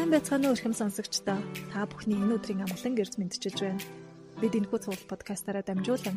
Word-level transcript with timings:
Сайн 0.00 0.16
байцгаана 0.16 0.48
уу 0.48 0.56
эрхэм 0.56 0.72
сонсогчдоо. 0.72 1.36
Та 1.76 1.84
бүхний 1.84 2.16
энэ 2.16 2.40
өдрийн 2.40 2.64
амгалан 2.64 2.96
гэрж 2.96 3.20
мэдчилж 3.20 3.58
байна. 3.60 3.84
Бид 4.40 4.56
энэ 4.56 4.68
хүү 4.72 4.80
цуглах 4.80 5.04
подкастаараа 5.12 5.60
дамжуулан 5.60 6.16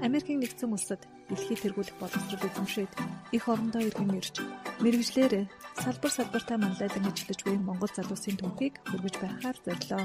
Америкийн 0.00 0.40
нэгдсэн 0.40 0.72
улсад 0.72 1.04
дэлхийд 1.28 1.60
тэргүүлэх 1.60 2.00
боловсрол 2.00 2.48
эзэмшээд 2.48 2.92
их 3.36 3.44
орондоо 3.52 3.84
иргэн 3.84 4.16
ирж 4.16 4.40
мэрэгжлэр 4.80 5.44
салбар 5.76 6.12
салбартаа 6.16 6.56
манлайлан 6.56 7.04
ажиллаж 7.04 7.40
буй 7.44 7.56
Монгол 7.60 7.92
залуусын 7.92 8.40
түүхийг 8.40 8.80
хөргөж 8.88 9.14
байхаар 9.20 9.56
зорилоо. 9.60 10.04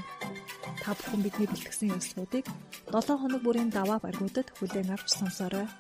Та 0.83 0.91
бүхэн 0.91 1.23
бидний 1.23 1.47
бэлтгэсэн 1.47 1.95
явцлуудыг 1.95 2.43
7 2.91 3.07
хоног 3.23 3.39
бүрийн 3.39 3.71
даваа 3.71 4.03
баргуудад 4.03 4.51
хүлээн 4.59 4.91
авч 4.91 5.07
сонсоорой. 5.15 5.71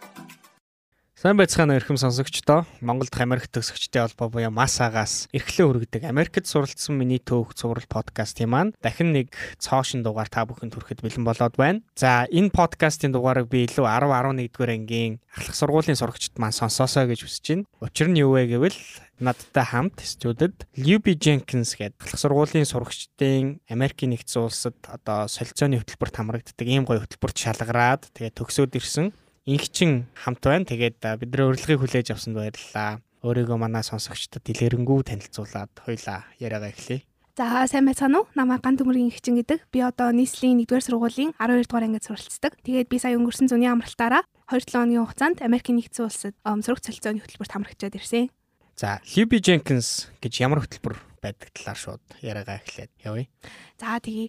Сайн 1.23 1.39
байцгаана 1.39 1.77
эрхэм 1.79 1.95
сонсогчдоо. 1.95 2.67
Монголд 2.83 3.15
Америк 3.15 3.47
төгсөгчтэй 3.47 4.03
холбоо 4.03 4.27
буюу 4.27 4.51
МАСАгаас 4.51 5.31
эрхлэн 5.31 5.71
хүргэдэг 5.71 6.03
Америкт 6.03 6.43
суралцсан 6.43 6.99
миний 6.99 7.23
төөх 7.23 7.55
цуврал 7.55 7.87
подкастын 7.87 8.51
маань 8.51 8.75
дахин 8.83 9.15
нэг 9.15 9.31
цоошин 9.55 10.03
дугаар 10.03 10.27
та 10.27 10.43
бүхэнд 10.43 10.75
хүрэхэд 10.75 10.99
бэлэн 10.99 11.23
болоод 11.23 11.55
байна. 11.55 11.79
За 11.95 12.27
энэ 12.27 12.51
подкастын 12.51 13.15
дугаарыг 13.15 13.47
би 13.47 13.63
илүү 13.63 13.87
10 13.87 14.11
11 14.11 14.51
дугаар 14.51 14.75
ангийн 14.75 15.23
ахлах 15.31 15.55
сургуулийн 15.55 15.95
сурагчид 15.95 16.35
маань 16.35 16.51
сонсоосоо 16.51 17.07
гэж 17.07 17.23
хүсэж 17.23 17.45
байна. 17.55 17.71
Учир 17.79 18.11
нь 18.11 18.19
юу 18.19 18.35
вэ 18.35 18.51
гэвэл 18.51 18.75
надтай 19.23 19.63
хамт 19.63 20.03
студид 20.03 20.67
Люби 20.75 21.15
Jenkins 21.15 21.79
гэдэг 21.79 22.03
ахлах 22.03 22.19
сургуулийн 22.19 22.67
сурагчдын 22.67 23.63
Америкийн 23.71 24.11
нэгдсэн 24.11 24.43
улсад 24.43 24.75
одоо 24.91 25.31
солилцооны 25.31 25.79
хөтөлбөрт 25.79 26.19
хамрагддаг 26.19 26.67
ийм 26.67 26.83
гоё 26.83 26.99
хөтөлбөрт 26.99 27.37
шалгараад 27.39 28.11
тэгээ 28.11 28.35
төгсөөд 28.35 28.75
ирсэн 28.75 29.15
инхчин 29.45 30.07
хамт 30.15 30.43
байна. 30.43 30.65
Тэгээд 30.65 31.03
бид 31.19 31.29
нэр 31.31 31.51
урилгыг 31.51 31.79
хүлээж 31.79 32.15
авсанд 32.15 32.39
баярлалаа. 32.39 33.03
Өөрийгөө 33.23 33.57
манай 33.59 33.83
сонсогчдод 33.83 34.43
дэлгэрэнгүй 34.43 35.07
танилцуулаад 35.07 35.71
хоёлаа 35.79 36.27
яриагаа 36.39 36.71
эхлэе. 36.71 37.07
За 37.33 37.65
сайн 37.65 37.87
байцгаана 37.87 38.23
уу? 38.23 38.29
Намайг 38.35 38.61
Ган 38.61 38.77
төмөргийн 38.77 39.09
ихчин 39.09 39.39
гэдэг. 39.39 39.65
Би 39.73 39.81
одоо 39.81 40.13
нийслэлийн 40.13 40.61
1-р 40.69 40.83
сургуулийн 40.85 41.33
12 41.41 41.65
дугаар 41.65 41.87
ангид 41.89 42.05
суралцдаг. 42.05 42.59
Тэгээд 42.61 42.91
би 42.91 42.99
сая 43.01 43.17
өнгөрсөн 43.17 43.49
зуны 43.49 43.65
амралтаараа 43.65 44.21
2-7 44.51 44.77
хоногийн 44.77 45.01
хугацаанд 45.01 45.41
Америкийн 45.41 45.81
нэгдсэн 45.81 46.05
улсад 46.05 46.35
сурагч 46.43 46.83
солилцооны 46.93 47.25
хөтөлбөрт 47.25 47.53
хамрагчаад 47.57 47.97
ирсэн. 47.97 48.29
За, 48.77 49.01
Libby 49.17 49.41
Jenkins 49.41 50.13
гэж 50.21 50.45
ямар 50.45 50.61
хөтөлбөр 50.61 51.12
байдаг 51.23 51.49
талаар 51.55 51.79
шууд 51.79 52.03
яриагаа 52.19 52.59
эхлээд 52.59 52.91
явъя. 53.07 53.31
За 53.79 53.99
тэгээ 54.03 54.27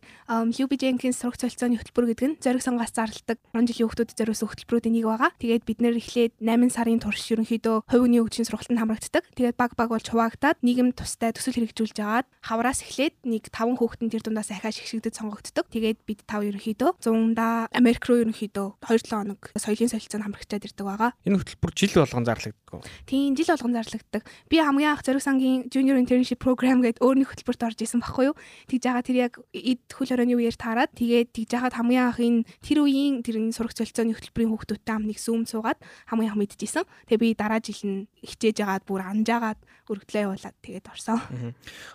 Люби 0.58 0.76
Jenkins 0.78 1.18
сурах 1.18 1.38
солилцооны 1.38 1.78
хөтөлбөр 1.78 2.06
гэдэг 2.14 2.26
нь 2.30 2.38
зориг 2.38 2.62
сонгоос 2.62 2.94
зарладаг 2.94 3.38
10 3.50 3.66
жилийн 3.70 3.86
хүүхдүүдэд 3.90 4.18
зориулсан 4.18 4.48
хөтөлбөрүүдийн 4.50 4.94
нэг 4.94 5.06
байгаа. 5.10 5.30
Тэгээд 5.42 5.64
бид 5.66 5.78
нэр 5.82 5.98
эхлээд 5.98 6.32
8 6.38 6.70
сарын 6.70 7.02
турш 7.02 7.26
ерөнхийдөө 7.34 7.76
хувь 7.90 8.02
хүний 8.06 8.22
хөгжлийн 8.22 8.46
сургалтанд 8.46 8.80
хамрагддаг. 8.82 9.24
Тэгээд 9.34 9.58
баг 9.58 9.72
баг 9.74 9.90
болж 9.90 10.06
хуваагдаад 10.06 10.58
нийгэм 10.62 10.94
тустай 10.94 11.34
төсөл 11.34 11.58
хэрэгжүүлж 11.58 11.98
агаад 11.98 12.26
хавраас 12.42 12.82
эхлээд 12.86 13.26
нэг 13.26 13.50
5 13.50 13.78
хүүхдэн 13.78 14.10
тэр 14.14 14.22
дундаас 14.22 14.50
ахаа 14.54 14.70
шигшигдэд 14.70 15.18
сонгогддог. 15.18 15.66
Тэгээд 15.70 15.98
бид 16.06 16.22
тав 16.26 16.42
ерөнхийдөө 16.46 17.02
100-да 17.02 17.70
Америк 17.74 18.06
руу 18.06 18.22
ерөнхийдөө 18.22 18.82
2-7 18.86 19.10
хоног 19.10 19.40
соёлын 19.58 19.90
солилцоонд 19.90 20.24
хамрагчаад 20.28 20.66
ирдэг 20.66 20.86
байгаа. 20.86 21.10
Энэ 21.24 21.40
хөтөлбөр 21.40 21.72
жил 21.74 21.94
болгон 21.98 22.26
зарлагддаг. 22.28 22.80
Тийм 23.08 23.34
жил 23.34 23.50
болгон 23.50 23.72
зарлагддаг. 23.72 24.22
Би 24.52 24.56
хамгийн 24.60 24.92
анх 24.92 25.02
зориг 25.02 25.22
сангийн 25.24 25.66
Junior 25.72 25.96
Internship 25.96 26.38
Program 26.38 26.83
гэдэг 26.84 27.04
өөр 27.04 27.16
нэг 27.24 27.28
хөтөлбөрт 27.32 27.62
орж 27.64 27.78
исэн 27.80 28.00
баггүй 28.04 28.32
юу. 28.32 28.36
Тэгж 28.68 28.82
байгаа 28.84 29.04
тэр 29.04 29.18
яг 29.24 29.32
эд 29.54 29.82
хөл 29.88 30.10
хорооны 30.12 30.34
үеэр 30.36 30.56
таарад 30.58 30.92
тэгээд 30.92 31.28
тэгж 31.32 31.50
яхад 31.56 31.74
хамгийн 31.80 32.04
анх 32.12 32.20
энэ 32.20 32.44
тэр 32.60 32.78
үеийн 32.84 33.24
тэр 33.24 33.40
энэ 33.40 33.56
сурах 33.56 33.72
солилцооны 33.72 34.12
хөтөлбөрийн 34.12 34.52
хүүхдүүдтэй 34.52 34.92
хамт 34.92 35.08
нэг 35.08 35.18
зүүм 35.18 35.42
суугаад 35.48 35.80
хамгийн 36.08 36.30
анх 36.32 36.40
мэдчихсэн. 36.44 36.84
Тэгээ 37.08 37.22
би 37.22 37.28
дараа 37.32 37.60
жил 37.64 37.82
нь 37.84 38.06
хичээж 38.20 38.58
агаад 38.64 38.84
бүр 38.84 39.02
анжаагаад 39.04 39.60
өргөдлөө 39.88 40.22
явуулаад 40.24 40.56
тэгээд 40.64 40.86
орсон. 40.88 41.20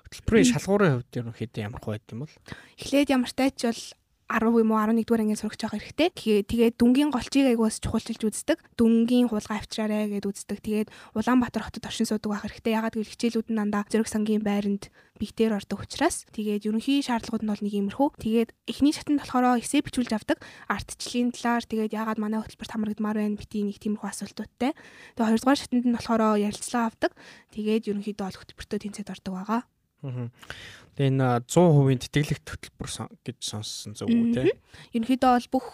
Хөтөлбөрийн 0.05 0.49
шалгуурын 0.53 0.93
хувьд 1.01 1.17
ерөнхийдөө 1.17 1.61
ямар 1.65 1.81
байд 1.81 2.05
юм 2.13 2.25
бол? 2.25 2.35
Эхлээд 2.77 3.09
ямар 3.09 3.31
тач 3.33 3.57
бол 3.65 3.81
10 4.29 4.61
юм 4.61 4.69
уу 4.69 4.77
11 4.77 5.09
дугаар 5.09 5.25
ангийн 5.25 5.41
сурагч 5.41 5.65
байгаа 5.65 5.81
хэрэгтэй. 5.81 6.09
Тэгээ 6.13 6.41
тэгээд 6.45 6.75
дүнгийн 6.77 7.09
голчийг 7.09 7.49
айгуус 7.49 7.81
чухалчилж 7.81 8.21
үздэг. 8.29 8.61
Дүнгийн 8.77 9.25
хулгай 9.25 9.57
авчраарэ 9.57 10.05
гэд 10.13 10.29
үздэг. 10.29 10.61
Тэгээд 10.61 10.87
Улаанбаатар 11.17 11.65
хотод 11.65 11.89
оршин 11.89 12.05
суудаг 12.05 12.29
байх 12.29 12.45
хэрэгтэй. 12.45 12.77
Ягаад 12.77 12.93
гэвэл 12.93 13.09
хичээлүүд 13.09 13.49
нь 13.49 13.57
дандаа 13.57 13.89
зөрөг 13.89 14.05
сангийн 14.05 14.45
байранд 14.45 14.93
бигтээр 15.17 15.57
ордог 15.57 15.81
учраас 15.81 16.29
тэгээд 16.29 16.69
ерөнхий 16.69 17.01
шаардлагууд 17.01 17.43
нь 17.43 17.51
бол 17.51 17.63
нэг 17.65 17.73
иймэрхүү. 17.73 18.09
Тэгээд 18.21 18.49
эхний 18.69 18.93
шатанд 18.93 19.19
болохоор 19.25 19.57
эсээ 19.57 19.81
бичүүлж 19.81 20.13
авдаг. 20.13 20.37
Артчлалын 20.69 21.33
талаар 21.33 21.65
тэгээд 21.65 21.91
ягаад 21.97 22.21
манай 22.21 22.39
хөтөлбөрт 22.39 22.71
хамрагдмаар 22.71 23.17
байна 23.17 23.35
бити 23.35 23.65
нэг 23.65 23.81
тиймэрхүү 23.81 24.09
асуултуудтай. 24.13 24.77
Тэгээд 25.17 25.25
хоёрдугаар 25.25 25.59
шатанд 25.59 25.85
нь 25.89 25.95
болохоор 25.97 26.37
ярилцлага 26.37 26.87
авдаг. 26.87 27.11
Тэгээд 27.51 27.89
ерөнхийдөө 27.91 28.25
бол 28.29 28.39
хөтөлбөртөө 28.39 28.79
тэнцээд 28.79 29.09
ордог 29.11 29.33
байгаа. 29.35 29.61
Тэгээ 29.99 31.11
энэ 31.15 31.43
100% 31.47 32.07
тэтгэлэгт 32.07 32.47
хөтөлбөр 32.47 32.89
гэж 33.23 33.37
сонссон 33.39 33.95
зөв 33.95 34.07
үү 34.07 34.35
те? 34.35 34.55
Ерөнхийдөө 34.95 35.31
бол 35.49 35.59
бүх 35.59 35.67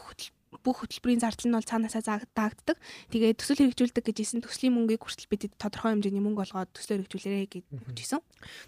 бүх 0.65 0.81
хөтөлбөрийн 0.81 1.21
зардал 1.21 1.49
нь 1.51 1.57
бол 1.57 1.67
цаанаасаа 1.67 2.25
даагддаг. 2.33 2.77
Тэгээд 3.13 3.37
төсөл 3.37 3.61
хэрэгжүүлдэг 3.69 4.05
гэжсэн 4.05 4.41
төслийн 4.41 4.73
мөнгийг 4.73 5.03
хүртэл 5.03 5.29
бид 5.29 5.51
тодорхой 5.61 5.93
хэмжээний 5.93 6.23
мөнгө 6.23 6.41
олгоод 6.47 6.73
төслөө 6.73 7.05
хэрэгжүүлээрэй 7.05 7.49
гэж 7.51 7.63
хүчээсэн. 7.69 8.21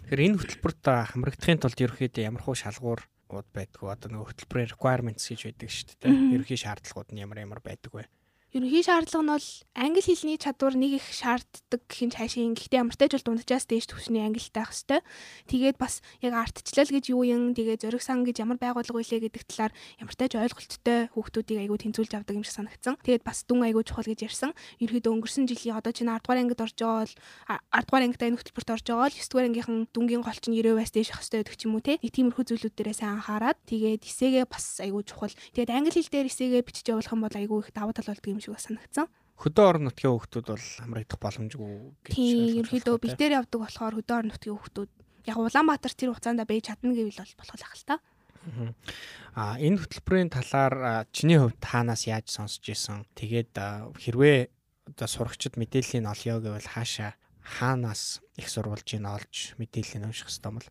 Тэгэхээр 0.06 0.24
энэ 0.30 0.38
хөтөлбөрт 0.38 0.84
хамрагдахын 0.84 1.58
тулд 1.58 1.78
ерөөхдөө 1.80 2.22
ямар 2.22 2.42
хуу 2.44 2.54
шалгуур 2.54 3.02
ууд 3.28 3.48
байдгүй 3.52 3.88
одоо 3.92 4.08
нөгөө 4.14 4.28
хөтөлбөрийн 4.30 4.72
requirements 4.72 5.26
гэж 5.28 5.40
байдаг 5.48 5.68
шүү 5.68 5.96
дээ. 6.00 6.38
Ерөнхий 6.38 6.60
шаардлагууд 6.60 7.10
нь 7.12 7.22
ямар 7.22 7.38
ямар 7.44 7.60
байдаг 7.60 7.92
вэ? 7.92 8.04
Ерөнхий 8.48 8.80
шаардлага 8.80 9.20
нь 9.20 9.32
бол 9.36 9.48
англи 9.76 10.00
хэлний 10.00 10.40
чадвар 10.40 10.72
нэг 10.72 10.96
их 10.96 11.06
шаарддаг 11.12 11.84
гэхин 11.84 12.08
цаашийн 12.16 12.56
гэхдээ 12.56 12.80
ямар 12.80 12.96
ч 12.96 13.12
бол 13.12 13.36
дунджаас 13.36 13.68
дээш 13.68 13.92
төвшний 13.92 14.24
англитай 14.24 14.64
байх 14.64 14.72
хэвээр. 14.72 15.04
Тэгээд 15.52 15.76
бас 15.76 16.00
яг 16.24 16.32
артчлал 16.32 16.88
гэж 16.88 17.12
юу 17.12 17.28
юм 17.28 17.52
тэгээд 17.52 17.84
зориг 17.84 18.00
сан 18.00 18.24
гэж 18.24 18.40
ямар 18.40 18.56
байгууллага 18.56 19.04
вэ 19.04 19.28
гэдэг 19.28 19.44
талаар 19.52 19.76
ямар 20.00 20.16
ч 20.16 20.32
ойлголттой 20.32 21.12
хүүхдүүдийг 21.12 21.60
айгүй 21.60 21.76
тэнцүүлж 21.76 22.12
авдаг 22.16 22.40
юм 22.40 22.44
шиг 22.48 22.56
санагдсан. 22.56 22.96
Тэгээд 23.04 23.20
бас 23.28 23.44
дүн 23.44 23.68
айгүй 23.68 23.84
чухал 23.84 24.08
гэж 24.08 24.24
ярьсан. 24.24 24.56
Ерөнхийдөө 24.80 25.12
өнгөрсөн 25.12 25.44
жилийн 25.44 25.76
одоо 25.76 25.92
чинь 25.92 26.08
10 26.08 26.24
дугаар 26.24 26.40
ангид 26.40 26.64
орж 26.64 26.72
байгаа 26.72 27.04
бол 27.04 27.14
10 27.52 27.84
дугаар 27.84 28.04
ангитай 28.08 28.28
энэ 28.32 28.40
хөтөлбөрт 28.40 28.72
орж 28.80 28.84
байгаа 28.88 29.12
бол 29.12 29.12
9 29.12 29.28
дугаар 29.28 29.48
ангийнхан 29.52 29.78
дүнгийн 29.92 30.24
гол 30.24 30.40
чинь 30.40 30.56
90 30.56 30.72
байс 30.72 30.92
дээш 30.96 31.12
хэвээр 31.12 31.44
гэдэг 31.44 31.56
ч 31.60 31.62
юм 31.68 31.76
уу 31.76 31.84
те. 31.84 32.00
Нэг 32.00 32.16
тиймэрхүү 32.16 32.44
зүйлүүд 32.48 32.74
дээрээ 32.80 32.96
сайн 32.96 33.20
анхаарад 33.20 33.60
тэгээд 33.68 34.08
эсээгээ 34.08 34.48
бас 34.48 34.80
айгүй 34.80 35.04
чухал. 35.04 35.36
Тэгээд 35.52 35.68
англи 35.68 35.92
хэл 35.92 36.08
дээр 36.08 36.32
эсээгээ 36.32 36.64
бичиж 36.64 36.88
явуулах 36.88 37.12
юм 37.12 37.22
бол 37.28 37.36
айгүй 37.36 37.58
их 37.60 37.76
давуу 37.76 37.92
тал 37.92 38.08
болдго 38.08 38.37
юм 38.38 38.42
шиг 38.42 38.54
санагдсан. 38.62 39.10
Хөдөө 39.38 39.64
орон 39.66 39.84
нутгийн 39.90 40.14
хүүхдүүд 40.14 40.46
бол 40.50 40.66
хамрагдах 40.82 41.18
боломжгүй 41.18 41.70
гэж. 42.06 42.14
Тийм, 42.14 42.62
ерөөдөө 42.62 42.96
бит 43.02 43.18
дээр 43.18 43.38
явдаг 43.42 43.60
болохоор 43.66 43.94
хөдөө 43.98 44.16
орон 44.18 44.30
нутгийн 44.34 44.56
хүүхдүүд 44.58 44.90
яг 45.28 45.36
Улаанбаатар 45.38 45.94
тэр 45.94 46.10
хугацаанд 46.10 46.42
байж 46.42 46.64
чадна 46.70 46.94
гэвэл 46.96 47.22
бол 47.22 47.34
болох 47.38 47.74
л 47.74 47.86
та. 47.86 47.96
А 49.36 49.60
энэ 49.60 49.78
хөтөлбөрийн 49.78 50.30
талаар 50.32 51.06
чиний 51.12 51.38
хувьд 51.38 51.60
таанаас 51.60 52.08
яаж 52.08 52.32
сонсч 52.32 52.64
исэн? 52.72 53.04
Тэгээд 53.14 53.54
хэрвээ 54.00 54.38
одоо 54.88 55.06
сурагчид 55.06 55.60
мэдээллийг 55.60 56.02
олё 56.08 56.40
гэвэл 56.40 56.72
хаашаа 56.72 57.14
хаанаас 57.44 58.24
их 58.40 58.48
сурвалжийг 58.48 59.04
олж 59.04 59.54
мэдээллийг 59.60 60.02
унших 60.02 60.32
хэрэгтэй 60.32 60.48
юм 60.48 60.58
бол? 60.58 60.70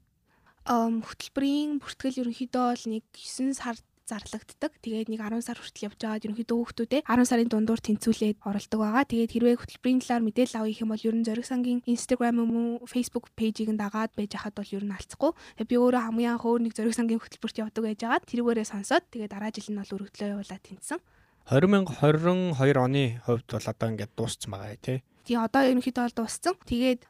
хөтөлбөрийн 0.67 1.72
бүртгэл 1.79 2.22
ерөнхийдөө 2.28 2.66
бол 2.75 2.85
нэг 2.91 3.03
9 3.16 3.55
сард 3.55 3.85
зарлагддаг. 4.07 4.72
Тэгээд 4.79 5.12
нэг 5.12 5.19
10 5.19 5.44
сар 5.44 5.59
хүртэл 5.59 5.91
явж 5.91 6.00
байгаад 6.00 6.25
ерөнхийдөө 6.25 6.57
хүүхдүүдээ 6.57 7.01
10 7.03 7.28
сарын 7.28 7.50
дундуур 7.51 7.81
тэнцвүүлээд 7.84 8.38
оролдог 8.47 8.79
байгаа. 8.79 9.03
Тэгээд 9.03 9.34
хэрвээ 9.35 9.56
хөтөлбөрийн 9.59 10.00
талаар 10.00 10.23
мэдээлэл 10.23 10.59
авах 10.63 10.79
юм 10.79 10.90
бол 10.95 11.07
ер 11.12 11.16
нь 11.19 11.28
зориг 11.28 11.45
сангийн 11.45 11.79
Instagram 11.84 12.35
юм 12.40 12.51
уу 12.56 12.88
Facebook 12.88 13.28
пэйжийг 13.35 13.75
нь 13.75 13.81
дагаад 13.81 14.16
байж 14.16 14.31
хахад 14.31 14.56
бол 14.56 14.72
ер 14.72 14.84
нь 14.88 14.96
алцахгүй. 14.96 15.31
Тэгээд 15.59 15.72
би 15.72 15.75
өөрөө 15.75 16.01
хамгийн 16.07 16.31
анх 16.40 16.47
өөр 16.47 16.62
нэг 16.63 16.73
зориг 16.79 16.96
сангийн 16.96 17.19
хөтөлбөрт 17.19 17.59
явдаг 17.59 17.84
байж 17.84 18.00
байгаад 18.00 18.25
тэрүүгээрээ 18.31 18.67
сонсоод 18.72 19.03
тэгээд 19.12 19.34
дараа 19.35 19.51
жил 19.51 19.69
нь 19.75 19.79
бол 19.84 19.96
өргөдлөө 20.00 20.31
явуулаад 20.31 20.63
тэнцсэн. 20.63 21.00
2022 21.47 22.75
оны 22.75 23.03
хувьд 23.23 23.47
бол 23.47 23.67
одоо 23.72 23.88
ингээд 23.91 24.12
дууссан 24.16 24.51
байгаа 24.51 24.79
тий. 24.84 25.00
Тэгээ 25.28 25.44
одоо 25.47 25.62
ерөнхийдөө 25.63 26.03
бол 26.07 26.17
дууссан. 26.23 26.56
Тэгээд 26.67 27.01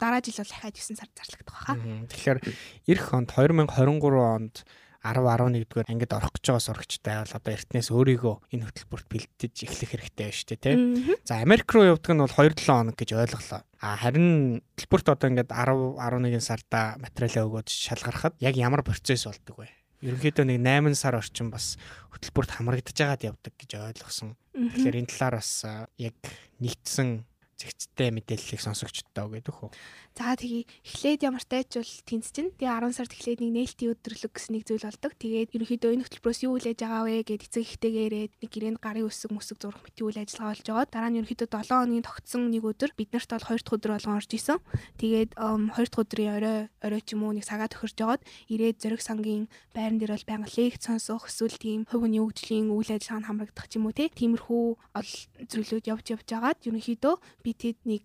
дараа 0.00 0.20
жил 0.24 0.40
бол 0.40 0.52
дахиад 0.52 0.76
9 0.76 0.96
сар 0.96 1.08
зарлагдах 1.12 1.56
байхаа. 1.56 1.76
Тэгэхээр 2.08 2.38
эх 2.88 3.04
онд 3.12 3.28
2023 3.36 4.16
онд 4.16 4.56
10 5.02 5.18
11 5.26 5.66
дугаар 5.66 5.90
ангид 5.90 6.12
орох 6.14 6.30
гэж 6.30 6.44
байгаа 6.46 6.62
сурагчтай 6.62 7.16
бол 7.18 7.34
одоо 7.34 7.52
эртнээс 7.52 7.88
өөрийгөө 7.90 8.34
энэ 8.54 8.66
хөтөлбөрт 8.70 9.06
бэлдэж 9.10 9.54
эхлэх 9.66 9.90
хэрэгтэй 9.98 10.26
байна 10.30 10.38
шүү 10.38 10.48
дээ 10.48 10.62
тий. 10.62 10.74
За 11.26 11.42
Америк 11.42 11.68
руу 11.74 11.90
явдаг 11.90 12.14
нь 12.14 12.22
бол 12.22 12.30
2 12.30 12.54
7 12.54 12.70
хоног 12.70 12.96
гэж 12.96 13.10
ойлголоо. 13.18 13.60
А 13.82 13.98
харин 13.98 14.62
хөтөлбөрт 14.78 15.06
одоо 15.10 15.28
ингээд 15.34 15.50
10 15.50 15.98
11 15.98 16.38
сарда 16.38 16.94
материалаа 17.02 17.46
өгөөд 17.50 17.68
шалгарахад 17.68 18.34
яг 18.38 18.54
ямар 18.54 18.86
процесс 18.86 19.26
болдог 19.26 19.58
вэ? 19.58 19.68
Ерөнхийдөө 20.06 20.46
нэг 20.46 20.58
8 20.62 20.94
сар 20.94 21.18
орчим 21.18 21.50
бас 21.50 21.78
хөтөлбөрт 22.14 22.54
хамрагдаж 22.54 22.94
байгаад 22.94 23.26
явдаг 23.26 23.54
гэж 23.58 23.70
ойлгосон. 23.78 24.38
Тэгэхээр 24.54 24.98
энэ 25.02 25.10
талаар 25.10 25.42
бас 25.42 25.66
яг 25.98 26.18
нэгдсэн 26.62 27.26
зэгцтэй 27.62 28.10
мэдээллийг 28.10 28.58
сонсогчдод 28.58 29.14
өгöd 29.14 29.46
өгөх 29.46 29.70
үү? 29.70 29.72
За 30.18 30.36
тэгээ 30.36 30.66
эхлээд 30.82 31.20
ямар 31.22 31.44
тач 31.46 31.78
бол 31.78 31.94
тэнц 32.04 32.26
чинь 32.34 32.50
тэгээ 32.58 32.90
10 32.90 32.98
сард 32.98 33.12
эхлээд 33.14 33.40
нэг 33.40 33.52
нээлтийн 33.54 33.92
өдрөлөг 33.94 34.32
гэсэн 34.34 34.52
нэг 34.58 34.64
зүйл 34.66 34.84
болдог. 34.84 35.12
Тэгээд 35.16 35.54
ерөнхийдөө 35.56 35.90
энэ 35.94 36.04
хөтөлбөрөөс 36.04 36.40
юу 36.44 36.52
хүлээж 36.58 36.78
байгаа 36.84 37.02
вэ 37.06 37.16
гэд 37.24 37.42
эцэг 37.48 37.64
ихтэйгээ 37.64 38.06
ирээд 38.12 38.32
нэг 38.42 38.50
гэрээнд 38.52 38.80
гарын 38.82 39.08
үсэг 39.08 39.30
мүсэг 39.32 39.56
зурх 39.62 39.80
мэтийн 39.80 40.06
үйл 40.10 40.20
ажиллагаа 40.20 40.52
болж 40.52 40.66
байгаа. 40.68 40.86
Дараа 40.92 41.10
нь 41.14 41.18
ерөнхийдөө 41.22 41.48
7 41.48 41.72
хоногийн 41.72 42.04
тогтсон 42.04 42.42
нэг 42.52 42.64
өдөр 42.66 42.90
бид 42.92 43.10
нарт 43.14 43.30
бол 43.32 43.46
2 43.46 43.56
дахь 43.62 43.76
өдөр 43.78 43.92
болгон 43.96 44.18
орж 44.20 44.30
исэн. 44.36 44.58
Тэгээд 45.00 45.30
2 45.38 45.72
дахь 45.72 46.02
өдрийн 46.02 46.32
орой 46.36 46.58
орой 46.82 47.00
ч 47.00 47.08
юм 47.16 47.24
уу 47.24 47.32
нэг 47.32 47.46
цагаа 47.48 47.72
тохирж 47.72 47.96
жоод 47.96 48.20
ирээд 48.52 48.82
зөриг 48.82 49.00
сангийн 49.00 49.48
байран 49.72 49.96
дээр 49.96 50.12
бол 50.12 50.28
байнга 50.28 50.50
лекц 50.52 50.90
сонсох 50.90 51.30
эсвэл 51.30 51.56
тийм 51.56 51.80
хувь 51.88 52.04
хүний 52.04 52.20
хөгжлийн 52.20 52.68
үйл 52.68 52.90
ажиллагаанд 52.92 53.28
хамрагдах 53.28 53.66
ч 53.70 53.78
юм 53.78 53.86
уу 53.88 53.94
тиймэрхүү 53.94 54.64
ол 54.98 55.10
зөвлөд 55.48 55.88
явж 55.88 56.06
явж 56.12 56.26
жагаад 56.26 56.58
ерөнхийдөө 56.66 57.14
би 57.44 57.50
тэд 57.56 57.78
нэг 57.88 58.04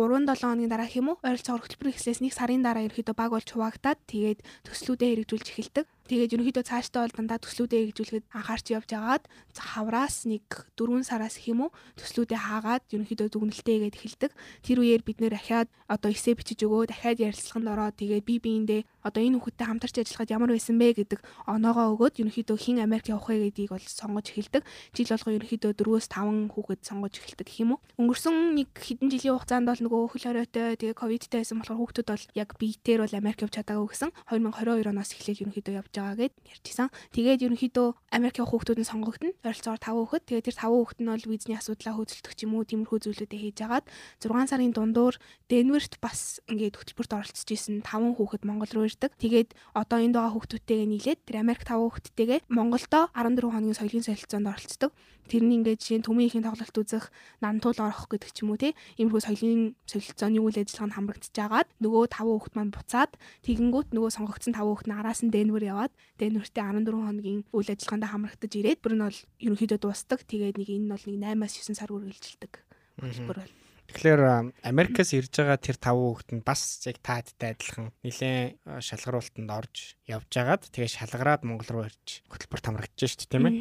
3 0.00 0.28
7 0.28 0.42
хоногийн 0.42 0.72
дараа 0.72 0.88
хэм 0.88 1.06
үү 1.12 1.16
ойролцоогоор 1.22 1.62
хөтөлбөр 1.64 1.92
эхлээс 1.92 2.20
нэг 2.24 2.32
сарын 2.32 2.64
дараа 2.64 2.84
ерөнхийдөө 2.88 3.16
баг 3.16 3.30
болж 3.32 3.48
хуваагдаад 3.52 4.00
тэгээд 4.08 4.40
төслүүдээ 4.66 5.08
хэрэгжүүлж 5.24 5.46
эхэлдэг. 5.52 5.86
Тэгээд 6.08 6.34
ерөнхийдөө 6.34 6.64
цаашдаа 6.66 7.06
бол 7.06 7.16
дандаа 7.16 7.38
төслүүдээ 7.38 7.80
хэрэгжүүлэхэд 7.94 8.24
анхаарч 8.34 8.66
явж 8.74 8.90
агаад 8.94 9.24
хавраас 9.54 10.26
нэг 10.26 10.44
4 10.74 11.04
сараас 11.06 11.38
юм 11.46 11.68
уу 11.68 11.70
төслүүдээ 12.00 12.40
хаагаад 12.40 12.82
ерөнхийдөө 12.90 13.28
дүгнэлтээ 13.30 13.76
гээд 13.86 13.96
эхэлдэг. 13.98 14.32
Тэр 14.66 14.78
үеэр 14.82 15.02
бид 15.06 15.18
нэр 15.22 15.38
ахаад 15.38 15.68
одоо 15.86 16.10
эсэ 16.10 16.34
бичиж 16.34 16.64
өгөө 16.66 16.90
дахиад 16.90 17.22
ярилцлаганд 17.22 17.68
ороод 17.70 17.96
тэгээд 18.00 18.24
би 18.26 18.36
биендээ 18.42 18.82
одоо 19.02 19.22
энэ 19.22 19.38
хүүхэдтэй 19.38 19.66
хамтарч 19.66 19.96
ажиллахад 19.98 20.30
ямар 20.30 20.50
байсан 20.54 20.78
бэ 20.78 20.88
гэдэг 20.94 21.20
оноогоо 21.46 21.86
өгөөд 21.98 22.18
ерөнхийдөө 22.22 22.56
хин 22.58 22.78
Америк 22.82 23.10
явах 23.10 23.28
вэ 23.28 23.50
гэдгийг 23.50 23.74
бол 23.74 23.82
сонгож 23.82 24.26
эхэлдэг. 24.30 24.62
Жил 24.94 25.10
болго 25.10 25.30
ерөнхийдөө 25.36 25.72
4-өөс 25.74 26.06
5 26.06 26.54
хүүхэд 26.54 26.80
сонгож 26.86 27.14
эхэлдэг 27.18 27.48
юм 27.60 27.76
уу. 27.76 27.82
Өнгөрсөн 27.98 28.54
нэг 28.56 28.70
хэдэн 28.78 29.10
жилийн 29.10 29.34
хугацаанд 29.36 29.66
бол 29.68 29.82
нөгөө 29.82 30.00
хөл 30.16 30.26
хоройтой 30.26 30.78
тэгээ 30.78 30.96
ковидтай 30.96 31.42
байсан 31.42 31.58
болохоор 31.58 31.80
хүүхдүүд 31.82 32.08
бол 32.08 32.24
яг 32.38 32.50
биетээр 32.56 33.00
бол 33.02 33.18
Америк 33.18 33.42
явж 33.42 33.54
чадаагүй 33.58 33.88
гэсэн 33.90 34.10
2022 34.30 34.86
оноос 34.86 35.10
эхлээд 35.12 35.42
ерөнхийдөө 35.42 35.74
явж 35.82 35.91
байгаа 35.94 36.16
гэд 36.16 36.34
ярьжсэн. 36.48 36.88
Тэгээд 37.12 37.44
ерөнхийдөө 37.46 37.88
Америк 38.16 38.36
явах 38.40 38.52
хүүхдүүд 38.56 38.80
нь 38.80 38.88
сонгогдно. 38.88 39.30
Ойролцоогоор 39.44 39.80
5 39.80 39.96
хүүхэд. 40.00 40.24
Тэгээд 40.28 40.46
тэр 40.48 40.56
5 40.56 40.72
хүүхэд 40.72 41.00
нь 41.04 41.10
бол 41.12 41.26
визний 41.28 41.58
асуудлаа 41.60 41.94
хөдөлгөх 41.96 42.34
юм 42.42 42.52
уу 42.56 42.64
тиймэрхүү 42.64 42.98
зүйлүүдээ 43.04 43.40
хийж 43.42 43.58
агаад 43.64 43.86
6 44.20 44.50
сарын 44.50 44.72
дундуур 44.72 45.14
Денверт 45.52 46.00
бас 46.00 46.40
ингээд 46.48 46.80
хөтөлбөрт 46.80 47.12
оролцож 47.12 47.48
исэн 47.52 47.84
5 47.84 48.16
хүүхэд 48.16 48.42
Монгол 48.48 48.72
руу 48.72 48.88
ирдэг. 48.88 49.12
Тэгээд 49.20 49.52
одоо 49.76 49.98
энд 50.00 50.16
байгаа 50.16 50.32
хүүхдүүдтэйгээ 50.32 50.88
нийлээд 50.88 51.20
тэр 51.28 51.36
Америк 51.44 51.62
5 51.68 51.76
хүүхэдтэйгээ 51.76 52.40
Монголдо 52.48 53.12
14 53.12 53.52
хоногийн 53.52 53.76
соёлын 53.76 54.06
солилцоонд 54.08 54.48
оролцдог. 54.48 54.90
Тэрний 55.30 55.62
ингээд 55.62 55.80
жишээ 55.80 55.98
нь 56.02 56.06
төмийн 56.06 56.28
ихийн 56.28 56.46
тоглолт 56.46 56.76
үзэх, 56.76 57.14
нантуул 57.38 57.78
орох 57.78 58.10
гэдэг 58.10 58.30
ч 58.34 58.42
юм 58.42 58.52
уу 58.52 58.60
тий. 58.60 58.74
Иймэрхүү 58.98 59.22
соёлын 59.22 59.78
солилцооны 59.86 60.38
үйл 60.42 60.58
ажиллагаанд 60.58 60.96
хамрагдаж 60.98 61.36
агаад 61.38 61.68
нөгөө 61.78 62.02
5 62.10 62.26
хүүхэд 62.26 62.54
маань 62.58 62.74
буцаад 62.74 63.12
тэгэнгүүт 63.46 63.88
нөгөө 63.94 64.10
сонгогдсон 64.12 64.54
5 64.58 64.66
хүүхэд 64.66 64.88
нь 64.90 64.98
араас 64.98 65.20
нь 65.22 65.32
Денвер 65.32 65.64
яваад 65.64 65.92
Денвертэй 66.18 66.62
14 66.66 66.90
хоногийн 66.90 67.40
үйл 67.54 67.70
ажиллагаанд 67.70 68.10
хамрагдаж 68.10 68.52
ирээд 68.52 68.80
бүр 68.82 68.94
нь 68.98 69.04
бол 69.06 69.18
ерөнхийдөө 69.40 69.78
дуустдаг. 69.78 70.20
Тэгээд 70.26 70.58
нэг 70.58 70.68
энэ 70.68 70.84
нь 70.86 70.92
бол 70.92 71.04
нэг 71.06 71.18
8-аас 71.22 71.54
9 71.70 71.78
сар 71.78 71.90
үргэлжилдэг. 71.94 72.52
Хөтөлбөр 72.98 73.38
бол 73.40 73.52
Тэгэхээр 73.92 74.64
Америкаас 74.64 75.12
ирж 75.12 75.36
байгаа 75.36 75.60
тэр 75.60 75.76
тав 75.76 76.00
хүүхэд 76.00 76.40
нь 76.40 76.40
бас 76.40 76.80
яг 76.88 76.96
таадтай 77.04 77.52
адилхан 77.52 77.92
нэлээд 78.00 78.56
шалгаруултанд 78.80 79.52
орж 79.52 80.00
явж 80.08 80.32
агаад 80.32 80.64
тэгээ 80.72 80.96
шалгараад 80.96 81.44
Монгол 81.44 81.68
руу 81.68 81.84
ирж 81.84 82.24
хөтөлбөрт 82.32 82.64
хамрагдаж 82.72 82.96
шүү 83.04 83.20
дээ 83.20 83.32
тийм 83.36 83.46
ээ. 83.52 83.56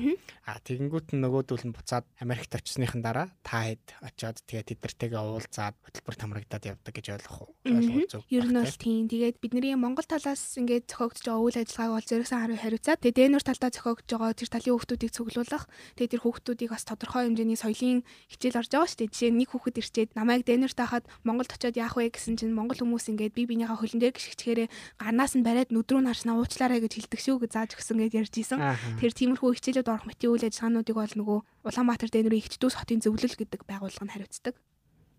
А 0.48 0.56
тэгэнгүүт 0.63 1.12
нь 1.12 1.22
нөгөөдөл 1.22 1.68
нь 1.68 1.75
буцаад 1.75 2.07
Америкт 2.24 2.56
очисныхан 2.56 3.04
дараа 3.04 3.28
та 3.44 3.68
хэд 3.68 3.83
очиод 4.00 4.39
тэгээ 4.48 4.72
тэднэртэйгээ 4.72 5.19
уулзаад 5.19 5.75
хөтөлбөрт 5.83 6.22
хамрагдаад 6.24 6.63
явдаг 6.63 6.94
гэж 6.95 7.07
ойлгох 7.12 7.51
ойлгох 7.68 8.07
зөв. 8.07 8.24
Ер 8.31 8.48
нь 8.48 8.56
бол 8.56 8.78
тийм. 8.80 9.12
Тэгээд 9.12 9.38
бидний 9.44 9.75
Монгол 9.75 10.07
талаас 10.07 10.56
ингээд 10.56 10.88
зохиогдож 10.88 11.28
байгаа 11.28 11.44
үйл 11.44 11.60
ажиллагааг 11.60 11.95
бол 12.00 12.07
зэрэгсэн 12.07 12.39
хараа 12.39 12.60
хариуцаад 12.60 13.00
тэгээ 13.04 13.19
Дэнүр 13.19 13.44
талдаа 13.44 13.72
зохиогдож 13.75 14.10
байгаа 14.16 14.31
тэр 14.39 14.50
талын 14.50 14.74
хүүхдүүдийг 14.80 15.12
цуглуулах 15.12 15.66
тэгээ 16.00 16.12
тэр 16.16 16.24
хүүхдүүдийг 16.24 16.69
бас 16.72 16.88
тодорхой 16.88 17.28
хэмжээний 17.28 17.60
соёлын 17.60 18.00
хичээл 18.31 18.60
орж 18.63 18.72
байгаа 18.72 18.89
шүү 18.89 19.00
дээ. 19.04 19.12
Жишээ 19.12 19.31
нь 19.31 19.39
нэг 19.44 19.50
хүүхэд 19.51 19.80
ирчээд 19.81 20.10
намайг 20.21 20.45
Дэнерт 20.45 20.77
хахад 20.77 21.09
Монголд 21.25 21.50
очиод 21.50 21.73
яах 21.73 21.97
вэ 21.97 22.13
гэсэн 22.13 22.38
чинь 22.38 22.53
монгол 22.53 22.77
хүмүүс 22.77 23.09
ингээд 23.09 23.33
би 23.33 23.50
бинийхээ 23.50 23.81
хөлн 23.81 23.97
дээр 23.97 24.13
гიშгчгээрээ 24.13 24.69
гарнаас 25.01 25.33
нь 25.33 25.41
бариад 25.41 25.73
нүдрүү 25.73 26.06
нарснаа 26.06 26.38
уучлаарай 26.38 26.77
гэж 26.77 27.09
хэлдэг 27.09 27.18
шүү 27.18 27.41
гэж 27.41 27.51
зааж 27.57 27.71
өгсөн 27.73 27.97
гэж 28.06 28.13
ярьж 28.21 28.35
исэн. 28.38 28.62
Тэр 29.01 29.12
тиймэрхүү 29.18 29.50
хичээлүүд 29.57 29.89
орох 29.89 30.06
мэтийн 30.06 30.29
үйл 30.29 30.45
ажиллагаануудыг 30.45 30.95
бол 30.95 31.15
нөгөө 31.18 31.38
Улаанбаатар 31.65 32.13
Дэнерийн 32.13 32.45
ихчдүүс 32.45 32.77
хотын 32.77 33.01
зөвлөл 33.01 33.33
гэдэг 33.33 33.65
байгууллага 33.65 34.06
нь 34.06 34.13
хариуцдаг. 34.13 34.53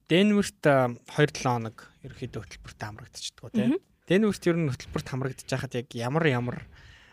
Дэнверт 0.06 0.62
2-7 0.62 1.42
хоног 1.42 1.76
ерөөхдөө 2.06 2.42
хөтөлбөрт 2.46 2.78
хамрагдчихдаг 2.78 3.50
тийм. 3.50 3.80
Дэнверт 4.06 4.44
ер 4.46 4.56
нь 4.58 4.70
хөтөлбөрт 4.70 5.08
хамрагдаж 5.10 5.48
хахад 5.50 5.74
яг 5.78 5.88
ямар 5.98 6.26
ямар 6.30 6.58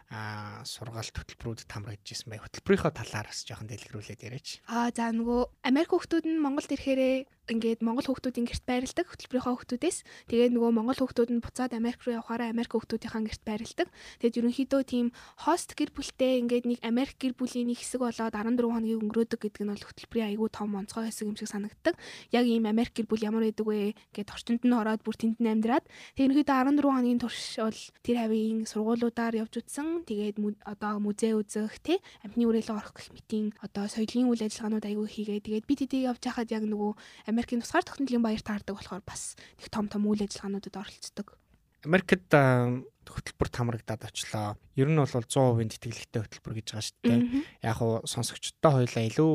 а 0.10 0.66
сургаалт 0.66 1.14
хөтөлбөрүүдэд 1.14 1.70
хамрагдж 1.70 2.08
исэн 2.18 2.34
бай. 2.34 2.42
Хөтөлбөрийнхөө 2.42 2.94
талаар 2.98 3.30
бас 3.30 3.46
жоохон 3.46 3.70
дэлгэрүүлээд 3.70 4.26
яриач. 4.26 4.58
Аа 4.66 4.90
за 4.90 5.14
нөгөө 5.14 5.70
Америк 5.70 5.94
хүмүүс 5.94 6.26
нь 6.26 6.42
Монголд 6.42 6.74
ирэхээрээ 6.74 7.39
ингээд 7.50 7.82
монгол 7.82 8.08
хүүхдүүдийн 8.08 8.48
гэрт 8.48 8.66
байрладаг 8.70 9.06
хөтөлбөрийнхөө 9.10 9.54
хүүхдүүдээс 9.58 9.98
тэгээд 10.30 10.52
нөгөө 10.54 10.72
монгол 10.74 11.00
хүүхдүүд 11.02 11.30
нь 11.34 11.44
буцаад 11.44 11.74
Америк 11.74 12.02
руу 12.06 12.18
явахаараа 12.22 12.54
Америк 12.54 12.72
хүүхдүүдийнхаа 12.74 13.22
гэрт 13.26 13.44
байрладаг. 13.46 13.88
Тэгээд 14.22 14.38
ерөнхийдөө 14.40 14.82
тийм 14.86 15.06
хост 15.42 15.74
гэр 15.74 15.90
бүлтэй 15.94 16.40
ингээд 16.46 16.66
нэг 16.70 16.80
Америк 16.86 17.18
гэр 17.18 17.34
бүлийн 17.34 17.74
нэг 17.74 17.82
хэсэг 17.82 18.02
болоод 18.06 18.34
14 18.34 18.62
хоногийг 18.62 19.02
өнгөрөөдөг 19.02 19.40
гэдэг 19.42 19.64
нь 19.66 19.72
бол 19.74 19.88
хөтөлбөрийн 19.90 20.30
айгүй 20.34 20.50
том 20.54 20.70
онцгой 20.78 21.10
хэсэг 21.10 21.26
юм 21.26 21.38
шиг 21.38 21.50
санагддаг. 21.50 21.96
Яг 22.30 22.46
ийм 22.46 22.70
Америк 22.70 22.94
гэр 22.94 23.08
бүл 23.10 23.26
ямар 23.26 23.44
байдаг 23.48 23.66
вэ 23.66 23.98
гэд 24.14 24.30
орчинд 24.30 24.64
нь 24.64 24.76
ороод 24.76 25.02
бүр 25.02 25.16
тэнд 25.18 25.42
нь 25.42 25.50
амьдраад 25.50 25.86
тэгээд 26.16 26.46
ерөнхийдөө 26.46 26.56
14 26.78 26.86
хоногийн 26.86 27.20
турш 27.20 27.58
бол 27.58 27.82
тэр 28.06 28.18
хавийн 28.22 28.60
сургуулиудаар 28.70 29.36
явж 29.42 29.54
утсан. 29.58 30.06
Тэгээд 30.06 30.38
одоо 30.66 31.00
музей 31.00 31.34
үзэх 31.34 31.82
тий 31.82 31.98
амтны 32.24 32.46
үрэлэг 32.46 32.76
орох 32.76 32.94
гэх 32.94 33.10
мэтийн 33.16 33.54
одоо 33.64 33.90
соёлын 33.90 34.30
үйл 34.30 34.46
ажиллагаанууд 34.46 34.86
айгүй 34.86 35.08
хийгээ. 35.10 35.40
Тэгээд 35.46 35.66
би 35.66 35.74
тэдийг 35.80 36.04
явж 36.14 36.24
хахад 36.24 36.52
яг 36.52 36.64
нөгөө 36.68 36.92
Америкийн 37.40 37.64
тусгаар 37.64 37.88
тогтнолын 37.88 38.20
баяр 38.20 38.44
таардаг 38.44 38.76
болохоор 38.76 39.00
бас 39.08 39.40
нэг 39.56 39.72
том 39.72 39.88
том 39.88 40.04
үйл 40.12 40.28
ажиллагаануудад 40.28 40.76
оролцдог. 40.76 41.40
Америкт 41.88 42.28
хөтөлбөрт 43.08 43.56
хамрагдаад 43.56 44.04
очлоо. 44.12 44.60
Ер 44.76 44.92
нь 44.92 45.00
бол 45.00 45.08
100% 45.08 45.72
тэтгэлэгтэй 45.80 46.20
хөтөлбөр 46.20 46.54
гэж 46.60 46.68
байгаа 46.68 46.84
шүү 46.84 47.00
дээ. 47.08 47.20
Яг 47.64 47.80
уу 47.80 48.04
сонсогчдтой 48.04 48.72
хоёлаа 48.84 49.04
илүү 49.08 49.32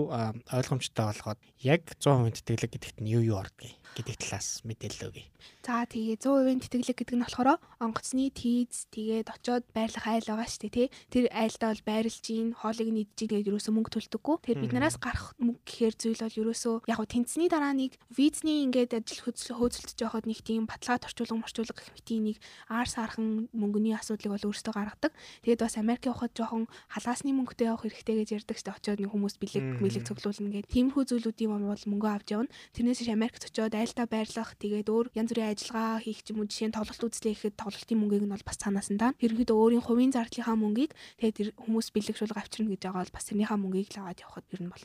ойлгомжтой 0.53 1.05
болгоод 1.09 1.41
яг 1.65 1.83
100% 1.97 2.45
тэтгэлэг 2.45 2.73
гэдэгт 2.77 2.99
нь 3.01 3.09
юу 3.09 3.25
юу 3.25 3.41
ордгийг 3.41 3.81
гэдэг 3.96 4.17
талаас 4.19 4.61
мэдээлэл 4.67 5.08
өгье. 5.08 5.25
За 5.64 5.88
тэгээ 5.88 6.20
100% 6.20 6.69
тэтгэлэг 6.69 6.99
гэдэг 7.00 7.17
нь 7.17 7.25
болохоор 7.25 7.56
онгоцны 7.81 8.29
тийз 8.35 8.85
тэгээд 8.93 9.32
очоод 9.32 9.64
байрлах 9.73 10.05
айл 10.05 10.29
байгаа 10.29 10.44
шүү 10.44 10.69
дээ 10.69 10.76
тий. 10.76 10.88
Тэр 11.08 11.25
айлдаа 11.32 11.73
бол 11.73 11.85
байрлж 11.88 12.17
гин 12.20 12.52
хоолыг 12.52 12.88
нь 12.93 13.00
идэж 13.08 13.19
гин 13.25 13.49
ерөөсөө 13.49 13.73
мөнгө 13.73 13.93
төлдөггүй. 13.96 14.37
Тэгэхээр 14.44 14.61
биднээс 14.61 14.96
гарах 15.00 15.32
мөнгө 15.41 15.64
гэхээр 15.64 15.94
зүйл 15.96 16.20
бол 16.20 16.41
ерөөсөө 16.44 16.75
яг 16.85 16.99
гоо 17.00 17.08
тэнцний 17.08 17.49
дараа 17.49 17.73
нэг 17.73 17.96
визний 18.12 18.61
ингээд 18.69 18.93
ажил 19.00 19.25
хөөцөлдөж 19.25 19.99
явахад 20.05 20.29
нэг 20.29 20.41
тийм 20.44 20.69
баталгаа 20.69 21.08
орчуулга 21.08 21.41
морчуулга 21.41 21.76
гэх 21.81 21.93
мэт 21.96 22.08
нэг 22.12 22.37
аар 22.69 22.88
саархан 22.88 23.49
мөнгөний 23.56 23.96
асуудлыг 23.96 24.37
бол 24.37 24.49
өөрсдөө 24.52 24.75
гаргадаг. 24.76 25.13
Тэгээд 25.48 25.65
бас 25.65 25.81
Америк 25.81 26.05
явахад 26.05 26.36
жоохон 26.36 26.69
халаасны 26.93 27.32
мөнгөтэй 27.32 27.72
явах 27.72 27.89
хэрэгтэй 27.89 28.17
гэж 28.20 28.29
ярьдаг 28.44 28.56
шүү 28.60 28.69
дээ. 28.69 28.79
Очоод 28.84 29.01
нэг 29.01 29.10
хүмүүс 29.17 29.34
бэлэг 29.41 29.65
мэлэг 29.81 30.05
цуглуулна 30.05 30.53
гэдэг. 30.53 30.72
Тиймэрхүү 30.72 31.05
зүйлүүдийн 31.08 31.51
бол 31.53 31.89
мөнгө 31.89 32.08
авч 32.13 32.29
явна. 32.36 32.53
Тэрнээс 32.77 33.08
Америкт 33.08 33.48
очоод 33.48 33.72
айлтаа 33.84 34.06
байрлах 34.08 34.56
тэгээд 34.56 34.88
өөр 34.88 35.06
янз 35.12 35.31
бүрийн 35.31 35.53
ажиллагаа 35.53 36.00
хийх 36.00 36.24
ч 36.24 36.32
юм 36.32 36.41
уу 36.41 36.48
жишээ 36.48 36.69
нь 36.72 36.76
тоглолт 36.76 37.05
үзлээ 37.05 37.32
гэхэд 37.36 37.60
тоглолтын 37.60 37.98
мөнгийг 38.00 38.24
нь 38.24 38.32
бол 38.32 38.48
бас 38.48 38.58
цаанаас 38.58 38.88
нь 38.88 38.98
даа. 38.98 39.12
Ерөнхийдөө 39.20 39.56
өөрийн 39.60 39.84
хувийн 39.84 40.12
зардлынхаа 40.17 40.56
мөнгийг 40.56 40.96
тэгээд 41.20 41.60
хүмүүс 41.60 41.93
бэлэгшүүлэг 41.93 42.41
авчирна 42.41 42.72
гэж 42.72 42.82
байгаа 42.88 43.03
бол 43.05 43.14
бас 43.14 43.24
тэрнийхээ 43.29 43.58
мөнгийг 43.60 43.88
л 43.93 44.00
аваад 44.00 44.24
явхад 44.24 44.46
ер 44.56 44.62
нь 44.64 44.72
бол 44.72 44.84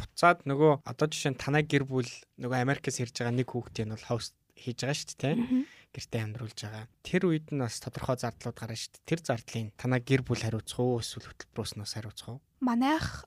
буцаад 0.00 0.38
нөгөө 0.48 0.72
одоо 0.84 1.06
жишээ 1.06 1.32
нь 1.32 1.40
танай 1.40 1.62
гэр 1.64 1.84
бүл 1.86 2.10
нөгөө 2.40 2.58
Америкээс 2.64 3.00
ирж 3.04 3.14
байгаа 3.20 3.36
нэг 3.36 3.48
хүүхдийн 3.52 3.92
бол 3.92 4.06
хост 4.08 4.34
хийж 4.56 4.78
байгаа 4.82 4.96
шүү 4.96 5.08
дээ 5.20 5.34
тийм 5.36 5.64
гэртээ 5.94 6.22
амьдруулж 6.22 6.58
байгаа. 6.62 6.86
Тэр 7.02 7.22
үед 7.30 7.46
нь 7.50 7.62
бас 7.62 7.82
тодорхой 7.82 8.16
зардлууд 8.18 8.56
гарна 8.56 8.78
шүү 8.78 8.92
дээ. 8.94 9.08
Тэр 9.10 9.20
зардлын 9.26 9.68
танай 9.74 10.00
гэр 10.00 10.22
бүл 10.22 10.42
хариуцах 10.42 10.80
уу 10.80 11.02
эсвэл 11.02 11.28
хөтөлбөрөөс 11.28 11.72
нь 11.74 11.84
хариуцах 11.84 12.28
уу? 12.30 12.40
Манайх 12.60 13.24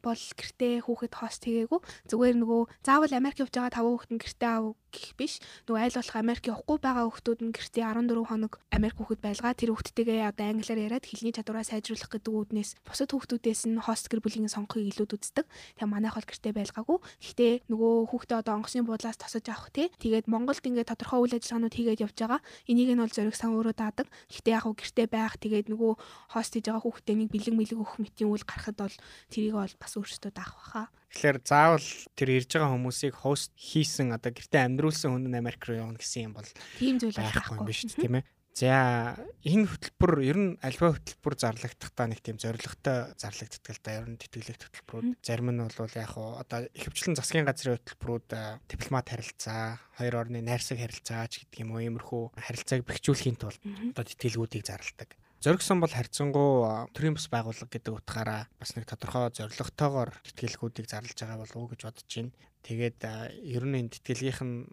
бол 0.00 0.16
гэртээ 0.16 0.86
хүүхэд 0.86 1.12
хост 1.12 1.44
хийгээгүй. 1.44 1.80
Зүгээр 2.08 2.36
нөгөө 2.40 2.62
заавал 2.86 3.12
Америк 3.12 3.42
явж 3.44 3.52
байгаа 3.52 3.74
таван 3.74 3.98
хүүхэд 3.98 4.12
нь 4.16 4.22
гэртээ 4.22 4.48
аав 4.48 4.72
гэх 4.94 5.12
биш. 5.18 5.34
Нөгөө 5.68 5.80
айл 5.80 5.96
болох 6.00 6.16
Америк 6.16 6.44
явахгүй 6.46 6.78
байгаа 6.80 7.04
хүүхдүүд 7.10 7.40
нь 7.44 7.52
гэртээ 7.52 7.84
14 7.84 8.30
хоног 8.30 8.52
Америк 8.72 8.96
хүүхэд 8.96 9.20
байлгаа 9.20 9.52
тэр 9.52 9.70
хүүхдтэйгээ 9.76 10.30
одоо 10.30 10.46
англиар 10.48 10.80
яриад 10.86 11.04
хэлний 11.04 11.34
чадвараа 11.34 11.64
сайжруулах 11.66 12.10
гэдэг 12.10 12.32
үүднээс 12.32 12.70
бусад 12.80 13.10
хүүхдүүдээс 13.12 13.62
нь 13.68 13.82
хост 13.82 14.06
гэр 14.08 14.22
бүлийн 14.22 14.48
сонгохыг 14.48 14.88
илүүд 14.88 15.14
үздэг. 15.18 15.46
Тэгээ 15.76 15.90
манайх 15.90 16.16
бол 16.16 16.28
гэртээ 16.30 16.52
байлгаагүй. 16.54 16.98
Гэхдээ 17.20 17.52
нөгөө 17.68 17.92
хүүхдээ 18.08 18.38
одоо 18.40 18.54
онгоцны 18.56 18.86
буудлаас 18.86 19.18
тосож 19.20 19.46
авах 19.50 19.68
тий. 19.74 19.92
Тэгээд 20.00 20.30
Монголд 20.32 20.64
ингээд 20.64 20.90
тодорхой 20.94 21.26
үйл 21.26 21.36
ажиллагаанууд 21.36 21.74
хийгээд 21.74 21.89
явж 21.98 22.14
байгаа. 22.14 22.40
Энийг 22.70 22.94
нь 22.94 23.02
бол 23.02 23.10
зориг 23.10 23.34
сан 23.34 23.50
өөрөө 23.58 23.74
даадаг. 23.74 24.06
Гэхдээ 24.30 24.54
яг 24.54 24.66
гэртээ 24.70 25.06
байх 25.10 25.34
тэгээд 25.42 25.66
нөгөө 25.74 25.92
хост 26.30 26.52
хийж 26.54 26.70
байгаа 26.70 26.84
хүүхдээ 26.86 27.16
нэг 27.18 27.28
бэлэг 27.34 27.54
мэлэг 27.58 27.78
өгөх 27.82 27.98
мэтийн 27.98 28.30
үйл 28.30 28.46
гарахад 28.46 28.78
бол 28.78 28.96
тэрийг 29.34 29.54
бол 29.58 29.74
бас 29.82 29.92
өөрсдөө 29.98 30.30
даах 30.30 30.54
баха. 30.54 30.82
Тэгэхээр 31.10 31.38
заавал 31.42 31.88
тэр 32.14 32.28
ирж 32.38 32.50
байгаа 32.54 32.70
хүмүүсийг 32.70 33.14
хост 33.18 33.50
хийсэн 33.58 34.14
одоо 34.14 34.30
гэртээ 34.30 34.62
амьдруулсан 34.70 35.10
хүн 35.10 35.26
нь 35.26 35.38
Америк 35.42 35.66
руу 35.66 35.82
явна 35.82 35.98
гэсэн 35.98 36.30
юм 36.30 36.34
бол 36.38 36.46
тийм 36.78 37.02
зүйл 37.02 37.18
байхгүй 37.18 37.58
юм 37.58 37.66
биш 37.66 37.82
тийм 37.90 38.22
ээ. 38.22 38.24
За 38.54 39.14
энэ 39.46 39.70
хөтөлбөр 39.70 40.12
ер 40.26 40.38
нь 40.38 40.50
альва 40.60 40.92
хөтөлбөр 40.92 41.34
зарлагдахтаа 41.38 42.06
нэг 42.10 42.20
тийм 42.20 42.36
зоригтой 42.36 43.14
зарлагддаг 43.14 43.72
л 43.72 43.80
да. 43.80 43.98
Ер 44.02 44.06
нь 44.10 44.20
тэтгэлэг 44.20 44.58
хөтөлбөрүүд 44.58 45.22
зарим 45.22 45.48
нь 45.54 45.62
бол 45.62 45.94
яг 45.96 46.10
хуу 46.12 46.36
одоо 46.36 46.66
ихэвчлэн 46.74 47.14
засгийн 47.14 47.46
газрын 47.46 47.78
хөтөлбөрүүд 47.78 48.28
дипломат 48.66 49.06
харилцаа, 49.08 49.78
хоёр 49.96 50.14
орны 50.18 50.42
найрсаг 50.42 50.82
харилцаач 50.82 51.46
гэдэг 51.46 51.62
юм 51.62 51.78
уу 51.78 51.86
иймэрхүү 51.86 52.36
харилцааг 52.36 52.82
бэхжүүлэхийн 52.84 53.38
тулд 53.38 53.62
одоо 53.94 54.04
тэтгэлгүүдийг 54.04 54.66
зарладаг. 54.66 55.14
Зоригсон 55.40 55.80
бол 55.80 55.88
харьцангуй 55.88 56.92
төрийн 56.92 57.16
бас 57.16 57.24
байгууллага 57.32 57.72
гэдэг 57.72 57.96
утгаараа 57.96 58.44
бас 58.60 58.76
нэг 58.76 58.84
тодорхой 58.84 59.32
зорилготойгоор 59.32 60.12
тэтгэлгүүдийг 60.20 60.84
зарлаж 60.84 61.16
байгаа 61.16 61.40
болов 61.40 61.56
уу 61.56 61.72
гэж 61.72 61.80
бодож 61.88 62.04
байна. 62.12 62.36
Тэгээд 62.60 63.00
ер 63.48 63.64
нь 63.64 63.78
энэ 63.80 63.88
тэтгэлгийнх 63.88 64.44
нь 64.44 64.68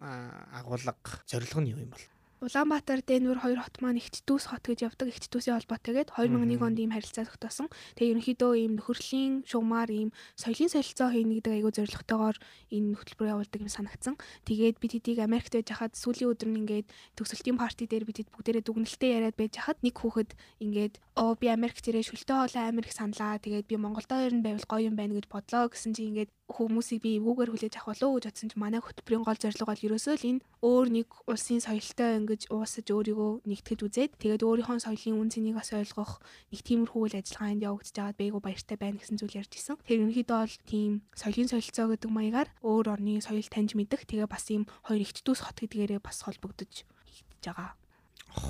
агуулга 0.52 0.92
зорилго 1.24 1.60
нь 1.64 1.72
юу 1.72 1.80
юм 1.88 1.96
бол? 1.96 2.04
Улаанбаатар 2.38 3.02
Дэнвэр 3.02 3.42
хоёр 3.42 3.58
хот 3.66 3.82
маань 3.82 3.98
Игчдүүс 3.98 4.54
хот 4.54 4.62
гэж 4.62 4.86
явдаг 4.86 5.10
Игчдүүсийн 5.10 5.58
холбоотойгээд 5.58 6.14
2001 6.14 6.62
онд 6.62 6.78
ийм 6.78 6.94
харилцаа 6.94 7.26
тогтоосон. 7.26 7.66
Тэгээ 7.98 8.14
ерөнхийдөө 8.14 8.52
ийм 8.54 8.72
нөхөрлийн 8.78 9.42
шугамар 9.42 9.90
ийм 9.90 10.14
соёлын 10.38 10.70
солилцоо 10.70 11.10
хийнэ 11.10 11.42
гэдэг 11.42 11.52
айгүй 11.58 11.72
зорилготойгоор 11.74 12.36
энэ 12.70 12.94
хөтөлбөр 12.94 13.32
явуулдаг 13.34 13.58
юм 13.58 13.74
санагдсан. 13.74 14.14
Тэгээд 14.46 14.78
бид 14.78 14.92
хэдийг 14.94 15.18
Америкт 15.18 15.50
байж 15.50 15.66
хахад 15.66 15.98
сүүлийн 15.98 16.30
өдөр 16.30 16.48
нь 16.54 16.60
ингээд 16.62 16.86
төгсөлтийн 17.18 17.58
парти 17.58 17.90
дээр 17.90 18.06
бид 18.06 18.22
хэд 18.22 18.30
бүгдээрээ 18.30 18.62
дүгнэлтээ 18.70 19.10
яриад 19.18 19.34
байж 19.34 19.52
хахад 19.58 19.82
нэг 19.82 19.98
хүүхэд 19.98 20.30
ингээд 20.62 20.94
оо 21.18 21.34
би 21.34 21.50
Америкт 21.50 21.90
ирээ 21.90 22.06
шүлтөө 22.06 22.54
хоолой 22.54 22.70
Америк 22.70 22.94
саналаа. 22.94 23.42
Тэгээд 23.42 23.66
би 23.66 23.74
Монголдоо 23.82 24.30
ирнэ 24.30 24.46
байвал 24.46 24.70
гоё 24.70 24.86
юм 24.86 24.94
байна 24.94 25.18
гэж 25.18 25.26
бодлоо 25.26 25.66
гэсэн 25.74 25.90
чи 25.90 26.06
ингээд 26.06 26.30
хүмүүсийг 26.48 27.04
би 27.04 27.10
эвгүйгээр 27.20 27.52
хүлээж 27.52 27.74
авах 27.76 28.00
болов 28.00 28.08
уу 28.08 28.16
гэж 28.16 28.24
бодсон 28.32 28.48
чи 28.48 28.56
манай 28.56 28.80
хөтөлбөрийн 28.80 29.24
гол 29.28 29.36
зорилго 29.36 29.68
бол 29.68 29.84
ерөөсөө 29.84 30.14
л 30.16 30.28
энэ 30.32 30.44
өөр 30.64 30.86
нэг 30.96 31.08
улсын 31.28 31.60
соёлтой 31.60 32.10
ингэж 32.24 32.42
уусаж 32.48 32.86
өөрийгөө 32.88 33.30
нэгтгэж 33.44 33.80
үзээд 33.84 34.12
тэгээд 34.16 34.42
өөрийнхөө 34.48 34.80
соёлын 34.80 35.20
үн 35.20 35.28
цэнийг 35.28 35.60
бас 35.60 35.70
ойлгох 35.76 36.24
нэг 36.48 36.60
тиймэрхүү 36.64 37.00
үйл 37.04 37.20
ажиллагаанд 37.20 37.66
явагдаж 37.68 37.94
байгаад 38.00 38.20
бэйгүү 38.20 38.40
баяртай 38.40 38.76
байна 38.80 38.96
гэсэн 38.96 39.16
зүйл 39.20 39.38
ярьж 39.44 39.52
исэн. 39.60 39.76
Тэр 39.84 40.00
ерөнхийдөө 40.08 40.38
бол 40.40 40.56
тийм 40.64 40.92
соёлын 41.12 41.52
солилцоо 41.52 41.86
гэдэг 41.92 42.10
маягаар 42.10 42.48
өөр 42.64 42.86
орны 42.96 43.20
соёл 43.20 43.48
таньж 43.52 43.76
мэдэх 43.76 44.08
тэгээ 44.08 44.28
бас 44.28 44.48
ийм 44.48 44.64
хоёр 44.88 45.04
ихт 45.04 45.20
дүүс 45.20 45.44
хот 45.44 45.60
гэдгээрээ 45.60 46.00
бас 46.00 46.24
холбогдож 46.24 46.88
хийгдэж 47.04 47.44
байгаа. 47.44 47.76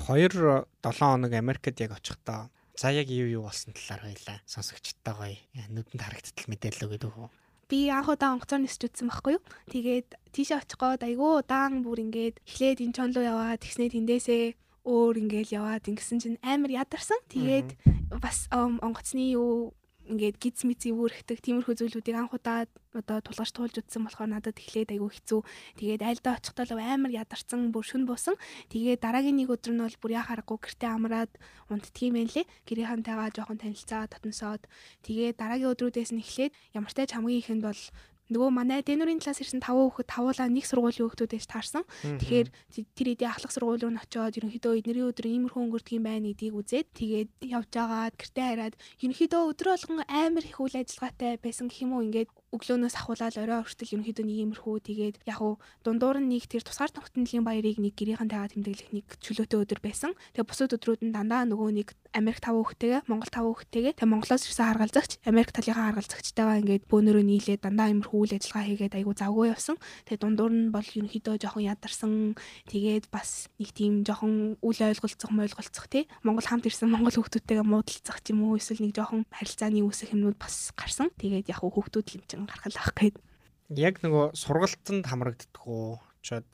2 0.07 0.65
7 0.83 0.95
хоног 1.03 1.31
Америкт 1.35 1.79
яг 1.83 1.99
очихдоо 1.99 2.47
за 2.79 2.91
яг 2.91 3.11
юу 3.11 3.27
юу 3.27 3.43
болсон 3.43 3.73
талаар 3.75 4.07
хоёлаа 4.07 4.37
сонсогчтой 4.47 5.13
гоё 5.19 5.35
нүдэнд 5.67 5.99
харагдтал 5.99 6.47
мэдээлэл 6.47 6.85
өгöd 6.87 7.03
өгөө 7.11 7.27
би 7.69 7.93
анх 7.93 8.09
удаа 8.09 8.33
онгоцоор 8.33 8.65
нисч 8.65 8.81
үтсэн 8.81 9.07
байхгүй 9.13 9.37
юу. 9.37 9.43
Тэгээд 9.69 10.07
тийшээ 10.33 10.59
очих 10.59 10.81
гээд 10.81 11.05
айгүй 11.05 11.31
удаан 11.45 11.85
бүр 11.85 12.01
ингээд 12.09 12.41
эхлээд 12.41 12.81
энэ 12.81 12.95
чон 12.97 13.13
руу 13.13 13.23
яваад 13.23 13.61
тэгснээ 13.61 13.93
тэндээсээ 13.93 14.43
өөр 14.89 15.15
ингээл 15.21 15.55
яваад 15.61 15.85
ингэсэн 15.85 16.17
чинь 16.17 16.41
амар 16.41 16.73
ядарсан. 16.73 17.21
Тэгээд 17.29 17.69
бас 18.17 18.49
онгоцны 18.49 19.37
юу 19.37 19.77
ингээд 20.09 20.41
гиз 20.41 20.65
миц 20.65 20.81
үүрхдэг 20.89 21.37
тиймэрхүү 21.37 21.75
зүйлүүдийг 21.77 22.17
анх 22.17 22.33
удаа 22.33 22.65
одоо 22.97 23.21
тулгарч 23.21 23.53
туулж 23.53 23.77
утсан 23.77 24.09
болохоор 24.09 24.33
надад 24.33 24.57
эхлээд 24.57 24.97
айгүй 24.97 25.11
хэцүү. 25.13 25.41
Тэгээд 25.77 26.01
айлдаа 26.01 26.41
очихдоо 26.41 26.65
л 26.65 26.81
амар 26.81 27.13
ядарсан 27.13 27.69
бүр 27.69 27.85
шүн 27.85 28.09
буусан. 28.09 28.33
Тэгээд 28.73 29.05
дараагийн 29.05 29.37
нэг 29.37 29.53
өдөр 29.53 29.73
нь 29.77 29.83
бол 29.85 30.01
бүр 30.01 30.17
яхаарахгүй 30.17 30.57
гэртээ 30.57 30.89
амраад 30.89 31.31
унтдгийм 31.69 32.17
байх 32.17 32.33
лээ. 32.33 32.49
Гэрийнхэнтэйгээ 32.65 33.29
жоохон 33.37 33.61
танилцаа 33.61 34.09
татнасаад 34.09 34.65
тэгээд 35.05 35.37
дараагийн 35.37 35.71
өдрүүдээс 35.77 36.11
нь 36.17 36.23
эхлээд 36.25 36.53
ямар 36.73 36.89
ч 36.89 36.97
хамгийн 37.13 37.41
ихэнд 37.45 37.63
бол 37.69 37.81
нөгөө 38.29 38.49
манай 38.53 38.81
дэнүрийн 38.85 39.19
талаас 39.19 39.41
ирсэн 39.41 39.61
5 39.61 39.73
хүүхэд 39.73 40.07
тавуулаа 40.13 40.47
нэг 40.49 40.65
сургуулийн 40.69 41.09
хүүхдүүдээс 41.09 41.47
таарсан. 41.49 41.83
Тэгэхээр 42.21 42.47
тэр 42.93 43.07
эдийн 43.13 43.31
ахлах 43.33 43.53
сургууль 43.53 43.81
руу 43.81 43.93
очиод 43.97 44.37
ерөнхийдөө 44.37 44.73
эднэрийн 44.79 45.09
өдөр 45.09 45.27
иймэрхүү 45.27 45.61
өнгөрдөг 45.65 45.93
юм 45.97 46.05
байна 46.05 46.29
гэдгийг 46.29 46.55
үзээд 46.61 46.87
тэгээд 46.93 47.29
явж 47.49 47.71
агаад 47.73 48.15
гэртээ 48.21 48.45
хараад 48.49 48.75
ерөнхийдөө 49.01 49.41
өдөр 49.49 49.67
болгон 49.73 49.99
амар 50.05 50.45
их 50.45 50.57
үйл 50.61 50.75
ажиллагаатай 50.77 51.41
байсан 51.41 51.67
гэх 51.67 51.83
юм 51.83 51.97
уу 51.97 52.05
ингээд 52.05 52.29
өглөөнөөс 52.55 52.95
ахуулаад 52.97 53.35
орой 53.37 53.61
хүртэл 53.61 53.93
ерөнхийдөө 53.99 54.25
нэг 54.25 54.37
иймэрхүү 54.41 54.75
тэгээд 54.87 55.15
яг 55.29 55.39
уу 55.43 55.61
дундуур 55.85 56.17
нь 56.17 56.29
нэг 56.33 56.49
тэр 56.49 56.65
тусгаар 56.65 56.89
тогтнолын 56.89 57.45
баярыг 57.45 57.77
нэг 57.77 57.93
гэрийнхэнтэйгээ 57.93 58.53
тэмдэглэх 58.57 58.89
нэг 58.95 59.05
чөлөөтэй 59.21 59.59
өдөр 59.61 59.79
байсан. 59.83 60.17
Тэгээд 60.33 60.49
бусад 60.49 60.73
өдрүүд 60.73 61.01
нь 61.05 61.13
дандаа 61.13 61.45
нөгөө 61.45 61.69
нэг 61.77 61.93
Америк 62.09 62.41
5 62.41 62.57
хүүхэдтэйгээ 62.57 63.01
Монгол 63.05 63.29
5 63.29 63.45
хүүхэдтэйгээ 63.45 63.93
тэгээд 64.01 64.09
Монголоос 64.09 64.43
ирсэн 64.49 64.65
харгалзагч 64.65 65.11
Америк 65.29 65.53
талынхаа 65.53 65.93
харгалзагчтайгаа 65.93 66.57
ингээд 66.65 66.83
бөөнөрөө 66.89 67.23
нийлээд 67.27 67.61
дандаа 67.61 67.87
иймэрхүү 67.93 68.17
үйл 68.17 68.33
ажиллагаа 68.33 68.65
хийгээд 68.65 68.97
айгу 68.97 69.13
завгүй 69.13 69.53
явсан. 69.53 69.77
Тэгээд 70.09 70.23
дундуур 70.25 70.53
нь 70.53 70.73
бол 70.73 70.87
ерөнхийдөө 70.89 71.35
жоохон 71.37 71.69
ядарсан. 71.69 72.33
Тэгээд 72.65 73.13
бас 73.13 73.45
нэг 73.61 73.69
тийм 73.77 74.01
жоохон 74.01 74.57
үл 74.57 74.79
ойлголцох 74.79 75.29
мойлголцох 75.29 75.85
тий 75.85 76.09
Монгол 76.25 76.49
хамт 76.49 76.65
ирсэн 76.65 76.89
Монгол 76.89 77.13
хүүхдүүдтэйгээ 77.13 77.65
муудалцах 77.65 78.19
ч 78.25 78.33
юм 78.33 78.49
уу 78.49 78.57
эсвэл 78.57 78.89
нэг 78.89 78.97
жоохон 78.97 79.29
харилцааны 79.29 79.85
үүсэх 79.85 80.17
юмнууд 80.17 80.37
бас 80.41 80.73
гарсан. 80.73 81.13
Тэгээд 81.21 81.53
яг 81.53 81.61
хүүхдүүд 81.61 82.07
л 82.09 82.17
юм 82.17 82.38
гаргал 82.47 82.77
авах 82.79 82.95
гээд. 82.95 83.17
Яг 83.75 83.99
нөгөө 84.05 84.25
сургалтанд 84.37 85.05
хамрагддаг 85.09 85.63
уу? 85.65 85.99
Чод 86.23 86.47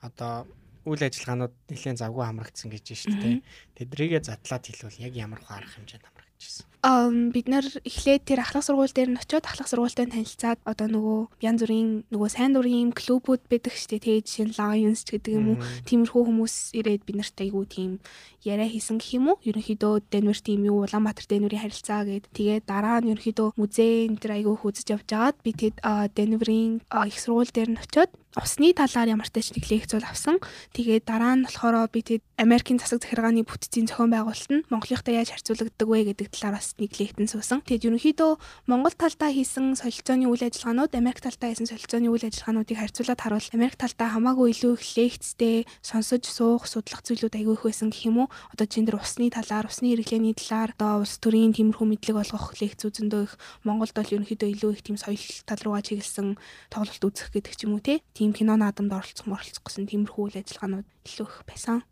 одоо 0.00 0.48
үйл 0.88 1.02
ажиллагаанууд 1.04 1.54
нэлээд 1.68 2.00
завгүй 2.00 2.24
хамрагдсан 2.24 2.68
гэж 2.72 2.84
байна 2.88 3.02
шүү 3.04 3.14
дээ. 3.20 3.36
Тэдрийгээ 3.76 4.22
задлаад 4.24 4.64
хэлвэл 4.64 5.04
яг 5.04 5.12
ямар 5.14 5.40
арга 5.46 5.76
хэмжээнд 5.76 6.06
хамрагдаж 6.08 6.40
байна? 6.40 6.69
Бид 6.80 7.46
нар 7.52 7.66
эхлээд 7.84 8.24
тэр 8.24 8.40
ахлах 8.40 8.64
сургууль 8.64 8.88
дээр 8.88 9.12
нь 9.12 9.20
очиод 9.20 9.44
ахлах 9.44 9.68
сургуультай 9.68 10.08
танилцаад 10.08 10.64
одоо 10.64 10.88
нөгөө 10.88 11.20
янз 11.44 11.60
бүрийн 11.60 11.90
нөгөө 12.08 12.30
сайн 12.32 12.56
дурын 12.56 12.96
клубүүд 12.96 13.42
байдаг 13.52 13.74
штэ 13.76 14.00
тэгээ 14.00 14.24
жишээ 14.24 14.46
нь 14.48 14.56
Lions 14.56 15.04
гэдэг 15.04 15.32
юм 15.36 15.46
уу 15.52 15.62
тиймэрхүү 15.84 16.22
хүмүүс 16.24 16.54
ирээд 16.80 17.04
бид 17.04 17.16
нарт 17.20 17.36
айгуу 17.36 17.68
тийм 17.68 18.00
яриа 18.40 18.64
хийсэн 18.64 18.96
гэх 18.96 19.20
юм 19.20 19.36
уу 19.36 19.40
ерөнхийдөө 19.44 20.08
Денвер 20.08 20.40
тийм 20.40 20.64
юу 20.64 20.88
Улаанбаатар 20.88 21.28
Денверийн 21.28 21.68
харилцаа 21.68 22.08
гээд 22.08 22.32
тэгээ 22.32 22.58
дараа 22.64 23.04
нь 23.04 23.12
ерөнхийдөө 23.12 23.60
музей 23.60 24.08
энэ 24.08 24.16
төр 24.16 24.32
айгуу 24.40 24.56
хүзэж 24.56 24.86
явж 24.96 25.08
байгаад 25.12 25.36
би 25.44 25.52
тэд 25.52 25.76
Денверийн 26.16 26.80
их 26.80 27.18
сургууль 27.20 27.52
дээр 27.52 27.76
нь 27.76 27.82
очиод 27.84 28.08
усны 28.38 28.70
талаар 28.72 29.10
ямар 29.10 29.26
ч 29.26 29.34
тач 29.34 29.50
нэг 29.50 29.66
лекц 29.66 29.90
бол 29.90 30.06
авсан. 30.06 30.38
Тэгээд 30.72 31.04
дараа 31.04 31.34
нь 31.34 31.44
болохоор 31.44 31.90
би 31.90 32.00
тэд 32.02 32.22
Америкийн 32.38 32.78
засаг 32.78 33.02
захиргааны 33.02 33.42
бүтцийн 33.42 33.90
зохион 33.90 34.14
байгуулалт 34.14 34.50
нь 34.54 34.64
Монголынхтай 34.70 35.18
яаж 35.18 35.34
харьцуулагддаг 35.34 35.88
вэ 35.88 36.14
гэдэг 36.14 36.30
талаар 36.30 36.62
бас 36.62 36.69
нэг 36.78 36.94
лекцэн 36.94 37.26
суусан. 37.26 37.58
Тэгээд 37.66 37.90
ерөнхийдөө 37.90 38.30
Монгол 38.70 38.94
талдаа 38.94 39.30
хийсэн 39.32 39.74
солилцооны 39.74 40.30
үйл 40.30 40.46
ажиллагаанууд 40.46 40.92
Америк 40.94 41.18
талдаа 41.24 41.50
хийсэн 41.50 41.66
солилцооны 41.66 42.06
үйл 42.12 42.28
ажиллагаануудыг 42.28 42.78
харьцуулаад 42.78 43.20
харуул 43.24 43.48
Америк 43.56 43.76
талдаа 43.80 44.08
хамаагүй 44.14 44.54
илүү 44.54 44.72
их 44.78 44.84
лекцтэй 44.94 45.56
сонсож 45.82 46.28
суух 46.28 46.70
судлах 46.70 47.02
зүйлүүд 47.02 47.34
аягүй 47.34 47.54
их 47.58 47.64
байсан 47.66 47.90
гэх 47.90 48.06
юм 48.06 48.26
уу. 48.26 48.32
Одоо 48.54 48.66
чинь 48.70 48.86
дэр 48.86 49.02
усны 49.02 49.32
талаар, 49.34 49.66
усны 49.66 49.90
хэрэглээний 49.90 50.38
талаар 50.38 50.70
одоо 50.78 51.02
улс 51.02 51.18
төрийн 51.18 51.56
тиймэрхүү 51.56 51.86
мэдлэг 51.90 52.16
олгох 52.22 52.54
лекц 52.60 52.86
үзэндөө 52.86 53.22
их 53.26 53.34
Монголд 53.66 53.96
бол 53.96 54.12
ерөнхийдөө 54.14 54.48
илүү 54.54 54.70
их 54.76 54.82
тийм 54.86 54.96
соёл 55.00 55.18
тал 55.48 55.60
руугаа 55.64 55.82
чиглэсэн 55.82 56.38
тоглолт 56.70 57.02
үзэх 57.02 57.34
гэдэг 57.34 57.54
ч 57.58 57.66
юм 57.66 57.74
уу 57.74 57.82
те 57.82 58.04
тийм 58.14 58.30
кино 58.36 58.54
наадамд 58.54 58.92
оролцох 58.92 59.26
моролцох 59.26 59.64
гэсэн 59.66 59.90
тиймэрхүү 59.90 60.22
үйл 60.30 60.40
ажиллагаанууд 60.40 60.86
илүү 60.86 61.26
их 61.26 61.36
байсан. 61.48 61.89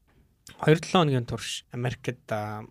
2-7 0.56 0.92
хоногийн 0.92 1.26
турш 1.28 1.64
Америкт 1.76 2.24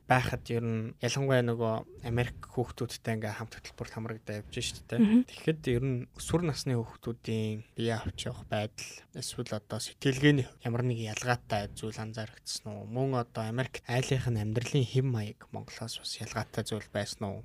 байхад 0.09 0.43
ер 0.49 0.65
нь 0.65 0.95
ялангуяа 0.97 1.45
нөгөө 1.45 2.07
Америк 2.09 2.37
хүүхдүүдтэй 2.49 3.13
ингээ 3.21 3.37
хамт 3.37 3.53
хөтөлбөрт 3.53 3.93
хамрагдаа 3.93 4.41
явж 4.41 4.53
шүү 4.57 4.83
дээ. 4.89 5.23
Тэгэхэд 5.29 5.61
ер 5.77 5.83
нь 5.85 5.97
өсвөр 6.17 6.43
насны 6.49 6.73
хүүхдүүдийн 6.73 7.63
бие 7.77 7.93
авч 7.93 8.29
явах 8.29 8.49
байдал 8.49 8.91
эсвэл 9.13 9.57
одоо 9.61 9.77
сэтгэлгээний 9.77 10.49
ямар 10.65 10.83
нэг 10.83 10.99
ялгаатай 11.05 11.69
зүйл 11.77 12.01
анзаарэгдсэн 12.01 12.65
үү? 12.65 12.89
Мөн 12.89 13.21
одоо 13.21 13.45
Америк 13.45 13.85
айлынх 13.85 14.25
нь 14.25 14.41
амьдралын 14.41 14.85
хэм 14.85 15.07
маяг 15.13 15.45
Монголоос 15.53 16.01
бас 16.01 16.17
ялгаатай 16.17 16.63
зүйл 16.65 16.89
байсан 16.89 17.23
уу? 17.29 17.39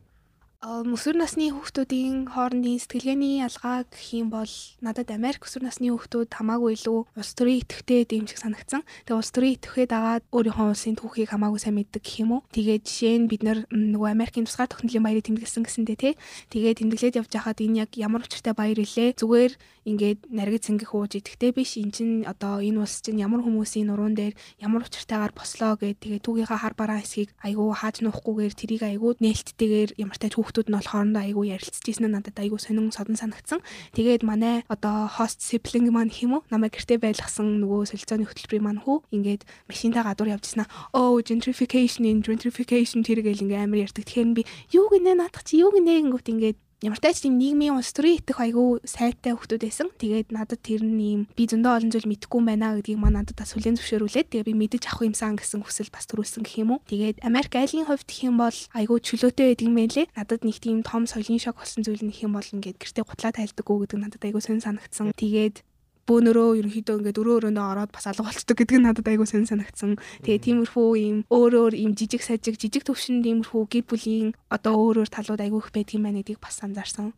Өсвөр 0.62 1.18
насны 1.18 1.48
хүүхдүүдийн 1.50 2.30
хоорондын 2.30 2.78
сэтгэлгээний 2.78 3.42
ялгаа 3.42 3.82
гэх 3.82 4.14
юм 4.14 4.30
бол 4.30 4.46
надад 4.78 5.10
Америк 5.10 5.42
өсвөр 5.42 5.66
насны 5.66 5.90
хүүхдүүд 5.90 6.30
хамаагүй 6.30 6.78
илүү 6.78 7.18
улс 7.18 7.32
төрийн 7.34 7.66
идэвхтэй 7.66 8.06
шиг 8.30 8.38
санагдсан. 8.38 8.86
Тэгээ 9.02 9.18
улс 9.18 9.34
төрийн 9.34 9.58
идэвхээ 9.58 9.86
дагаад 9.90 10.22
өөрийнхөө 10.30 10.70
улсын 10.70 10.94
түүхийг 10.94 11.34
хамаагүй 11.34 11.58
сайн 11.58 11.82
мэддэг 11.82 12.06
гэх 12.06 12.22
юм 12.22 12.38
уу. 12.38 12.46
Тэгээд 12.54 12.86
жишээ 12.86 13.18
нь 13.18 13.26
бид 13.26 13.42
нөгөө 13.42 14.14
Америкийн 14.14 14.46
тусгаар 14.46 14.70
тогтнолын 14.70 15.02
баярыг 15.02 15.26
тэмдэглэсэн 15.26 15.66
гэсэндээ 15.66 15.98
тий. 15.98 16.14
Тэгээд 16.54 16.78
тэмдэглээд 16.78 17.18
явж 17.18 17.30
байхад 17.34 17.58
энэ 17.58 17.82
яг 17.82 17.90
ямар 17.98 18.22
учиртай 18.22 18.54
баяр 18.54 18.78
илээ. 18.78 19.18
Зүгээр 19.18 19.58
ингээд 19.82 20.30
наргиц 20.30 20.70
ингэх 20.70 20.94
ууж 20.94 21.18
идэхтэй 21.18 21.50
биш. 21.50 21.74
Эн 21.74 21.90
чин 21.90 22.22
одоо 22.22 22.62
энэ 22.62 22.78
улс 22.78 23.02
чинь 23.02 23.18
ямар 23.18 23.42
хүмүүсийн 23.42 23.90
нуруунд 23.90 24.14
дээр 24.14 24.34
ямар 24.62 24.86
учиртайгаар 24.86 25.34
бослоо 25.34 25.74
гэдэг 25.74 26.22
тэгээд 26.22 26.22
түүгийнхаа 26.22 26.58
хар 26.62 26.74
бараа 26.78 27.02
хэсгийг 27.02 27.34
айгүй 27.42 27.66
хааж 27.74 28.06
нуухгүйгээр 28.06 28.54
тэрийг 28.54 28.82
айгүй 28.86 29.18
нээлттэйгээр 29.18 29.90
ямар 29.98 30.18
тач 30.22 30.38
хүүхдүүд 30.52 30.68
нь 30.68 30.76
бол 30.76 30.90
хоорондоо 30.92 31.22
айгүй 31.24 31.46
ярилцж 31.56 31.84
ирсэн 31.88 32.12
нь 32.12 32.12
надад 32.12 32.36
айгүй 32.36 32.60
сонин 32.60 32.92
содон 32.92 33.16
санагдсан. 33.16 33.64
Тэгээд 33.96 34.20
манай 34.20 34.68
одоо 34.68 35.08
хост 35.08 35.40
сиблинг 35.40 35.88
маань 35.88 36.12
хэм 36.12 36.36
үү 36.36 36.52
намайг 36.52 36.76
гэртээ 36.76 37.00
байлгасан 37.00 37.64
нөгөө 37.64 37.88
солилцооны 37.88 38.28
хөтөлбөрийн 38.28 38.64
маань 38.68 38.84
хүү 38.84 39.08
ингээд 39.16 39.48
машинтаа 39.72 40.04
гадуур 40.04 40.36
явж 40.36 40.52
ирсэн 40.52 40.68
аа. 40.68 40.92
Oh 40.92 41.16
gentrification 41.24 42.04
gentrification 42.20 43.00
тэргээл 43.00 43.48
ингээ 43.48 43.64
амар 43.64 43.88
ярьдаг. 43.88 44.04
Тэгэхээр 44.04 44.36
би 44.36 44.44
юу 44.76 44.92
гинэ 44.92 45.16
наадах 45.16 45.48
чи 45.48 45.64
юу 45.64 45.72
гинэ 45.72 46.04
гингүүт 46.04 46.28
ингээд 46.28 46.58
ямар 46.82 46.98
ч 46.98 47.22
тийм 47.22 47.38
нийгмийн 47.38 47.78
улс 47.78 47.94
төрийн 47.94 48.18
итгэх 48.18 48.42
айгүй 48.42 48.82
сайтай 48.82 49.38
хүмүүс 49.38 49.62
байсан. 49.62 49.88
Тэгээд 49.94 50.34
надад 50.34 50.60
тэр 50.66 50.82
нь 50.82 50.98
ийм 50.98 51.20
би 51.38 51.46
зөндөө 51.46 51.72
олон 51.78 51.90
зүйл 51.94 52.10
мэдэхгүй 52.10 52.38
юм 52.42 52.46
байна 52.50 52.74
гэдгийг 52.74 52.98
маа 52.98 53.14
надад 53.14 53.38
бас 53.38 53.54
хүлээн 53.54 53.78
зөвшөөрүүлээд 53.78 54.28
тэгээ 54.34 54.48
би 54.50 54.54
мэдэж 54.58 54.90
авах 54.90 55.06
юмсан 55.06 55.38
гэсэн 55.38 55.62
хүсэл 55.62 55.94
бас 55.94 56.10
төрүүлсэн 56.10 56.42
гэх 56.42 56.58
юм 56.66 56.74
уу. 56.74 56.84
Тэгээд 56.90 57.22
Америк 57.22 57.54
айлын 57.54 57.86
хувьд 57.86 58.10
гэх 58.10 58.26
юм 58.26 58.36
бол 58.42 58.58
айгүй 58.74 58.98
чөлөөтэй 58.98 59.46
байдаг 59.54 59.66
юм 59.70 59.76
байна 59.78 59.94
лээ. 59.94 60.06
Надад 60.18 60.42
нэг 60.42 60.58
тийм 60.58 60.82
том 60.82 61.06
соёлын 61.06 61.38
шок 61.38 61.62
болсон 61.62 61.86
зүйл 61.86 62.02
нь 62.02 62.10
гэх 62.10 62.26
юм 62.26 62.34
бол 62.34 62.50
ингээд 62.50 62.82
гэртээ 62.82 63.04
гутлаа 63.06 63.30
тайлдаггүй 63.30 63.76
гэдэг 63.86 63.98
надад 64.02 64.22
айгүй 64.26 64.42
сонь 64.42 64.58
санагдсан. 64.58 65.14
Тэгээд 65.14 65.62
бөөнөрөө 66.08 66.50
ерөнхийдөө 66.58 66.96
ингээд 66.98 67.20
өрөө 67.22 67.36
өрөөндөө 67.38 67.66
ороод 67.72 67.90
бас 67.94 68.06
алга 68.10 68.26
болчдөг 68.26 68.56
гэдэг 68.58 68.76
нь 68.78 68.86
надад 68.86 69.06
айгүй 69.06 69.26
сонь 69.28 69.46
санагдсан. 69.46 69.96
Тэгээ 70.26 70.44
тиймэрхүү 70.46 70.88
ийм 70.98 71.16
өөрөөр 71.30 71.74
ийм 71.78 71.92
жижиг 71.94 72.22
сажиг 72.26 72.58
жижиг 72.58 72.82
төвшин 72.82 73.22
тиймэрхүү 73.22 73.62
гэр 73.70 73.84
бүлийн 73.86 74.28
одоо 74.50 74.74
өөр 74.78 75.06
өөр 75.06 75.10
талууд 75.14 75.42
айгүй 75.42 75.60
их 75.62 75.70
байдаг 75.70 75.94
юм 75.94 76.04
байна 76.06 76.20
гэдгийг 76.20 76.42
бас 76.42 76.58
анзаарсан. 76.62 77.14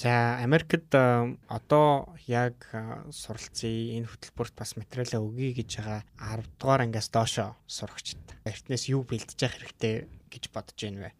За 0.00 0.40
Америкт 0.40 0.94
одоо 0.94 2.14
яг 2.24 2.56
суралцъя 3.12 4.00
энэ 4.00 4.08
хөтөлбөрт 4.08 4.54
бас 4.56 4.78
материалаа 4.80 5.20
өгье 5.20 5.52
гэж 5.60 5.70
байгаа 5.76 6.00
10 6.40 6.56
дугаар 6.56 6.80
ангиас 6.88 7.12
доошо 7.12 7.52
сурагчд 7.66 8.16
эртнээс 8.48 8.88
юу 8.88 9.04
бэлдэж 9.04 9.38
явах 9.44 9.60
хэрэгтэй 9.60 10.08
гэж 10.32 10.44
бодож 10.54 10.78
байна 10.80 11.00
вэ? 11.04 11.12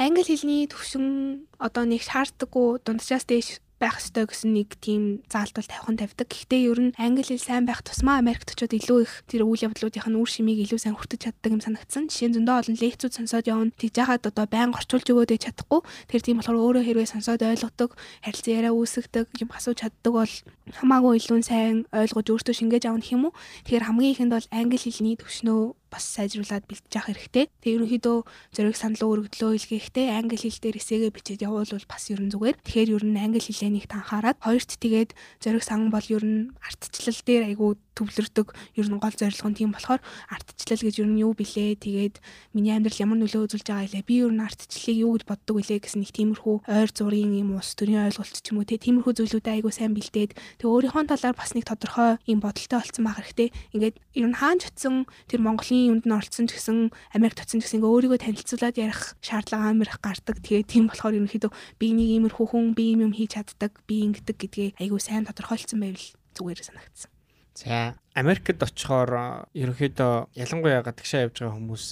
Англи 0.00 0.24
хэлний 0.24 0.64
төвшин 0.64 1.44
одоо 1.60 1.84
нэг 1.84 2.00
шаарддаггүй 2.00 2.80
дунджаас 2.80 3.28
дээш 3.28 3.60
байх 3.82 3.98
ёстой 3.98 4.30
гэсэн 4.30 4.54
нэг 4.54 4.78
тийм 4.78 5.26
заалтал 5.26 5.66
тавхан 5.66 5.98
тавьдаг. 5.98 6.30
Гэхдээ 6.30 6.62
ер 6.70 6.78
нь 6.78 6.94
англи 6.94 7.26
хэл 7.26 7.42
сайн 7.42 7.66
байх 7.66 7.82
тусмаа 7.82 8.22
Америкт 8.22 8.54
очиод 8.54 8.70
илүү 8.70 8.98
их 9.02 9.12
тэр 9.26 9.42
үйл 9.42 9.66
явдлуудын 9.66 10.14
үр 10.14 10.30
шимийг 10.30 10.62
илүү 10.62 10.78
сайн 10.78 10.94
хүртэж 10.94 11.26
чаддаг 11.26 11.50
юм 11.50 11.58
санагдсан. 11.58 12.06
Жишээ 12.06 12.30
нь 12.30 12.36
зөндөө 12.38 12.56
олон 12.62 12.76
лекцүүд 12.78 13.12
сонсоод 13.18 13.50
явна. 13.50 13.74
Тэгж 13.74 13.94
яхад 13.98 14.22
одоо 14.30 14.46
байн 14.46 14.70
орчуулж 14.70 15.06
өгөөд 15.10 15.34
чадахгүй. 15.42 15.80
Тэр 16.06 16.22
тийм 16.22 16.38
болохоор 16.38 16.62
өөрөө 16.62 16.82
хэрвээ 16.86 17.08
сонсоод 17.10 17.42
ойлгодог, 17.42 17.90
харилцан 18.22 18.54
яриа 18.54 18.70
үүсгдэг, 18.70 19.26
юм 19.42 19.50
асууж 19.50 19.82
чаддаг 19.82 20.12
бол 20.14 20.34
хамаагүй 20.78 21.18
илүү 21.18 21.42
сайн 21.42 21.90
ойлгож 21.90 22.26
өөртөө 22.30 22.54
шингээж 22.54 22.86
авах 22.86 23.10
юм 23.10 23.26
уу? 23.26 23.36
Тэгэхээр 23.66 23.86
хамгийн 23.90 24.12
ихэнд 24.14 24.32
бол 24.32 24.46
англи 24.54 24.78
хэлний 24.78 25.18
төвшнөө 25.18 25.81
бас 25.92 26.04
сайжруулад 26.16 26.64
бэлтэж 26.64 26.92
явах 26.96 27.12
хэрэгтэй. 27.12 27.44
Тэгээ 27.60 27.76
ерөнхийдөө 27.76 28.16
зориг 28.56 28.76
санал 28.80 29.28
өргөдлөө 29.28 29.50
илгээхдээ 29.60 30.08
англи 30.16 30.40
хэл 30.40 30.56
дээр 30.64 30.80
эсээгээ 30.80 31.12
бичээд 31.12 31.44
явуул 31.44 31.68
бас 31.84 32.04
ерөн 32.08 32.32
зүгээр. 32.32 32.56
Тэгэхээр 32.64 32.94
ер 32.96 33.04
нь 33.04 33.20
англи 33.20 33.44
хэлээ 33.44 33.70
нэг 33.76 33.84
танхаарад 33.92 34.40
хоёрт 34.40 34.70
тэгээд 34.80 35.10
зориг 35.44 35.62
сан 35.62 35.92
бол 35.92 36.06
ер 36.08 36.24
нь 36.24 36.56
артчлал 36.64 37.20
дээр 37.28 37.42
айгүй 37.52 37.76
төвлөрдөг 37.96 38.48
ер 38.78 38.86
нь 38.88 39.00
гол 39.02 39.16
зорилго 39.16 39.48
нь 39.50 39.58
тийм 39.58 39.70
болохоор 39.74 40.00
артчлал 40.30 40.82
гэж 40.84 40.94
ер 41.02 41.08
нь 41.10 41.22
юу 41.24 41.32
билээ 41.34 41.80
тэгээд 41.82 42.20
миний 42.54 42.72
амьдрал 42.72 43.02
ямар 43.02 43.18
нөлөө 43.20 43.48
үзүүлж 43.48 43.66
байгаа 43.66 43.86
илээ 43.88 44.04
би 44.06 44.14
ер 44.22 44.32
нь 44.32 44.44
артчлалыг 44.44 44.98
юу 44.98 45.10
гэж 45.18 45.24
боддог 45.26 45.54
вүлээ 45.58 45.78
гэсэн 45.82 46.00
нэг 46.04 46.12
тиймэрхүү 46.12 46.56
ойр 46.68 46.90
зургийн 46.92 47.32
юм 47.36 47.58
ус 47.58 47.74
төрийн 47.74 48.08
ойлголт 48.08 48.36
ч 48.40 48.46
юм 48.52 48.62
уу 48.62 48.68
тиймэрхүү 48.68 49.12
зүйлүүдэд 49.12 49.54
айгүй 49.60 49.72
сайн 49.72 49.92
бэлдээд 49.92 50.32
тэг 50.36 50.68
өөрийнхөө 50.68 51.04
талаар 51.08 51.36
бас 51.36 51.52
нэг 51.52 51.64
тодорхой 51.68 52.16
юм 52.28 52.40
бодолтой 52.40 52.78
болцсон 52.80 53.04
байх 53.04 53.18
хэрэгтэй 53.20 53.48
ингээд 53.76 53.96
ер 54.18 54.26
нь 54.28 54.38
хаан 54.38 54.58
ч 54.60 54.68
утсан 54.72 55.04
тэр 55.28 55.40
Монголын 55.44 55.88
юунд 55.92 56.04
нь 56.08 56.16
оролцсон 56.16 56.46
ч 56.48 56.56
гэсэн 56.56 56.92
Америк 57.16 57.36
татсан 57.36 57.60
ч 57.60 57.68
гэсэн 57.68 57.84
өөрийгөө 57.84 58.20
танилцуулаад 58.24 58.76
ярих 58.80 59.00
шаардлага 59.20 59.70
амар 59.70 59.88
их 59.90 60.00
гардаг. 60.00 60.40
Тэгээ 60.40 60.64
тийм 60.68 60.84
болохоор 60.88 61.16
ерөнхийдөө 61.18 61.52
би 61.78 61.86
нэг 61.92 62.08
иймэрхүү 62.16 62.46
хүн 62.48 62.72
би 62.76 62.96
юм 62.96 63.08
юм 63.08 63.12
хийж 63.12 63.36
чаддаг, 63.36 63.72
би 63.88 64.04
ингэдэг 64.08 64.36
гэдгээ 64.40 64.68
айгүй 64.80 65.00
сайн 65.00 65.28
тодорхойлцсон 65.28 65.80
байвал 65.80 66.08
зүгээр 66.36 66.60
санагдсан. 66.64 67.11
За 67.54 67.94
Америкт 68.16 68.62
очихоор 68.62 69.48
ерөнхийдөө 69.52 70.34
ялангуяа 70.36 70.82
гадагшаа 70.84 71.28
явж 71.28 71.40
байгаа 71.40 71.56
хүмүүс 71.56 71.84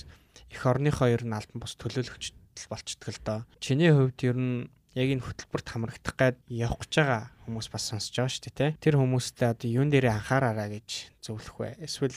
эх 0.51 0.63
орныхоо 0.67 1.09
ер 1.13 1.23
нь 1.25 1.37
албан 1.37 1.61
бус 1.61 1.77
төлөөлөгч 1.77 2.33
болчдөг 2.69 3.09
л 3.13 3.21
доо. 3.25 3.41
Чиний 3.61 3.93
хувьд 3.93 4.21
ер 4.25 4.37
нь 4.37 4.69
яг 4.99 5.09
энэ 5.15 5.25
хөтөлбөрт 5.25 5.69
хамрагдах 5.71 6.17
гад 6.19 6.37
явах 6.51 6.83
гэж 6.83 6.93
байгаа 6.99 7.23
хүмүүс 7.47 7.69
бас 7.71 7.85
сонсож 7.89 8.15
байгаа 8.17 8.35
шүү 8.35 8.53
дээ. 8.53 8.71
Тэр 8.83 8.95
хүмүүстэй 8.99 9.49
одоо 9.55 9.69
юун 9.71 9.89
дээр 9.89 10.11
анхаараараа 10.11 10.69
гэж 10.75 10.89
зөвлөх 11.23 11.57
вэ? 11.63 11.69
Эсвэл 11.87 12.17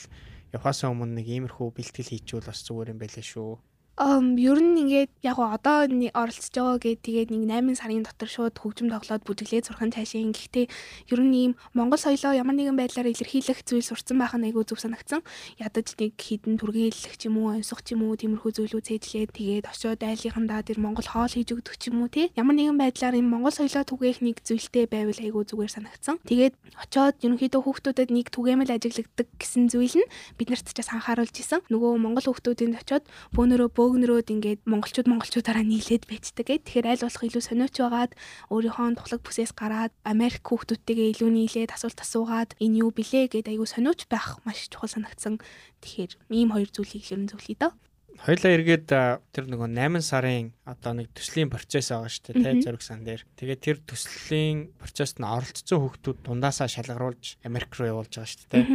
явахаас 0.52 0.84
өмнө 0.84 1.22
нэг 1.22 1.28
иймэрхүү 1.30 1.70
бэлтгэл 1.70 2.12
хийчихвэл 2.18 2.50
бас 2.50 2.66
зүгээр 2.66 2.92
юм 2.98 3.00
байлээ 3.00 3.26
шүү. 3.26 3.62
Um 3.94 4.42
ер 4.42 4.58
нь 4.58 4.74
ингээд 4.74 5.22
яг 5.22 5.38
одоо 5.38 5.86
оролцож 5.86 6.50
байгаа 6.50 6.82
гэдэг 6.82 7.30
тэгээд 7.30 7.30
нэг 7.30 7.46
8 7.46 7.78
сарын 7.78 8.02
дотор 8.02 8.26
шууд 8.26 8.58
хөгжим 8.58 8.90
тоглоод 8.90 9.22
бүжиглээд 9.22 9.70
сурах 9.70 9.86
нь 9.86 9.94
цаашаа. 9.94 10.34
Гэхдээ 10.34 10.66
ер 11.14 11.22
нь 11.22 11.38
ийм 11.38 11.52
Монгол 11.78 12.02
соёлоо 12.02 12.34
ямар 12.34 12.58
нэгэн 12.58 12.74
байдлаар 12.74 13.14
илэрхийлэх 13.14 13.62
зүйл 13.62 13.86
сурцсан 13.86 14.18
байх 14.18 14.34
нь 14.34 14.50
айгүй 14.50 14.66
зөв 14.66 14.82
санагдсан. 14.82 15.22
Ядаж 15.62 15.94
нэг 16.02 16.18
хідэн 16.18 16.58
түргээлэх 16.58 17.22
ч 17.22 17.30
юм 17.30 17.38
уу, 17.38 17.54
онцох 17.54 17.86
ч 17.86 17.94
юм 17.94 18.10
уу 18.10 18.18
тиймэрхүү 18.18 18.66
зүйлүүд 18.66 18.82
цээжлээд 18.82 19.30
тэгээд 19.30 19.70
очиод 19.70 20.02
айлынхандаа 20.02 20.66
тэр 20.66 20.82
Монгол 20.82 21.06
хоол 21.06 21.30
хийж 21.30 21.54
өгдөг 21.54 21.78
ч 21.78 21.94
юм 21.94 22.02
уу 22.02 22.10
тий. 22.10 22.34
Ямар 22.34 22.58
нэгэн 22.58 22.82
байдлаар 22.82 23.14
ийм 23.14 23.30
Монгол 23.30 23.54
соёлоо 23.54 23.86
түгээх 23.86 24.26
нэг 24.26 24.42
зүйлтэй 24.42 24.90
байвал 24.90 25.22
айгүй 25.22 25.46
зүгээр 25.46 25.70
санагдсан. 25.70 26.18
Тэгээд 26.26 26.58
очиод 26.82 27.22
ерөнхийдөө 27.22 27.62
хүүхдүүдэд 27.62 28.10
нэг 28.10 28.34
түгээмэл 28.34 28.74
ажиглагддаг 28.74 29.30
гэсэн 29.38 29.70
зүйл 29.70 30.02
нь 30.02 30.10
биднэрт 30.42 30.66
ч 30.66 30.82
бас 30.82 30.90
анхааруулж 30.90 31.38
исэн. 31.38 31.62
Нөгөө 31.70 32.02
Монгол 32.02 32.26
хүүхдүүдийн 32.26 32.74
очиод 32.74 33.06
бөөнөрөө 33.38 33.83
бөөгнөрөөд 33.84 34.32
ингээд 34.32 34.62
монголчууд 34.64 35.12
монголчуудаараа 35.12 35.68
нийлээд 35.68 36.08
байцдаг 36.08 36.48
гэ. 36.48 36.64
Тэгэхээр 36.64 36.88
аль 36.88 37.04
болох 37.04 37.24
илүү 37.28 37.44
сониуч 37.44 37.76
байгаад 37.84 38.16
өөрийнхөө 38.48 38.96
тухлаг 38.96 39.22
бүсээс 39.28 39.52
гараад 39.52 39.92
Америк 40.08 40.48
хүүхдүүдтэйгээ 40.48 41.12
илүү 41.20 41.30
нийлээд 41.36 41.76
асуулт 41.76 42.00
асуугаад 42.00 42.56
энэ 42.64 42.80
юу 42.80 42.96
блэ 42.96 43.28
гэд 43.28 43.52
аягүй 43.52 43.68
сониуч 43.68 44.08
байх 44.08 44.40
маш 44.48 44.72
чухал 44.72 44.88
санагдсан. 44.88 45.44
Тэгэхээр 45.84 46.12
ийм 46.32 46.56
хоёр 46.56 46.72
зүйлийг 46.72 47.04
л 47.04 47.12
ер 47.12 47.20
нь 47.28 47.32
зөвлөе 47.36 47.60
доо. 47.60 47.76
Хоёлаа 48.22 48.52
эргээд 48.54 48.88
тэр 49.34 49.46
нөгөө 49.50 49.74
8 49.74 50.06
сарын 50.06 50.54
одоо 50.70 50.94
нэг 50.94 51.10
төслийн 51.18 51.50
процесс 51.50 51.90
байгаа 51.90 52.12
шүү 52.14 52.24
дээ, 52.30 52.44
тэ 52.46 52.62
зөрг 52.62 52.82
сан 52.86 53.02
дээр. 53.02 53.26
Тэгээд 53.36 53.62
тэр 53.66 53.78
төслийн 53.84 54.70
процессд 54.78 55.18
нь 55.18 55.26
оролцсон 55.26 55.82
хүүхдүүд 55.82 56.20
дундаасаа 56.22 56.70
шалгаруулж 56.70 57.42
Америк 57.42 57.74
руу 57.74 57.90
явуулж 57.90 58.14
байгаа 58.14 58.30
шүү 58.30 58.48
дээ. 58.54 58.66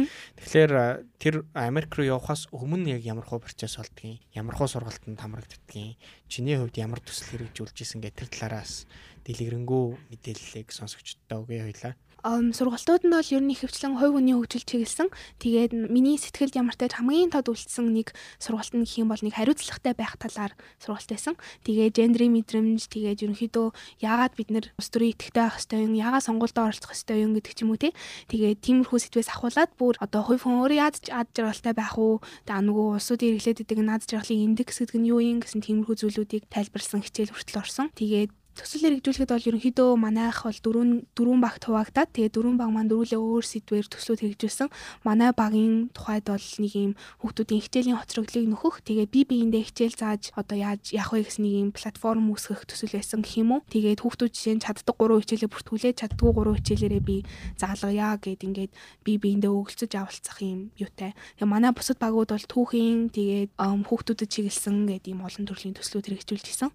Тэгэхээр 0.43 0.73
тэр 1.17 1.35
Америк 1.55 1.91
руу 1.95 2.19
явахаас 2.19 2.51
өмнө 2.51 2.99
яг 2.99 3.07
ямар 3.07 3.25
хуу 3.25 3.39
процесс 3.39 3.79
болдгийг, 3.79 4.21
ямар 4.35 4.59
хуу 4.59 4.67
сургалтанд 4.67 5.17
хамрагддгийг, 5.23 5.95
чиний 6.27 6.59
хувьд 6.59 6.75
ямар 6.77 6.99
төсөл 6.99 7.39
хэрэгжүүлж 7.39 7.77
исэн 7.79 8.03
гэх 8.03 8.19
тэр 8.19 8.29
талаараас 8.29 8.85
дэлгэрэнгүй 9.23 9.85
мэдээллийг 10.13 10.69
сонсогчдод 10.69 11.47
өгье 11.47 11.63
хоёлаа 11.63 11.93
сургалтууд 12.23 13.03
нь 13.07 13.13
бол 13.15 13.29
ер 13.31 13.43
нь 13.43 13.53
ихэвчлэн 13.55 13.95
хувь 13.95 14.19
хүний 14.19 14.35
хөгжил 14.35 14.65
чиглэсэн. 14.67 15.07
Тэгээд 15.39 15.71
миний 15.87 16.19
сэтгэлд 16.19 16.55
ямар 16.59 16.75
ч 16.75 16.91
хамгийн 16.91 17.31
тод 17.31 17.47
үлдсэн 17.47 17.91
нэг 17.95 18.11
сургалт 18.39 18.75
нь 18.75 18.83
гэх 18.83 18.99
юм 18.99 19.09
бол 19.11 19.21
нэг 19.23 19.33
хариуцлагатай 19.35 19.93
байх 19.95 20.19
талаар 20.19 20.53
сургалт 20.83 21.07
байсан. 21.07 21.35
Тэгээд 21.63 21.95
гендрийн 21.95 22.33
мэдрэмж 22.35 22.91
тэгээд 22.91 23.23
ерөнхийдөө 23.23 23.67
яагаад 24.03 24.33
бид 24.35 24.49
нэр 24.51 24.65
улс 24.75 24.89
төрийн 24.91 25.15
идэвхтэй 25.15 25.43
байх 25.43 25.57
ёстой 25.59 25.79
юм, 25.87 25.93
яагаад 25.95 26.27
сонгуульд 26.27 26.57
оролцох 26.59 26.91
ёстой 26.91 27.23
юм 27.23 27.31
гэдэг 27.37 27.53
ч 27.55 27.59
юм 27.63 27.71
уу 27.71 27.79
те. 27.79 27.95
Тэгээд 28.27 28.59
тиймэрхүү 28.59 28.99
сэдвээс 28.99 29.29
ахуулаад 29.31 29.71
бүр 29.79 29.95
одоо 30.03 30.21
хувь 30.27 30.43
хүн 30.43 30.59
өөрөө 30.59 30.79
яаж 30.79 30.95
ад 31.11 31.31
жаргалтай 31.31 31.73
байх 31.75 31.95
уу? 31.95 32.19
Тэгээд 32.47 32.67
нөгөө 32.67 32.87
улсуудын 32.99 33.39
хэрэглээд 33.39 33.63
идэг 33.63 33.79
наад 33.79 34.03
жаргалын 34.03 34.55
индекс 34.55 34.83
гэдэг 34.83 34.97
нь 34.99 35.09
юу 35.11 35.19
юм 35.23 35.39
гэсэн 35.39 35.63
тиймэрхүү 35.63 35.95
зүйлүүдийг 36.03 36.43
тайлбарласан 36.51 37.03
хичээл 37.03 37.33
хүртэл 37.33 37.61
орсон. 37.63 37.87
Тэгээд 37.95 38.31
Төсөл 38.59 38.99
хэрэгжүүлэхэд 38.99 39.31
бол 39.31 39.47
ерөнхийдөө 39.55 39.89
манайх 39.95 40.43
бол 40.43 40.59
дөрвөн 40.59 40.91
дөрвөн 41.15 41.39
баг 41.39 41.63
хуваагдаад 41.63 42.11
тэгээ 42.11 42.35
дөрвөн 42.35 42.59
баг 42.59 42.69
маань 42.75 42.91
дөрүүлээ 42.91 43.15
өөр 43.15 43.45
сэдвээр 43.47 43.87
төслүүд 43.87 44.19
хэрэгжүүлсэн. 44.19 44.67
Манай 45.07 45.31
багийн 45.31 45.87
тухайд 45.95 46.27
бол 46.27 46.43
нэг 46.59 46.73
юм 46.75 46.91
хүүхдүүдийн 47.23 47.63
хичээлийн 47.63 47.99
хоцроглыг 48.03 48.45
нөхөх 48.51 48.83
тэгээ 48.83 49.07
би 49.07 49.21
биендээ 49.23 49.63
хичээл 49.63 49.95
зааж 49.95 50.35
одоо 50.35 50.59
яаж 50.59 50.91
явах 50.91 51.15
вэ 51.15 51.31
гэсэн 51.31 51.43
нэг 51.47 51.55
юм 51.55 51.69
платформ 51.71 52.27
үүсгэх 52.35 52.67
төсөл 52.67 52.99
байсан 52.99 53.23
гэх 53.23 53.39
юм 53.39 53.49
уу. 53.55 53.63
Тэгээд 53.71 54.03
хүүхдүүд 54.03 54.31
жишээ 54.35 54.55
нь 54.59 54.63
чаддаг 54.67 54.95
3 54.99 55.23
хичээлээ 55.23 55.53
бүртгүүлээд 55.55 55.99
чаддгүй 56.03 56.31
3 56.35 56.59
хичээлээрээ 56.59 57.03
би 57.07 57.17
заалгая 57.55 58.19
гэд 58.19 58.43
ингээд 58.43 58.71
би 59.07 59.11
биендээ 59.23 59.55
өгөлцөж 59.55 59.91
авалцах 59.95 60.43
юм 60.43 60.75
юутай. 60.75 61.15
Тэгээ 61.39 61.47
манай 61.47 61.71
бусад 61.71 61.95
багууд 61.95 62.35
бол 62.35 62.47
түүхийн 62.51 63.07
тэгээд 63.15 63.55
хүүхдүүдэд 63.55 64.27
чиглэсэн 64.27 64.83
гэдэг 64.83 65.15
юм 65.15 65.23
олон 65.23 65.47
төрлийн 65.47 65.79
төслүүд 65.79 66.11
хэрэгжүүлж 66.11 66.47
исэн. 66.51 66.71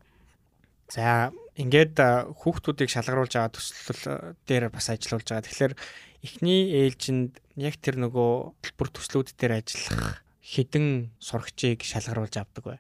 За 0.89 1.29
ингээд 1.55 1.97
хүүхдүүдийг 2.43 2.91
шалгаруулж 2.91 3.33
байгаа 3.39 3.55
төсөл 3.55 4.35
дээр 4.47 4.69
бас 4.75 4.91
ажиллаулж 4.91 5.29
байгаа. 5.31 5.47
Тэгэхээр 5.47 5.73
эхний 6.27 6.61
ээлжинд 6.83 7.39
яг 7.55 7.79
тэр 7.79 8.03
нөгөө 8.03 8.33
төлбөр 8.65 8.89
төслүүд 8.91 9.29
дээр 9.39 9.63
ажиллах 9.63 10.25
хідэн 10.43 11.15
сурагчийг 11.23 11.87
шалгаруулж 11.87 12.35
авдаг 12.37 12.65
бай. 12.65 12.79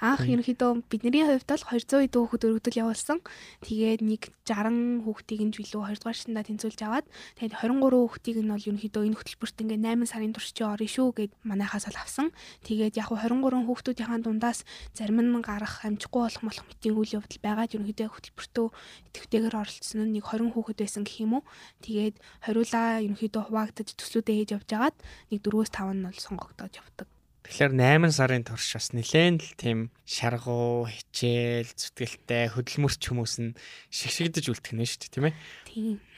Анх 0.00 0.26
ерөнхийдөө 0.26 0.86
бидний 0.90 1.24
хувьд 1.24 1.48
бол 1.48 1.64
200 1.70 2.06
эд 2.06 2.14
хүүхэд 2.14 2.46
өргөдөл 2.46 2.80
явуулсан. 2.82 3.18
Тэгээд 3.64 4.00
нэг 4.04 4.22
60 4.44 5.04
хүүхдийг 5.06 5.40
нь 5.46 5.54
жилүү 5.54 5.82
2 5.90 6.02
дугаар 6.02 6.18
шатанда 6.18 6.42
тэнцүүлж 6.46 6.80
аваад 6.84 7.06
тэгээд 7.38 7.54
23 7.62 7.96
хүүхдийг 7.96 8.36
нь 8.42 8.50
бол 8.52 8.66
ерөнхийдөө 8.68 9.02
энэ 9.06 9.18
хөтөлбөрт 9.18 9.56
ингээ 9.62 9.80
8 9.82 10.10
сарын 10.10 10.32
турш 10.34 10.50
чи 10.54 10.62
орно 10.62 10.86
шүү 10.86 11.08
гэд 11.16 11.32
манайхаас 11.42 11.86
л 11.90 11.98
авсан. 11.98 12.30
Тэгээд 12.66 12.98
яг 13.00 13.10
23 13.10 13.66
хүүхдүүдийн 13.66 14.22
дундаас 14.22 14.62
зарим 14.94 15.18
нь 15.22 15.42
гарах 15.42 15.84
амжихгүй 15.86 16.22
болох 16.26 16.42
болох 16.42 16.66
мэтийн 16.66 16.96
үйл 16.96 17.16
явдал 17.18 17.40
байгаад 17.42 17.74
ерөнхийдөө 17.74 18.08
хөтөлбөртөө 18.10 18.66
идэвхтэйгээр 19.08 19.58
оролцсон 19.60 20.00
нь 20.06 20.12
нэг 20.16 20.24
20 20.26 20.54
хүүхэд 20.54 20.78
байсан 20.82 21.02
гэх 21.04 21.22
юм 21.24 21.32
уу. 21.38 21.44
Тэгээд 21.84 22.16
хориулаа 22.44 23.02
ерөнхийдөө 23.06 23.42
хуваагдаж 23.46 23.88
төслүүдээ 23.96 24.36
хийж 24.36 24.50
явж 24.56 24.70
агаад 24.74 24.96
нэг 25.30 25.40
4-5 25.44 25.96
нь 25.96 26.06
бол 26.06 26.24
сонгогдоод 26.26 26.74
явдаг 26.80 27.08
Тэгэхээр 27.46 27.72
8 27.78 28.10
сарын 28.10 28.42
турш 28.42 28.74
бас 28.74 28.90
нэлээд 28.90 29.38
л 29.38 29.54
тийм 29.54 29.78
шаргуу, 30.02 30.90
хичээл, 30.90 31.70
зүтгэлтэй 31.70 32.50
хөдөлмөрч 32.50 33.02
хүмүүс 33.06 33.34
нь 33.38 33.54
шигшигдэж 33.94 34.50
үлдэх 34.50 34.74
нь 34.74 34.82
шүү 34.82 35.00
дээ, 35.06 35.14
тийм 35.14 35.26
ээ. 35.30 35.34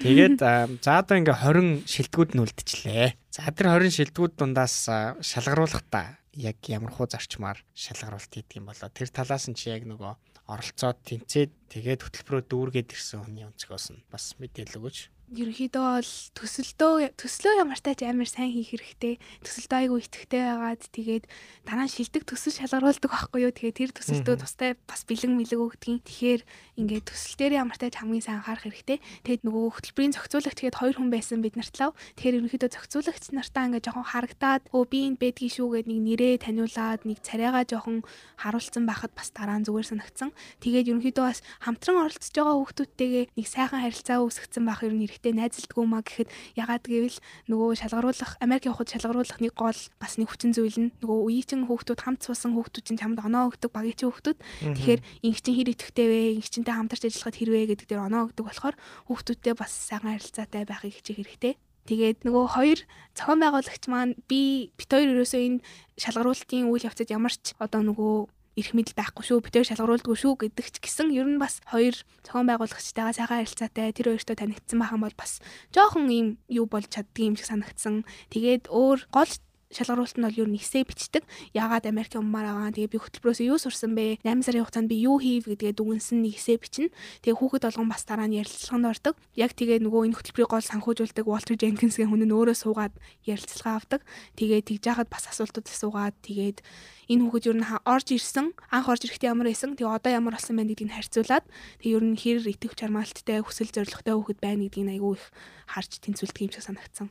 Тэгээд 0.00 0.36
за 0.40 0.90
одоо 1.04 1.16
ингээ 1.20 1.36
20 1.36 1.84
шилдэгүүд 1.84 2.30
нь 2.32 2.42
үлдчихлээ. 2.48 3.08
За 3.28 3.52
тэр 3.52 3.76
20 3.76 3.92
шилдэгүүд 3.92 4.34
дундаас 4.40 4.88
шалгаруулах 5.20 5.84
та 5.92 6.16
яг 6.32 6.56
ямар 6.70 6.94
хуу 6.94 7.10
зарчмаар 7.10 7.60
шалгаруулт 7.76 8.30
хийдэг 8.30 8.62
юм 8.62 8.70
болоо 8.70 8.88
тэр 8.88 9.10
талаас 9.10 9.50
нь 9.50 9.58
чи 9.58 9.74
яг 9.74 9.84
нөгөө 9.84 10.14
оролцоод 10.48 11.02
тэнцээд 11.04 11.50
тэгээд 11.68 12.00
хөтөлбөрөө 12.08 12.42
дүүргээд 12.46 12.94
ирсэн 12.94 13.20
хүний 13.26 13.44
өнцгөөс 13.44 13.86
нь 13.92 14.04
бас 14.08 14.38
мэдээлэл 14.40 14.78
өгөөч 14.78 14.98
ерөнхийдөө 15.28 15.84
бол 16.00 16.12
төсөлдөө 16.40 17.12
төслөө 17.20 17.54
ямар 17.60 17.80
тач 17.84 18.00
амар 18.00 18.28
сайн 18.30 18.48
хийх 18.48 18.72
хэрэгтэй. 18.72 19.20
Төсөлдөө 19.44 19.78
айгүй 19.84 19.98
итгэвтэй 20.08 20.40
байгаад 20.40 20.82
тэгээд 20.88 21.24
дараа 21.68 21.84
нь 21.84 21.92
шилдэг 21.92 22.24
төсөл 22.24 22.56
шалгаруулдаг 22.56 23.10
байхгүй 23.12 23.44
юу. 23.44 23.52
Тэгээд 23.52 23.76
тэр 23.76 23.90
төсөлдөө 23.92 24.36
тустай 24.40 24.70
бас 24.88 25.04
бэлэн 25.04 25.36
мэлэг 25.36 25.60
өгдгийн. 25.60 26.00
Тэгэхээр 26.00 26.42
ингээд 26.80 27.04
төсөл 27.12 27.36
дээр 27.36 27.52
ямар 27.60 27.76
тач 27.76 28.00
хамгийн 28.00 28.24
сайн 28.24 28.40
анхаарах 28.40 28.64
хэрэгтэй. 28.64 28.98
Тэгээд 29.28 29.42
нөгөө 29.44 29.64
хөтөлбөрийн 29.76 30.14
зохицуулагч 30.16 30.56
тэгээд 30.64 30.78
хоёр 30.80 30.96
хүн 30.96 31.10
байсан 31.12 31.44
бид 31.44 31.54
нарт 31.60 31.76
лав. 31.76 31.92
Тэгэхээр 32.16 32.36
ерөнхийдөө 32.40 32.70
зохицуулагч 32.72 33.24
нартаа 33.36 33.68
ингээд 33.68 33.84
жоохон 33.84 34.08
харагдаад 34.08 34.62
өө 34.72 34.84
би 34.88 34.98
энд 35.12 35.18
бэдгийн 35.20 35.52
шүү 35.52 35.68
гэд 35.76 35.86
нэг 35.92 36.00
нэрээ 36.08 36.34
таниулаад 36.40 37.04
нэг 37.04 37.18
царайгаа 37.20 37.68
жоохон 37.68 38.00
харуулсан 38.40 38.88
байхад 38.88 39.12
бас 39.12 39.28
дараа 39.36 39.60
нь 39.60 39.66
зүгээр 39.68 39.90
санагдсан. 39.92 40.30
Тэгээд 40.64 40.88
ерөнхийдөө 40.94 41.24
бас 41.28 41.44
хамтран 41.60 42.00
оролцож 42.06 42.32
байгаа 42.32 42.56
хүүхдүүдтэйгээ 42.56 43.24
нэг 43.36 43.46
сайхан 43.50 43.82
харилцаа 43.84 44.24
үүсгэсэн 44.24 44.64
байх 44.64 44.80
ер 44.86 44.94
нь 44.94 45.17
хэрэгтэй 45.18 45.35
найзалдгүй 45.35 45.85
маа 45.85 46.02
гэхэд 46.07 46.31
ягаад 46.54 46.85
гэвэл 46.87 47.18
нөгөө 47.50 47.70
шалгаруулах 47.83 48.38
Америкийн 48.38 48.72
хухад 48.72 48.94
шалгаруулах 48.94 49.38
нэг 49.42 49.52
гол 49.59 49.81
бас 49.98 50.14
нэг 50.14 50.31
хүчин 50.31 50.54
зүйл 50.54 50.78
нь 50.78 50.92
нөгөө 51.02 51.18
үеийн 51.26 51.66
хүүхдүүд 51.66 52.00
хамт 52.07 52.22
суусан 52.22 52.54
хүүхдүүд 52.54 52.87
чинь 52.87 53.00
чамд 53.02 53.18
оноо 53.18 53.50
өгдөг 53.50 53.74
багийн 53.74 53.98
хүүхдүүд. 53.98 54.38
Тэгэхээр 54.78 55.00
инх 55.26 55.38
чин 55.42 55.54
хэр 55.59 55.72
идэвхтэй 55.74 56.07
вэ? 56.07 56.20
Инх 56.38 56.48
чинтэй 56.48 56.74
хамтарч 56.74 57.02
ажиллахад 57.11 57.37
хэрвээ 57.37 57.64
гэдэг 57.74 57.87
дээр 57.90 58.07
оноо 58.07 58.31
өгдөг 58.31 58.44
болохоор 58.46 58.76
хүүхдүүдтэй 59.11 59.54
бас 59.59 59.72
сайхан 59.74 60.14
харилцаатай 60.14 60.62
байхыг 60.62 60.94
хичээх 60.94 61.18
хэрэгтэй. 61.18 61.54
Тэгээд 61.88 62.28
нөгөө 62.28 62.46
хоёр 62.52 62.78
зохион 63.16 63.40
байгуулагч 63.40 63.85
маань 63.88 64.12
би 64.28 64.68
бит 64.76 64.92
хоёр 64.92 65.16
ерөөсөө 65.16 65.40
энэ 65.40 65.64
шалгаруултын 65.96 66.68
үйл 66.68 66.85
явцад 66.85 67.09
ямар 67.09 67.33
ч 67.33 67.57
одоо 67.57 67.81
нөгөө 67.81 68.28
эрх 68.59 68.75
мэдэл 68.75 68.99
байхгүй 68.99 69.23
шүү 69.23 69.38
бид 69.47 69.55
хоёр 69.55 69.71
шалгаруулдаггүй 69.71 70.18
шүү 70.18 70.35
гэдэг 70.42 70.66
ч 70.75 70.77
гэсэн 70.83 71.14
ер 71.14 71.31
нь 71.31 71.38
бас 71.38 71.62
хоёр 71.71 71.94
зохион 72.27 72.51
байгуулагчтайгаа 72.51 73.14
сайхан 73.14 73.38
харилцаатай 73.47 73.94
тэр 73.94 74.18
хоёртой 74.18 74.37
танигдсан 74.37 74.79
байх 74.83 74.92
юм 74.92 75.03
бол 75.07 75.14
бас 75.14 75.38
жоохон 75.71 76.11
юм 76.11 76.27
юу 76.51 76.66
болж 76.66 76.90
чаддгийм 76.90 77.38
шиг 77.38 77.47
санагдсан. 77.47 78.03
Тэгээд 78.35 78.66
өөр 78.66 79.07
гол 79.14 79.31
шалгаруулалт 79.68 80.16
нь 80.16 80.24
бол 80.24 80.40
юу 80.40 80.48
нэгсээ 80.48 80.88
бичдэг. 80.88 81.24
Яагаад 81.52 81.85
Америкийн 81.85 82.24
умаар 82.24 82.48
байгаа. 82.48 82.72
Тэгээ 82.72 82.92
би 82.92 82.98
хөтөлбөрөөс 83.04 83.40
юу 83.44 83.61
сурсан 83.61 83.92
бэ? 83.92 84.24
8 84.24 84.40
сарын 84.40 84.64
хугацаанд 84.64 84.88
би 84.88 84.96
юу 85.04 85.20
хийв 85.20 85.44
гэдгээ 85.44 85.76
дүгнсэн 85.76 86.24
нэгсээ 86.24 86.57
бичнэ. 86.57 86.88
Тэгээ 87.20 87.37
хүүхэд 87.37 87.68
болгон 87.68 87.92
бас 87.92 88.09
дараа 88.09 88.33
нь 88.33 88.40
ярилцлаганд 88.40 88.88
ордог. 88.88 89.14
Яг 89.37 89.52
тэгээ 89.52 89.85
нөгөө 89.85 90.09
энэ 90.09 90.16
хөтөлбөрийг 90.16 90.48
гол 90.48 90.64
санхүүжүүлдэг 90.64 91.26
Walter 91.28 91.57
Jenkins-ийн 91.61 92.09
хүн 92.09 92.24
нь 92.24 92.33
өөрөө 92.33 92.57
суугаад 92.57 92.96
ярилцлага 93.28 93.76
авдаг. 93.76 94.00
Тэгээ 94.40 94.64
тэгж 94.72 94.85
яхад 94.88 95.12
бас 95.12 95.28
асуултууд 95.28 95.68
асуугаад 95.68 96.16
тэгээд 96.24 96.64
энэ 97.12 97.22
хүүхэд 97.28 97.48
юу 97.52 97.57
н 97.61 97.64
орж 97.85 98.09
ирсэн 98.12 98.57
анх 98.72 98.88
орж 98.88 99.04
ирэхдээ 99.04 99.33
ямар 99.33 99.52
байсан 99.52 99.76
тэгээ 99.76 99.96
одоо 100.00 100.12
ямар 100.12 100.37
болсон 100.37 100.57
байна 100.57 100.72
гэдгийг 100.72 100.96
харьцуулаад 100.96 101.44
тэгээ 101.81 101.92
юу 101.96 102.04
н 102.04 102.16
хэр 102.16 102.44
итгэв 102.44 102.72
чармаалттай 102.76 103.40
хүсэл 103.44 103.72
зоригтой 103.72 104.16
хүүхэд 104.16 104.40
байна 104.44 104.64
гэдгийг 104.68 104.96
айгүй 104.96 105.16
их 105.16 105.24
харж 105.72 105.90
тэнцвэлдэг 106.04 106.44
юм 106.44 106.52
шиг 106.52 106.64
санагдсан. 106.68 107.09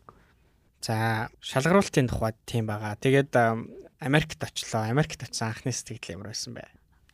За 0.82 1.30
шалгаруултын 1.42 2.08
тухайд 2.08 2.38
тийм 2.46 2.70
байгаа. 2.70 2.96
Тэгээд 3.02 3.34
Америкт 4.00 4.40
очлоо. 4.44 4.86
Америкт 4.88 5.24
очсон 5.26 5.50
анхны 5.50 5.74
сэтгэл 5.74 6.22
ямар 6.22 6.32
байсан 6.32 6.54
бэ? 6.54 6.66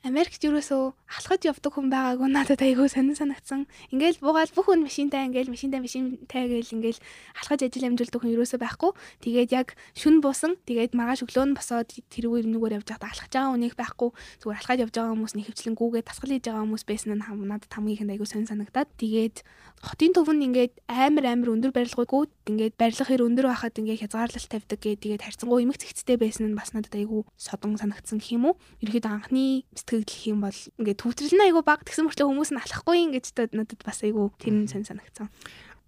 Америкт 0.04 0.44
юусоо 0.44 1.00
алхаж 1.08 1.48
явдаг 1.48 1.80
хүн 1.80 1.88
байгаагүй 1.88 2.28
надад 2.28 2.60
айгүй 2.60 2.92
сонир 2.92 3.16
санагдсан. 3.16 3.72
Ингээл 3.88 4.20
буугаал 4.20 4.52
бүх 4.52 4.68
хүн 4.68 4.84
машинтай 4.84 5.24
ингээл 5.32 5.48
машинтай 5.48 5.80
машинтай 5.80 6.44
гээл 6.52 6.76
ингээл 6.76 7.00
алхаж 7.40 7.64
ажил 7.64 7.88
амжуулдаг 7.88 8.20
хүн 8.20 8.36
юусоо 8.36 8.60
байхгүй. 8.60 8.92
Тэгээд 9.24 9.52
яг 9.56 9.80
шүн 9.96 10.20
буусан. 10.20 10.60
Тэгээд 10.68 10.92
маргааш 10.92 11.24
өглөө 11.24 11.46
нь 11.48 11.56
босоод 11.56 11.88
тэрүүгээр 12.12 12.48
нүгээр 12.52 12.76
явж 12.84 12.88
байхдаа 12.92 13.16
алхаж 13.16 13.32
байгаа 13.32 13.52
хүнийг 13.56 13.76
байхгүй. 13.80 14.10
Зүгээр 14.44 14.60
алхаж 14.60 14.80
явж 14.84 14.92
байгаа 14.92 15.14
хүмүүс 15.16 15.34
нэг 15.40 15.46
хөвчлэн 15.48 15.76
гүүгээ 15.80 16.04
тасгал 16.04 16.32
хийж 16.36 16.44
байгаа 16.52 16.64
хүмүүс 16.68 16.84
байсан 16.84 17.10
нь 17.16 17.24
надад 17.24 17.72
хамгийн 17.72 17.96
ихэнд 17.96 18.12
айгүй 18.20 18.28
сонир 18.28 18.52
санагдаад. 18.52 18.90
Тэгээд 19.00 19.38
хотын 19.80 20.12
төв 20.12 20.28
нь 20.36 20.44
ингээд 20.52 20.74
амар 20.92 21.26
амар 21.32 21.50
өндөр 21.56 21.72
барилгууд 21.72 22.32
ингээд 22.52 22.76
барилга 22.76 23.08
хэр 23.08 23.24
өндөр 23.24 23.48
байхад 23.48 23.80
ингээд 23.80 24.02
хязгаарлалт 24.04 24.52
тавьдаг 24.52 24.80
гэдэг. 24.84 25.00
Тэгээд 25.00 25.24
харьцангуй 25.24 25.64
эмх 25.64 25.80
зэгцтэй 25.80 26.18
байсан 26.20 26.52
нь 26.52 26.58
бас 26.60 26.76
надад 26.76 26.92
айгүй 26.92 27.24
содон 27.40 27.80
санагдсан 27.80 28.20
гэх 28.20 28.36
юм 28.36 28.52
уу. 28.52 28.60
Ерөөд 28.84 29.08
анхны 29.08 29.68
сэтгэл 29.76 29.93
гэх 30.02 30.34
юм 30.34 30.42
бол 30.42 30.58
ингээд 30.82 31.02
төвтрэл 31.06 31.38
нь 31.38 31.46
айгүй 31.46 31.62
баг 31.62 31.86
тэгсэн 31.86 32.10
мөртлөө 32.10 32.26
хүмүүс 32.26 32.52
нь 32.58 32.62
алахгүй 32.66 32.98
юм 32.98 33.12
гэж 33.14 33.26
надад 33.54 33.82
бас 33.86 34.02
айгүй 34.02 34.34
тэр 34.42 34.66
нь 34.66 34.66
сэн 34.66 34.82
санагцсан. 34.82 35.30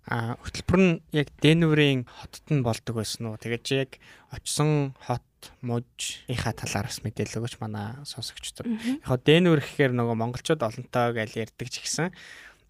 А 0.05 0.37
хөтөлбөр 0.37 0.77
нь 0.77 0.93
яг 1.17 1.33
Денверийн 1.41 2.05
хотод 2.05 2.45
нь 2.53 2.61
болдог 2.61 2.93
байсан 3.01 3.33
уу? 3.33 3.41
Тэгээд 3.41 3.63
чи 3.65 3.73
яг 3.81 3.97
очсон 4.29 4.93
хот 5.01 5.25
мужийнхаа 5.65 6.53
талаар 6.53 6.85
бас 6.89 7.01
мэдээлэл 7.01 7.41
өгөөч 7.41 7.57
манай 7.57 7.97
сонсогчдод. 8.05 8.69
Яг 9.01 9.21
Денвер 9.25 9.65
гэхээр 9.65 9.97
нөгөө 9.97 10.13
монголчууд 10.13 10.61
олонтой 10.61 11.09
гэж 11.17 11.49
ярьдаг 11.49 11.67
ч 11.73 11.81
гэсэн 11.81 12.13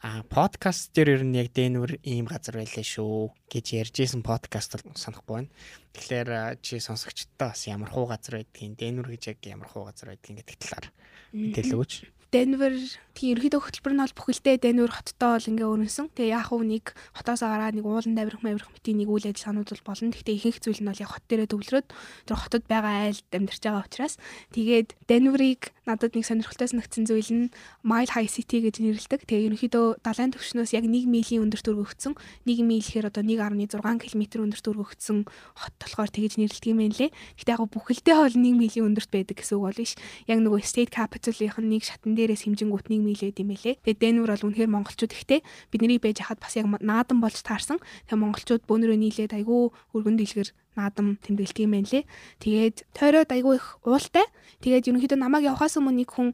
а 0.06 0.22
подкаст 0.30 0.94
дээр 0.94 1.18
ер 1.18 1.24
нь 1.26 1.34
яг 1.34 1.50
Денвер 1.50 1.98
ийм 2.06 2.30
газар 2.30 2.62
байлаа 2.62 2.86
шүү 2.86 3.34
гэж 3.50 3.66
ярьж 3.74 3.96
исэн 4.06 4.22
подкаст 4.22 4.78
бол 4.78 4.94
санахгүй 4.94 5.34
байна. 5.34 5.50
Тэгэхээр 5.98 6.62
чи 6.62 6.78
сонсогчдоо 6.78 7.50
бас 7.50 7.66
ямар 7.66 7.90
хуу 7.90 8.06
газар 8.06 8.38
байдгийг 8.46 8.78
Денвер 8.78 9.10
гэж 9.10 9.34
яг 9.34 9.40
ямар 9.50 9.66
хуу 9.66 9.90
газар 9.90 10.14
байдгийг 10.14 10.46
гэдэг 10.46 10.58
талаар 10.62 10.94
мэдээлэл 11.34 11.74
өгөөч. 11.74 11.94
Денвер 12.36 12.76
тийм 13.16 13.40
ерөөдөө 13.40 13.62
хөтөлбөр 13.64 13.94
нь 13.96 14.04
бол 14.04 14.18
бүхэлдээ 14.20 14.56
Денвер 14.60 14.92
хоттой 14.92 15.40
бол 15.40 15.50
ингээ 15.56 15.72
өрнөсөн. 15.72 16.12
Тэгээ 16.20 16.36
яг 16.36 16.52
уу 16.52 16.68
нэг 16.68 16.92
хотоос 17.16 17.48
гараад 17.48 17.80
нэг 17.80 17.88
уулан 17.88 18.12
давирх 18.12 18.44
мавирх 18.44 18.68
мэтийн 18.76 19.00
нэг 19.00 19.08
үйл 19.08 19.32
ажиллагаанууд 19.32 19.72
бол 19.72 19.88
болно. 19.88 20.12
Гэхдээ 20.12 20.36
ихэнх 20.36 20.60
зүйл 20.60 20.84
нь 20.84 20.90
бол 20.92 21.00
яг 21.00 21.12
хот 21.16 21.24
дээрээ 21.32 21.48
төвлөрөөд 21.48 21.88
тэр 22.28 22.36
хотод 22.36 22.64
байгаа 22.68 23.08
айлд 23.08 23.28
амьдарч 23.32 23.62
байгаа 23.64 23.88
учраас 23.88 24.20
тэгээд 24.52 25.00
Денверийг 25.08 25.72
надад 25.88 26.12
нэг 26.18 26.26
сонирхолтой 26.28 26.68
санагдсан 26.68 27.06
зүйл 27.08 27.32
нь 27.32 27.46
Mile 27.86 28.12
High 28.12 28.28
City 28.28 28.60
гэж 28.66 28.82
нэрлэдэг. 28.82 29.30
Тэгээ 29.30 29.54
ерөнхийдөө 29.54 30.02
далайн 30.02 30.34
төвшнөөс 30.34 30.74
яг 30.74 30.84
1 30.84 31.08
милийн 31.08 31.46
өндөрт 31.46 31.72
өргөгдсөн. 31.72 32.18
1 32.44 32.66
миль 32.66 32.82
гэхээр 32.82 33.14
одоо 33.14 33.24
1.6 33.24 33.80
км 33.80 34.24
өндөрт 34.50 34.66
өргөгдсөн 34.66 35.18
хот 35.30 35.74
болохоор 35.78 36.10
тэгэж 36.10 36.42
нэрлэдэг 36.42 36.74
юм 36.74 36.82
байна 36.82 36.98
лээ. 36.98 37.14
Гэхдээ 37.38 37.54
яг 37.54 37.64
бүхэлдээ 37.70 38.18
бол 38.18 38.34
1 38.34 38.60
милийн 38.60 38.86
өндөрт 38.92 39.12
байдаг 39.14 39.38
гэсэн 39.38 39.56
үг 39.62 39.66
бол 39.70 39.78
биш. 39.78 39.94
Яг 40.26 40.42
нөгөө 40.42 40.62
State 40.66 40.92
Capital-ийнх 40.92 41.62
нь 41.62 41.70
нэг 41.70 41.86
шатн 41.86 42.18
дээрээс 42.26 42.50
хэмжингүүт 42.50 42.90
1 42.90 43.06
милээд 43.06 43.38
юм 43.38 43.54
байлээ. 43.54 43.78
Тэгээ 43.86 44.02
Денвер 44.02 44.34
бол 44.34 44.46
үнэхээр 44.50 44.74
монголчууд 44.74 45.14
ихтэй. 45.14 45.46
Бидний 45.70 46.02
байж 46.02 46.26
хахад 46.26 46.42
бас 46.42 46.58
яг 46.58 46.66
наадан 46.82 47.22
болж 47.22 47.38
таарсан. 47.46 47.78
Тэгээ 48.10 48.18
монголчууд 48.18 48.66
бөөнөрөө 48.66 48.98
нийлээд 48.98 49.38
айгүй 49.38 49.70
өргөн 49.94 50.18
дэлгэр 50.18 50.50
наадам 50.74 51.22
тэмдэглэдэг 51.22 51.64
юм 51.64 51.74
байна 51.78 51.90
лээ. 51.94 52.04
Тэгээд 52.42 52.78
тойроод 52.98 53.30
айгүй 53.30 53.62
их 53.62 53.78
уултай. 53.86 54.26
Тэгээд 54.66 54.90
ерөнхийдөө 54.90 55.20
намайг 55.22 55.46
явахаас 55.46 55.78
өмнө 55.78 56.02
нэг 56.02 56.10
хүн 56.10 56.34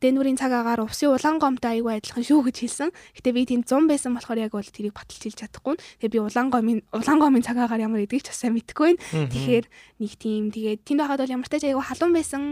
Денверийн 0.00 0.36
цаг 0.36 0.52
агаар 0.52 0.84
усын 0.84 1.12
улаан 1.12 1.40
гомтой 1.40 1.80
аягүй 1.80 1.98
адилхан 1.98 2.24
шүү 2.24 2.40
гэж 2.50 2.56
хэлсэн. 2.62 2.90
Гэтэ 3.16 3.30
би 3.32 3.42
тэнд 3.48 3.64
100 3.68 3.88
байсан 3.88 4.12
болохоор 4.16 4.38
яг 4.40 4.52
бол 4.52 4.64
тэрийг 4.64 4.94
баталж 4.96 5.22
хэлж 5.24 5.38
чадахгүй. 5.40 5.74
Тэгээ 6.00 6.12
би 6.12 6.18
улаан 6.20 6.48
гомын 6.52 6.78
улаан 6.92 7.18
гомын 7.20 7.44
цаг 7.44 7.56
агаар 7.56 7.84
ямар 7.84 8.04
гэдгийг 8.04 8.24
ч 8.24 8.28
бас 8.30 8.40
сайн 8.40 8.54
мэдэхгүй 8.56 8.96
байна. 8.96 9.30
Тэгэхээр 9.32 9.64
нэг 10.00 10.12
тийм 10.20 10.42
тэгээд 10.52 10.80
тэнд 10.84 11.00
байхад 11.00 11.20
бол 11.24 11.34
ямар 11.36 11.48
ч 11.48 11.50
тач 11.52 11.64
аягүй 11.64 11.84
халуун 11.84 12.12
байсан. 12.12 12.42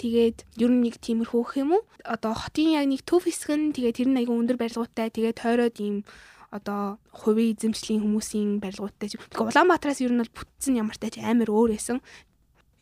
Тэгээд 0.00 0.38
ер 0.60 0.70
нь 0.72 0.82
нэг 0.84 0.96
тиймэрхүү 0.98 1.42
юм 1.60 1.76
уу? 1.76 1.82
Одоо 2.04 2.32
хотын 2.32 2.76
яг 2.76 2.86
нэг 2.88 3.04
төв 3.04 3.24
хэсэг 3.28 3.50
нь 3.52 3.72
тэгээд 3.76 3.98
тэр 4.00 4.08
нь 4.08 4.18
аягүй 4.20 4.36
өндөр 4.40 4.58
барилгуудтай 4.60 5.12
тэгээд 5.12 5.40
тойроод 5.40 5.76
ийм 5.80 6.06
одоо 6.54 7.02
хувийн 7.10 7.58
эзэмшлийн 7.58 7.98
хүмүүсийн 7.98 8.62
барилгуудтай. 8.62 9.10
Тэгэхээр 9.10 9.50
Улаанбаатараас 9.50 9.98
ер 10.06 10.14
нь 10.14 10.22
бол 10.22 10.36
бүтцэн 10.38 10.78
ямар 10.78 10.94
тач 10.94 11.18
амар 11.18 11.50
өөр 11.50 11.74
байсан. 11.74 11.98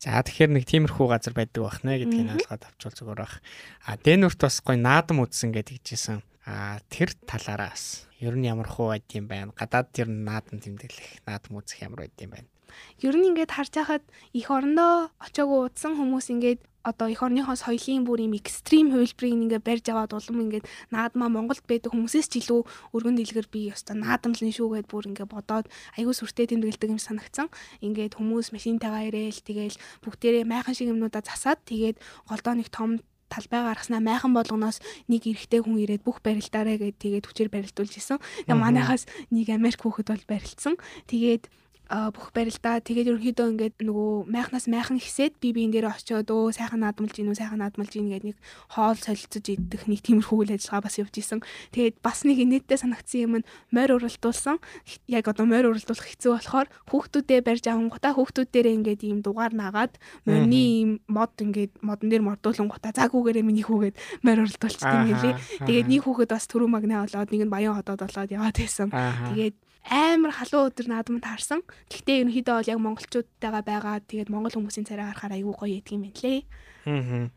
За 0.02 0.18
тэгэхээр 0.18 0.50
нэг 0.50 0.66
тиймэрхүү 0.66 1.06
газар 1.06 1.30
байдаг 1.30 1.62
байх 1.62 1.78
нэ 1.86 2.02
гэдгийг 2.02 2.34
ойлгоод 2.34 2.66
авчвал 2.66 2.98
зүгээр 2.98 3.20
байх. 3.22 3.38
А 3.86 3.94
Денверт 3.94 4.40
бас 4.42 4.58
гой 4.58 4.74
наадам 4.74 5.22
үзсэн 5.22 5.54
гэдэг 5.54 5.78
жисэн. 5.78 6.26
А 6.42 6.82
тэр 6.90 7.14
талаараа 7.22 7.70
бас 7.70 8.10
ер 8.18 8.34
нь 8.34 8.50
ямар 8.50 8.66
хуу 8.66 8.90
байд 8.90 9.06
юм 9.14 9.30
байна. 9.30 9.54
Гадаад 9.54 9.94
тэр 9.94 10.10
наадам 10.10 10.58
тэмдэглэх, 10.58 11.22
наадам 11.22 11.62
үзэх 11.62 11.86
ямар 11.86 12.02
байд 12.10 12.18
юм 12.18 12.34
байна. 12.34 12.50
Ер 12.98 13.14
нь 13.14 13.30
ингээд 13.30 13.54
харж 13.54 13.78
байхад 13.78 14.02
их 14.34 14.50
орондоо 14.50 15.14
очоогүй 15.22 15.70
удсан 15.70 15.94
хүмүүс 15.94 16.34
ингээд 16.34 16.66
одоо 16.82 17.06
эх 17.08 17.22
орныхоо 17.22 17.54
соёлын 17.54 18.02
бүр 18.02 18.26
юм 18.26 18.34
экстрим 18.34 18.90
хувилбарыг 18.90 19.32
ингээ 19.32 19.60
барьж 19.62 19.86
аваад 19.90 20.12
улам 20.18 20.38
ингээ 20.50 20.62
наадмаа 20.90 21.30
Монголд 21.30 21.62
байдаг 21.66 21.94
хүмүүсээс 21.94 22.28
ч 22.28 22.42
илүү 22.42 22.60
өргөн 22.94 23.16
дэлгэр 23.18 23.46
би 23.48 23.70
ёстой 23.70 23.96
наадамлын 24.02 24.50
шүү 24.50 24.82
гэд 24.82 24.86
бүр 24.90 25.10
ингээ 25.14 25.30
бодоод 25.30 25.70
аягүй 25.96 26.14
сүртэй 26.14 26.50
тэмдэглэдэг 26.50 26.90
юм 26.90 27.00
санагцсан. 27.00 27.48
Ингээд 27.80 28.18
хүмүүс 28.18 28.50
машинтайгаа 28.50 29.08
ирээл 29.08 29.40
тэгээл 29.46 29.80
бүгдээрээ 30.02 30.44
майхан 30.44 30.74
шиг 30.74 30.90
юмнуудаа 30.90 31.22
засаад 31.22 31.62
тэгээд 31.70 31.96
голдоо 32.26 32.54
нэг 32.58 32.68
том 32.74 32.98
талбай 33.32 33.64
гаргаснаа 33.64 34.04
майхан 34.04 34.36
болгоноос 34.36 34.84
нэг 35.08 35.24
эрэгтэй 35.24 35.64
хүн 35.64 35.80
ирээд 35.80 36.04
бүх 36.04 36.20
барилдаараа 36.20 36.76
гээд 36.76 36.96
тэгээд 37.00 37.24
хүчээр 37.24 37.48
барилдуулж 37.48 37.94
исэн. 37.96 38.20
Тэгээ 38.44 38.60
манайхаас 38.60 39.08
нэг 39.32 39.48
Америк 39.48 39.80
хүүхэд 39.80 40.12
бол 40.12 40.24
барилдсан. 40.28 40.76
Тэгээд 41.08 41.48
бүх 41.90 42.32
барилдаа 42.32 42.80
тэгээд 42.80 43.10
ерөнхийдөө 43.12 43.46
ингээд 43.52 43.76
нөгөө 43.84 44.12
майхнаас 44.32 44.64
майхан 44.70 44.96
ихсээд 44.96 45.36
би 45.44 45.52
биен 45.52 45.74
дээр 45.74 45.92
очиод 45.92 46.30
өө 46.30 46.56
сайхан 46.56 46.80
наадмалж 46.80 47.20
гинүү 47.20 47.36
сайхан 47.36 47.60
наадмалж 47.60 47.92
гин 47.92 48.08
гэдэг 48.08 48.32
нэг 48.32 48.38
хоол 48.72 48.96
солилцож 48.96 49.44
идэх 49.44 49.84
нэг 49.90 50.00
тиймэрхүү 50.00 50.38
үйл 50.40 50.56
ажиллагаа 50.56 50.88
бас 50.88 50.96
явж 50.96 51.14
исэн. 51.20 51.44
Тэгээд 51.76 52.00
бас 52.00 52.24
нэг 52.24 52.40
инээдтэй 52.40 52.80
санагдсан 52.80 53.20
юм 53.20 53.34
нь 53.42 53.48
морь 53.68 53.92
уралдуулсан. 53.92 54.56
Яг 55.04 55.28
одоо 55.28 55.44
морь 55.44 55.68
уралдуулах 55.68 56.08
хэцүү 56.08 56.32
болохоор 56.32 56.68
хүүхдүүдээ 56.88 57.40
барьж 57.44 57.64
авангуудаа 57.68 58.12
хүүхдүүдээрээ 58.16 58.76
ингээд 58.80 59.02
ийм 59.04 59.20
дугаар 59.20 59.52
наагаад 59.52 60.00
морины 60.24 60.56
ийм 60.56 60.90
мод 61.12 61.36
ингээд 61.36 61.84
модон 61.84 62.08
дээр 62.08 62.24
мордуулангуудаа 62.24 62.96
заагүйгээрээ 62.96 63.44
миний 63.44 63.68
хүүгээд 63.68 63.96
морь 64.24 64.40
уралдуулчихсан 64.40 64.96
юм 64.96 65.08
хэлээ. 65.12 65.34
Тэгээд 65.68 65.88
нэг 65.92 66.02
хүүхэд 66.08 66.32
бас 66.32 66.48
түрүү 66.48 66.68
магнаа 66.72 67.04
болоод 67.04 67.28
нэг 67.28 67.42
нь 67.44 67.52
баян 67.52 67.76
хотод 67.76 68.00
болоод 68.00 68.32
яваад 68.32 68.56
байсан. 68.56 68.88
Тэгээд 68.88 69.56
амар 69.88 70.32
халуун 70.36 70.70
өдөр 70.70 70.86
наадманд 70.90 71.26
харсан. 71.26 71.62
Гэхдээ 71.90 72.22
ерөнхийдөө 72.22 72.54
бол 72.54 72.70
яг 72.70 72.80
монголчуудтайгаа 72.82 73.62
байгаа. 73.66 73.96
Тэгээд 74.06 74.30
монгол 74.30 74.54
хүмүүсийн 74.54 74.86
царай 74.86 75.10
харахаар 75.10 75.36
айгүй 75.38 75.54
гоё 75.58 75.74
ядг 75.82 75.90
юм 75.90 76.02
байна 76.06 76.20
лээ. 76.22 76.40
Аа. 76.86 77.30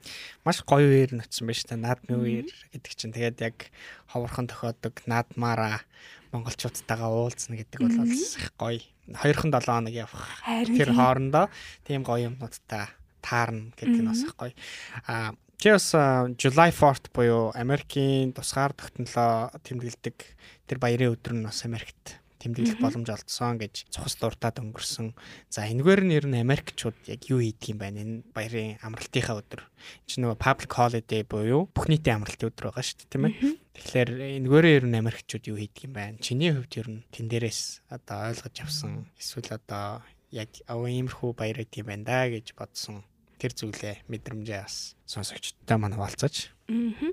Маш 0.45 0.61
гоё 0.65 0.85
үеэр 0.89 1.11
нөтсөн 1.17 1.45
байж 1.45 1.61
та 1.65 1.77
наадмын 1.77 2.21
үеэр 2.21 2.49
гэдэг 2.73 2.93
чинь 2.97 3.13
тэгээд 3.13 3.37
яг 3.45 3.57
ховорхон 4.09 4.49
тохиодог 4.49 4.93
наадмаараа 5.05 5.85
монголчуудтайгаа 6.33 7.09
уулзна 7.13 7.57
гэдэг 7.61 7.79
бол 7.81 8.09
их 8.09 8.51
гоё. 8.57 8.81
2хан 9.09 9.53
7 9.53 9.69
хоног 9.69 9.93
явах. 9.93 10.41
Тэр 10.45 10.89
хоорондоо 10.97 11.45
тийм 11.85 12.01
гоё 12.01 12.29
юмнуудтай 12.33 12.89
таарна 13.21 13.69
гэдэг 13.77 14.01
нь 14.01 14.09
бас 14.09 14.21
их 14.25 14.33
гоё. 14.33 14.53
Аа 15.05 15.37
чи 15.61 15.69
бас 15.69 15.93
July 16.41 16.71
4-т 16.73 17.13
буюу 17.13 17.53
Америкийн 17.53 18.33
тусгаар 18.33 18.73
тогтнолоо 18.73 19.53
тэмдэглэдэг 19.61 20.17
тэр 20.67 20.77
баярын 20.81 21.13
өдөр 21.13 21.33
нь 21.37 21.45
бас 21.45 21.63
Америкт 21.63 22.24
тэмдэглэх 22.45 22.77
боломж 22.77 23.09
олдсон 23.09 23.57
гэж 23.57 23.89
цухас 23.89 24.15
дуртад 24.21 24.61
өнгөрсөн. 24.61 25.17
За 25.49 25.65
энэгээр 25.65 26.01
нь 26.05 26.13
ер 26.13 26.25
нь 26.29 26.37
Америкчууд 26.37 26.95
яг 27.09 27.25
юу 27.25 27.41
хийдэг 27.41 27.73
юм 27.73 27.79
байна 27.81 28.05
энэ 28.05 28.21
баярын 28.31 28.77
амралтынхаа 28.85 29.41
өдөр. 29.41 29.65
Чинь 30.05 30.29
нөгөө 30.29 30.37
public 30.37 30.71
holiday 30.77 31.21
буюу 31.25 31.65
бүх 31.73 31.89
нийтийн 31.89 32.21
амралтын 32.21 32.53
өдөр 32.53 32.69
байгаа 32.69 32.85
шүү 32.85 32.97
дээ 33.01 33.09
тийм 33.09 33.25
ээ. 33.25 33.33
Тэгэхээр 33.73 34.09
энэгээр 34.45 34.65
ер 34.69 34.85
нь 34.85 34.99
Америкчууд 35.01 35.45
юу 35.49 35.57
хийдэг 35.57 35.89
юм 35.89 35.93
байна? 35.97 36.21
Чиний 36.21 36.53
хувьд 36.53 36.73
ер 36.77 36.87
нь 36.93 37.01
тэн 37.09 37.25
дээрээс 37.27 37.61
одоо 37.89 38.29
ойлгож 38.29 38.55
авсан 38.61 39.09
эсвэл 39.17 39.57
одоо 39.57 40.05
яг 40.29 40.49
аваа 40.69 40.91
иймэрхүү 40.91 41.31
баяр 41.33 41.63
гэдэг 41.63 41.81
юм 41.81 41.89
байна 41.89 42.05
да 42.05 42.29
гэж 42.29 42.53
бодсон 42.53 43.03
тэр 43.39 43.51
зүйлээ 43.51 44.07
мэдрэмжээ 44.07 44.61
бас 44.63 44.95
сонсогчдод 45.05 45.69
маань 45.79 45.95
хуваалцаж. 45.95 46.51
Аа. 46.71 47.11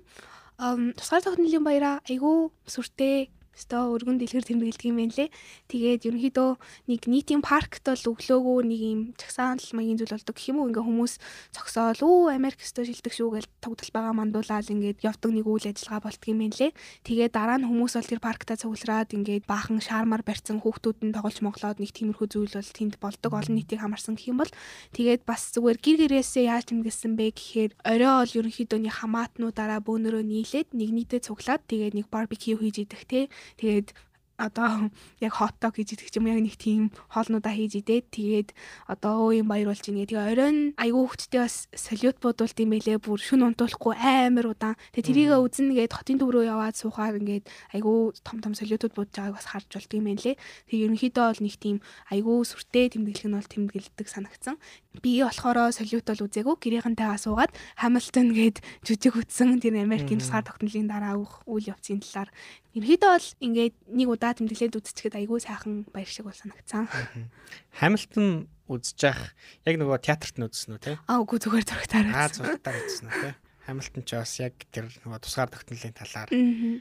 Ам 0.63 0.93
тусгаар 0.95 1.23
тогтнолын 1.23 1.65
баяраа 1.67 1.95
айгүй 2.07 2.51
сүртэй 2.67 3.31
Өстөө 3.53 3.93
өргөн 3.93 4.17
дэлгэр 4.17 4.49
тэмдэглэдэг 4.49 4.89
юм 4.89 4.97
байна 4.97 5.13
лээ. 5.13 5.29
Тэгээд 5.69 6.07
ерөнхийдөө 6.09 6.51
нэг 6.89 7.01
нийтийн 7.05 7.45
паркт 7.45 7.85
бол 7.85 8.17
өглөөгөө 8.17 8.59
нэг 8.65 8.81
юм 8.81 9.01
чагсаал 9.21 9.61
маягийн 9.77 10.01
зүйл 10.01 10.17
болдог 10.17 10.35
гэх 10.37 10.49
юм 10.49 10.59
уу 10.65 10.69
ингээ 10.73 10.87
хүмүүс 10.89 11.15
цогсоол 11.53 12.01
үү 12.01 12.33
Америк 12.33 12.65
өстөө 12.65 12.89
шилдэг 12.89 13.13
шүү 13.13 13.29
гэж 13.37 13.47
тогтол 13.61 13.91
байгаа 13.93 14.15
мандуулаад 14.17 14.73
ингээд 14.73 15.05
явдаг 15.05 15.31
нэг 15.37 15.45
үйл 15.45 15.69
ажиллагаа 15.69 16.09
болдго 16.09 16.27
юм 16.33 16.41
байна 16.41 16.57
лээ. 16.57 16.73
Тэгээд 17.05 17.33
дараа 17.37 17.59
нь 17.61 17.69
хүмүүс 17.69 17.93
бол 17.93 18.09
тэр 18.09 18.21
парктаа 18.25 18.57
цуглараад 18.57 19.13
ингээд 19.13 19.45
баахан 19.45 19.85
шаармар 19.85 20.25
барьсан 20.25 20.65
хүүхдүүд 20.65 20.99
нь 21.05 21.13
тоглож 21.13 21.39
моглоод 21.45 21.77
нэг 21.77 21.93
тиймэрхүү 21.93 22.27
зүйл 22.33 22.57
бол 22.57 22.73
тэнд 22.73 22.95
болдог 23.05 23.33
олон 23.37 23.57
нийтийг 23.61 23.85
хамарсан 23.85 24.17
гэх 24.17 24.33
юм 24.33 24.41
бол 24.41 24.53
тэгээд 24.97 25.29
бас 25.29 25.53
зүгээр 25.53 25.79
гэр 25.83 25.99
гэрээсээ 26.09 26.49
яаж 26.49 26.73
тэмдэглэсэн 26.73 27.13
бэ 27.21 27.27
гэхээр 27.37 27.73
орой 27.85 28.15
бол 28.23 28.37
ерөнхийдөө 28.41 28.79
нэг 28.81 28.95
хамаатнуудаараа 28.97 29.81
бөөнөрөө 29.85 30.25
нийлээд 30.25 30.69
нэг 30.73 30.91
нийтээ 30.97 31.21
цуглаад 31.27 31.63
тэгээд 31.69 31.95
нэг 31.99 32.07
барбекю 32.09 32.57
хийж 32.57 32.87
идэх 32.87 33.05
те 33.05 33.21
Тэгээд 33.57 33.95
одоо 34.43 34.91
яг 35.21 35.33
хотдог 35.39 35.77
гэж 35.77 35.95
идэх 35.95 36.11
юм 36.19 36.27
яг 36.27 36.43
нэг 36.43 36.57
тийм 36.59 36.91
хоолнуудаа 37.13 37.55
хийж 37.55 37.79
идээд 37.79 38.07
тэгээд 38.11 38.49
одоо 38.91 39.31
өө 39.31 39.45
юм 39.45 39.49
баяр 39.53 39.71
болж 39.71 39.87
ийн 39.87 40.03
тэгээ 40.03 40.31
оройн 40.35 40.59
айгүй 40.75 41.03
хөвчтэй 41.07 41.41
бас 41.47 41.69
салют 41.77 42.19
бодуулд 42.19 42.59
юм 42.59 42.75
байлээ. 42.75 42.99
Бүр 42.99 43.21
шүн 43.23 43.47
унтуулахгүй 43.47 43.95
амар 43.95 44.51
удаан. 44.51 44.75
Тэгээ 44.97 45.07
тэрийгэ 45.31 45.37
үзнэ 45.39 45.73
гээд 45.79 45.93
хотын 45.95 46.19
төв 46.19 46.35
рүү 46.35 46.45
яваад 46.51 46.75
суухаар 46.75 47.21
ингээд 47.23 47.47
айгүй 47.77 48.19
том 48.27 48.39
том 48.43 48.53
салютууд 48.59 48.95
будж 48.99 49.15
байгааг 49.15 49.39
бас 49.39 49.47
харж 49.47 49.69
болд 49.71 49.93
юм 49.95 50.05
байлээ. 50.11 50.35
Тэгээ 50.67 50.85
ерөнхийдөө 50.91 51.25
бол 51.31 51.43
нэг 51.47 51.57
тийм 51.63 51.77
айгүй 52.11 52.37
сүртэй 52.43 52.87
тэмдэглэх 52.99 53.29
нь 53.31 53.37
бол 53.39 53.53
тэмдэглэдэг 53.53 54.07
санагдсан 54.11 54.57
би 55.01 55.25
болохоор 55.25 55.73
салют 55.73 56.05
бол 56.05 56.25
үзээгүй 56.29 56.57
гэрийнхэнтэйгээ 56.61 57.21
суугаад 57.25 57.53
Хамилтон 57.81 58.37
гээд 58.37 58.61
жүжиг 58.85 59.17
үтсэн 59.17 59.57
тэр 59.63 59.81
Америкийн 59.81 60.21
тусгаар 60.21 60.45
тогтнолын 60.45 60.91
дараа 60.91 61.17
үйл 61.49 61.71
явцын 61.73 62.05
талаар 62.05 62.29
Ерхийдөө 62.77 63.11
бол 63.13 63.29
ингээд 63.41 63.75
нэг 63.89 64.09
удаа 64.09 64.33
тэмдэглээд 64.33 64.77
үзчихэхэд 64.81 65.17
айгүй 65.21 65.41
сайхан 65.45 65.85
баяр 65.93 66.09
шиг 66.09 66.25
бол 66.25 66.37
санагцсан. 66.37 66.89
Хамилтон 67.77 68.49
үзэж 68.65 68.99
явах 69.05 69.37
яг 69.69 69.77
нөгөө 69.77 69.99
театрт 70.01 70.37
нь 70.41 70.47
үзсэн 70.49 70.77
үү 70.77 70.81
те? 70.81 70.93
Аа 71.05 71.21
үгүй 71.21 71.37
зүгээр 71.37 71.69
зурагтаар 71.69 72.09
үзсэн. 72.09 72.17
Аа 72.17 72.33
зурагтаар 72.33 72.77
үзсэн 72.81 73.07
үү 73.13 73.21
те? 73.21 73.31
Хамилтон 73.69 74.03
ч 74.09 74.11
бас 74.17 74.33
яг 74.41 74.57
тэр 74.73 74.89
нөгөө 75.05 75.21
тусгаар 75.21 75.53
тогтнолын 75.53 75.93
талаар 75.93 76.29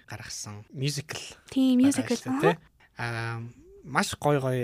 гаргасан 0.08 0.64
мюзикл. 0.72 1.20
Тийм 1.52 1.84
мюзикл 1.84 2.16
те. 2.40 2.56
Аа 2.96 3.44
маш 3.84 4.16
гой 4.16 4.40
гой 4.40 4.60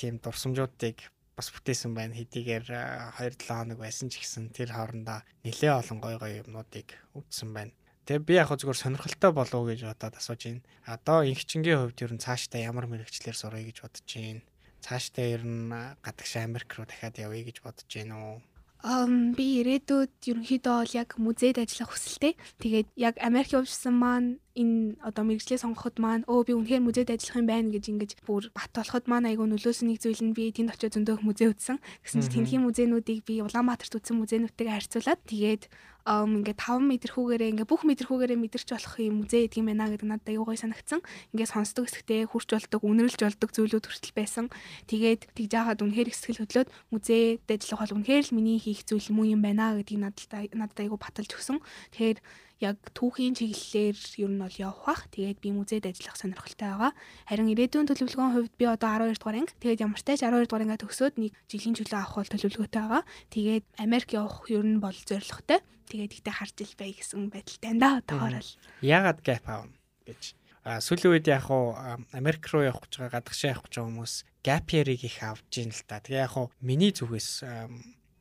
тийм 0.00 0.16
дурсамжуудыг 0.16 1.12
бас 1.38 1.54
бүтээсэн 1.54 1.94
байна. 1.94 2.18
Хэдийгээр 2.18 2.66
2-7 3.14 3.46
хоног 3.46 3.78
байсан 3.78 4.10
ч 4.10 4.18
гэсэн 4.18 4.50
тэр 4.50 4.74
хоорондоо 4.74 5.22
нэлээ 5.46 5.70
олон 5.70 5.98
гой 6.02 6.18
гой 6.18 6.32
юмнуудыг 6.42 6.98
үзсэн 7.14 7.54
байна. 7.54 7.72
Тэгээ 8.10 8.26
би 8.26 8.34
яг 8.34 8.50
зүгээр 8.50 8.82
сонирхолтой 8.82 9.30
болов 9.30 9.54
уу 9.54 9.70
гэж 9.70 9.86
бодоод 9.86 10.18
асууж 10.18 10.42
байна. 10.50 10.66
Одоо 10.82 11.22
инхчингийн 11.22 11.78
хувьд 11.78 12.02
ер 12.02 12.12
нь 12.16 12.24
цаашдаа 12.24 12.58
ямар 12.58 12.90
мэрэгчлэр 12.90 13.38
сурах 13.38 13.62
гэж 13.62 13.86
бодож 13.86 14.02
байна. 14.02 14.42
Цаашдаа 14.82 15.26
ер 15.30 15.42
нь 15.46 15.70
гадагш 16.02 16.32
Америк 16.42 16.74
руу 16.74 16.90
дахиад 16.90 17.22
явъя 17.22 17.46
гэж 17.46 17.62
бодож 17.62 17.86
байна 17.86 18.14
уу? 18.18 18.36
Um 18.78 19.34
би 19.34 19.58
ирээдүйд 19.58 20.22
ерөнхийдөө 20.30 20.74
бол 20.78 20.92
яг 20.94 21.18
музейд 21.18 21.58
ажиллах 21.58 21.98
хүсэлтэй. 21.98 22.38
Тэгээд 22.62 22.88
яг 22.94 23.18
Америк 23.18 23.50
явжсан 23.50 23.98
маань 23.98 24.38
энэ 24.54 24.94
одоо 25.02 25.26
мэрэгчлээ 25.26 25.58
сонгоход 25.58 25.98
маань 25.98 26.22
өө 26.30 26.46
би 26.46 26.52
үнэхээр 26.54 26.86
музейд 26.86 27.10
ажиллах 27.10 27.42
юм 27.42 27.48
байна 27.50 27.74
гэж 27.74 27.84
ингэж 27.90 28.10
бүр 28.22 28.54
бат 28.54 28.70
болоход 28.70 29.10
маань 29.10 29.34
айгүй 29.34 29.50
нөлөөсөн 29.50 29.90
нэг 29.90 29.98
зүйл 29.98 30.22
нь 30.22 30.36
би 30.36 30.54
тэнд 30.54 30.78
очиод 30.78 30.94
зөндөөх 30.94 31.26
музей 31.26 31.50
үзсэн. 31.50 31.82
Гэсэн 32.06 32.22
чинь 32.22 32.34
тэнхийн 32.46 32.62
музейнуудыг 32.62 33.26
би 33.26 33.42
Улаанбаатарт 33.42 33.98
үзсэн 33.98 34.14
музейнуудтайгаа 34.22 34.78
харьцуулаад 34.78 35.20
тэгээд 35.26 35.62
ингээд 36.08 36.56
5 36.56 36.88
мэдрэхүүгээрээ 36.88 37.50
ингээд 37.52 37.68
бүх 37.68 37.84
мэдрэхүүгээрээ 37.84 38.38
мэдэрч 38.40 38.68
болох 38.72 38.94
юм 38.96 39.14
музей 39.20 39.44
гэдэг 39.44 39.60
юм 39.60 39.68
байна 39.68 39.92
гэдэг 39.92 40.08
надад 40.08 40.28
аюу 40.32 40.48
гой 40.48 40.56
санагдсан. 40.56 41.00
Ингээд 41.36 41.52
сонсдог 41.52 41.84
хэсэгтээ 41.84 42.32
хурж 42.32 42.48
болдог, 42.48 42.80
үнэрлж 42.80 43.20
болдог 43.20 43.50
зүйлүүд 43.52 43.84
хүртэл 43.84 44.16
байсан. 44.16 44.44
Тэгээд 44.88 45.36
тэгж 45.36 45.52
яагаад 45.52 45.84
үнэхээр 45.84 46.08
хэсгэл 46.08 46.40
хөдлөөд 46.48 46.68
музейд 46.88 47.44
ажиллах 47.44 47.80
бол 47.84 47.96
үнэхээр 48.00 48.24
л 48.24 48.36
миний 48.40 48.56
хийх 48.56 48.88
зүйл 48.88 49.12
муу 49.12 49.28
юм 49.28 49.44
байна 49.44 49.76
гэдгийг 49.76 50.00
надад 50.00 50.56
надад 50.56 50.78
аюу 50.80 50.96
баталж 50.96 51.28
өгсөн. 51.28 51.60
Тэгэхээр 51.92 52.18
яг 52.58 52.76
түүхийн 52.90 53.38
чиглэлээр 53.38 53.96
ер 54.18 54.30
нь 54.34 54.42
бол 54.42 54.56
явах 54.58 54.82
бах. 54.82 55.02
Тэгээд 55.14 55.38
би 55.38 55.54
музейд 55.54 55.86
ажиллах 55.86 56.18
сонирхолтой 56.18 56.68
байгаа. 56.74 56.92
Харин 57.30 57.52
ирээдүйн 57.54 57.86
төлөвлөгөөний 57.86 58.34
хувьд 58.34 58.54
би 58.58 58.64
одоо 58.66 58.88
12 58.98 59.20
дугаар 59.22 59.38
анги. 59.38 59.54
Тэгээд 59.62 59.82
ямар 59.86 60.00
ч 60.00 60.02
тач 60.02 60.20
12 60.26 60.50
дугаар 60.50 60.64
ангиа 60.66 60.82
төгсөөд 60.82 61.14
нэг 61.22 61.32
жилийн 61.46 61.76
чөлөө 61.78 61.98
авах 62.02 62.18
бол 62.18 62.32
төлөвлөгөөтэй 62.34 62.82
байгаа. 62.82 63.02
Тэгээд 63.30 63.64
Америк 63.78 64.10
явах 64.10 64.42
ер 64.50 64.66
нь 64.66 64.82
бол 64.82 64.98
зорилготой. 65.06 65.62
Тэгээд 65.88 66.20
ихтэй 66.20 66.34
харж 66.36 66.56
ил 66.62 66.74
бай 66.76 66.92
гэсэн 66.92 67.32
байдалтай 67.32 67.72
да 67.80 67.90
тоорол. 68.04 68.50
Яагаад 68.84 69.24
гэп 69.24 69.46
аав 69.48 69.66
гэж 70.04 70.36
А 70.68 70.84
сүүлийн 70.84 71.16
үед 71.16 71.26
яг 71.32 71.48
хуу 71.48 71.72
Америк 72.12 72.44
руу 72.52 72.60
явах 72.60 72.84
гэж 72.84 73.00
байгаа 73.00 73.24
гадагшаа 73.24 73.56
явах 73.56 73.64
гэж 73.64 73.74
байгаа 73.78 73.88
хүмүүс 73.88 74.14
gap 74.44 74.66
year-ыг 74.68 75.00
их 75.00 75.18
авж 75.24 75.52
ийн 75.56 75.72
л 75.72 75.82
та. 75.88 76.04
Тэгээ 76.04 76.28
яг 76.28 76.32
хуу 76.36 76.52
миний 76.60 76.92
зүгээс 76.92 77.40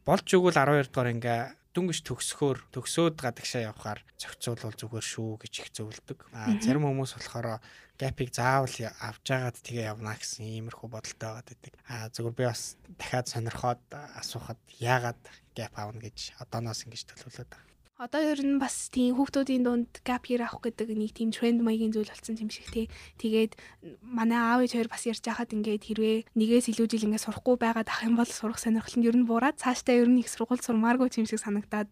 болж 0.07 0.27
өгвөл 0.31 0.55
12 0.55 0.87
дугаар 0.87 1.11
ингээ 1.11 1.39
дүнгиж 1.75 1.99
төгсөхөөр 2.07 2.71
төгсөөд 2.71 3.19
гадагшаа 3.19 3.67
явахаар 3.67 3.99
зохицуулбал 4.15 4.79
зүгээр 4.79 5.07
шүү 5.11 5.31
гэж 5.43 5.53
их 5.59 5.69
зөвлөдөг. 5.75 6.19
А 6.31 6.55
зарим 6.63 6.87
хүмүүс 6.87 7.19
болохоор 7.19 7.59
гапыг 7.97 8.29
заавал 8.33 8.77
авч 9.01 9.21
жагаад 9.25 9.57
тэгээ 9.65 9.89
явна 9.91 10.13
гэсэн 10.13 10.45
иймэрхүү 10.45 10.87
бодолтой 10.89 11.27
байгаад 11.27 11.49
байдаг. 11.49 11.73
А 11.89 12.09
зүгээр 12.13 12.37
би 12.37 12.45
бас 12.45 12.77
дахиад 12.97 13.27
сонирхоод 13.27 13.81
асуухад 13.91 14.61
яагаад 14.77 15.21
гап 15.57 15.73
аавна 15.75 15.99
гэж 16.05 16.37
одооноос 16.41 16.85
ингэж 16.85 17.01
төлөвлөд 17.09 17.49
байгаа. 17.49 17.67
Одоо 17.97 18.21
ер 18.21 18.37
нь 18.45 18.61
бас 18.61 18.93
тийм 18.93 19.17
хүүхдүүдийн 19.17 19.65
дунд 19.65 19.89
gap 20.05 20.29
year 20.29 20.45
авах 20.45 20.61
гэдэг 20.61 20.93
нэг 20.93 21.17
тийм 21.17 21.33
тренд 21.33 21.65
маягийн 21.65 21.89
зүйл 21.89 22.05
болсон 22.05 22.37
юм 22.37 22.53
шиг 22.53 22.69
тий. 22.69 22.85
Тэгээд 23.17 23.57
манай 24.05 24.37
аав 24.37 24.61
ээж 24.61 24.77
хоёр 24.77 24.89
бас 24.93 25.09
ярьж 25.09 25.25
байхад 25.25 25.49
ингээд 25.49 25.81
хэрвээ 25.81 26.29
нэгээс 26.37 26.69
илүү 26.77 26.85
жил 26.93 27.09
ингээд 27.09 27.25
сурахгүй 27.25 27.57
байгаад 27.57 27.89
ах 27.89 28.05
юм 28.05 28.13
бол 28.13 28.29
сурах 28.29 28.61
сонирхол 28.61 29.01
нь 29.01 29.07
ер 29.09 29.17
нь 29.17 29.25
буураад 29.25 29.57
цаашдаа 29.57 29.97
ер 29.97 30.13
нь 30.13 30.21
их 30.21 30.29
сургууль 30.29 30.61
сурмааргүй 30.61 31.09
юм 31.09 31.25
шиг 31.25 31.41
санагдаад 31.41 31.89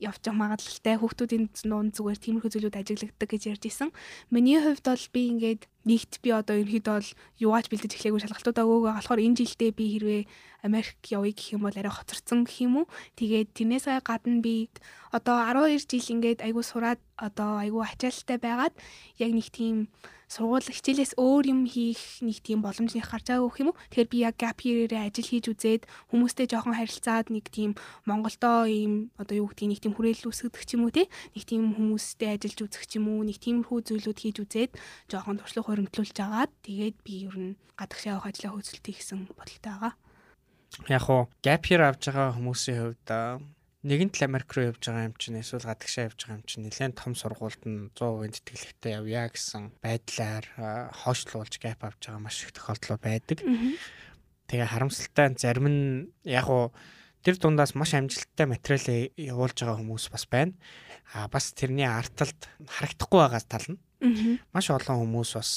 явж 0.00 0.20
байгаа 0.24 0.40
магадлалтай 0.40 0.96
хүүхдүүдийн 0.98 1.44
дунд 1.54 1.94
зүгээр 1.94 2.18
тиймэрхүү 2.18 2.50
зүйлүүд 2.50 2.80
ажиглагддаг 2.80 3.28
гэж 3.30 3.42
ярьж 3.52 3.64
исэн. 3.70 3.90
Миний 4.34 4.58
хувьд 4.58 4.84
бол 4.86 5.06
би 5.14 5.22
ингээд 5.30 5.62
нэгт 5.84 6.20
би 6.24 6.28
одоо 6.32 6.56
ерөнхийдөө 6.60 6.94
бол 6.96 7.10
юугаач 7.44 7.66
бэлдэж 7.68 7.92
эхлэегүй 7.94 8.20
шалгалтуудаа 8.24 8.64
өгөөгөө 8.64 8.92
болохоор 8.96 9.24
энэ 9.24 9.38
жилдээ 9.40 9.70
би 9.76 9.84
хэрвээ 9.92 10.22
Америк 10.64 10.96
явъя 11.12 11.32
гэх 11.36 11.52
юм 11.52 11.68
бол 11.68 11.76
арай 11.76 11.92
хоцорсон 11.92 12.48
гэх 12.48 12.64
юм 12.64 12.74
уу. 12.80 12.86
Тэгээд 13.20 13.52
тэрнээсээ 13.52 14.00
гадна 14.00 14.40
би 14.40 14.72
одоо 15.12 15.36
12 15.44 15.84
жил 15.84 16.12
ингээд 16.16 16.40
айгүй 16.40 16.64
сураад 16.64 17.00
одоо 17.20 17.60
айгүй 17.60 17.84
ачаалттай 17.84 18.40
байгаад 18.40 18.74
яг 19.20 19.30
нэг 19.36 19.48
тийм 19.52 19.92
сургууль 20.34 20.64
хичээлээс 20.64 21.14
өөр 21.20 21.44
юм 21.52 21.60
хийх 21.68 22.24
нэг 22.24 22.40
тийм 22.40 22.64
боломж 22.64 22.96
нэг 22.96 23.06
гарч 23.06 23.28
байгаа 23.28 23.46
гэх 23.46 23.60
юм 23.60 23.70
уу. 23.70 23.78
Тэгэхээр 23.92 24.10
би 24.10 24.18
яг 24.24 24.34
gap 24.40 24.58
year-ээр 24.64 25.06
ажил 25.06 25.28
хийж 25.30 25.46
үзээд 25.52 25.82
хүмүүстэй 26.10 26.46
жоохон 26.50 26.74
харилцаад 26.74 27.28
нэг 27.30 27.52
тийм 27.52 27.76
Монголдоо 28.08 28.66
ийм 28.66 29.14
одоо 29.20 29.44
юу 29.44 29.48
гэдгийг 29.52 29.70
нэг 29.70 29.80
тийм 29.84 29.94
хүрээлэл 29.94 30.28
үүсгэх 30.32 30.74
юм 30.74 30.88
уу 30.88 30.96
тий. 30.96 31.06
Нэг 31.36 31.44
тийм 31.44 31.62
хүмүүстэй 31.76 32.34
ажиллаж 32.34 32.60
үзэх 32.66 32.88
юм 32.98 33.06
уу. 33.14 33.22
Нэг 33.22 33.38
тиймэрхүү 33.38 33.78
зүйлүүд 33.84 34.18
хийж 34.18 34.36
үзээд 34.42 34.72
жоохон 35.12 35.38
туршлага 35.38 35.73
хөрөнгөлүүлж 35.74 36.18
агаад 36.22 36.52
тэгээд 36.62 36.96
би 37.02 37.26
ер 37.26 37.34
нь 37.34 37.58
гадагшаа 37.74 38.22
явах 38.22 38.30
ажлаа 38.30 38.54
хөөцөлтөй 38.54 38.94
гэсэн 38.94 39.18
бодолтой 39.34 39.72
байгаа. 39.74 39.92
Яг 40.86 41.04
уу 41.10 41.26
gap 41.42 41.66
year 41.66 41.82
авч 41.82 42.06
байгаа 42.14 42.38
хүмүүсийн 42.38 42.78
хувьд 42.78 43.08
нэгэнт 43.84 44.16
л 44.16 44.24
Америк 44.24 44.50
руу 44.56 44.72
явж 44.72 44.80
байгаа 44.80 45.12
юм 45.12 45.16
чинь 45.20 45.36
эсвэл 45.42 45.68
гадагшаа 45.68 46.08
явж 46.08 46.18
байгаа 46.24 46.38
юм 46.40 46.46
чинь 46.48 46.64
нэлээд 46.64 46.96
том 46.96 47.12
сургуульд 47.12 47.62
нь 47.68 47.92
100% 47.92 48.40
тэтгэлэгтэй 48.40 48.92
явъя 48.96 49.28
гэсэн 49.28 49.62
байдлаар 49.84 50.46
хойшлуулж 51.04 51.54
гэп 51.60 51.80
авч 51.84 52.00
байгаа 52.08 52.22
маш 52.24 52.48
их 52.48 52.56
тохиолдол 52.56 52.96
байдаг. 52.96 53.44
Тэгээ 54.48 54.72
харамсалтай 54.72 55.36
зарим 55.36 55.66
нь 55.68 55.84
яг 56.24 56.48
уу 56.48 56.72
тэр 57.20 57.36
дундаас 57.36 57.76
маш 57.76 57.92
амжилттай 57.92 58.48
материал 58.48 59.12
явуулж 59.20 59.56
байгаа 59.60 59.76
хүмүүс 59.76 60.08
бас 60.08 60.24
байна. 60.32 60.56
А 61.12 61.28
бас 61.28 61.52
тэрний 61.52 61.84
арталд 61.84 62.40
харагдахгүй 62.64 63.20
байгаас 63.20 63.44
тал 63.44 63.68
нь. 63.68 63.80
Маш 64.52 64.66
олон 64.70 65.00
хүмүүс 65.00 65.30
бас 65.38 65.50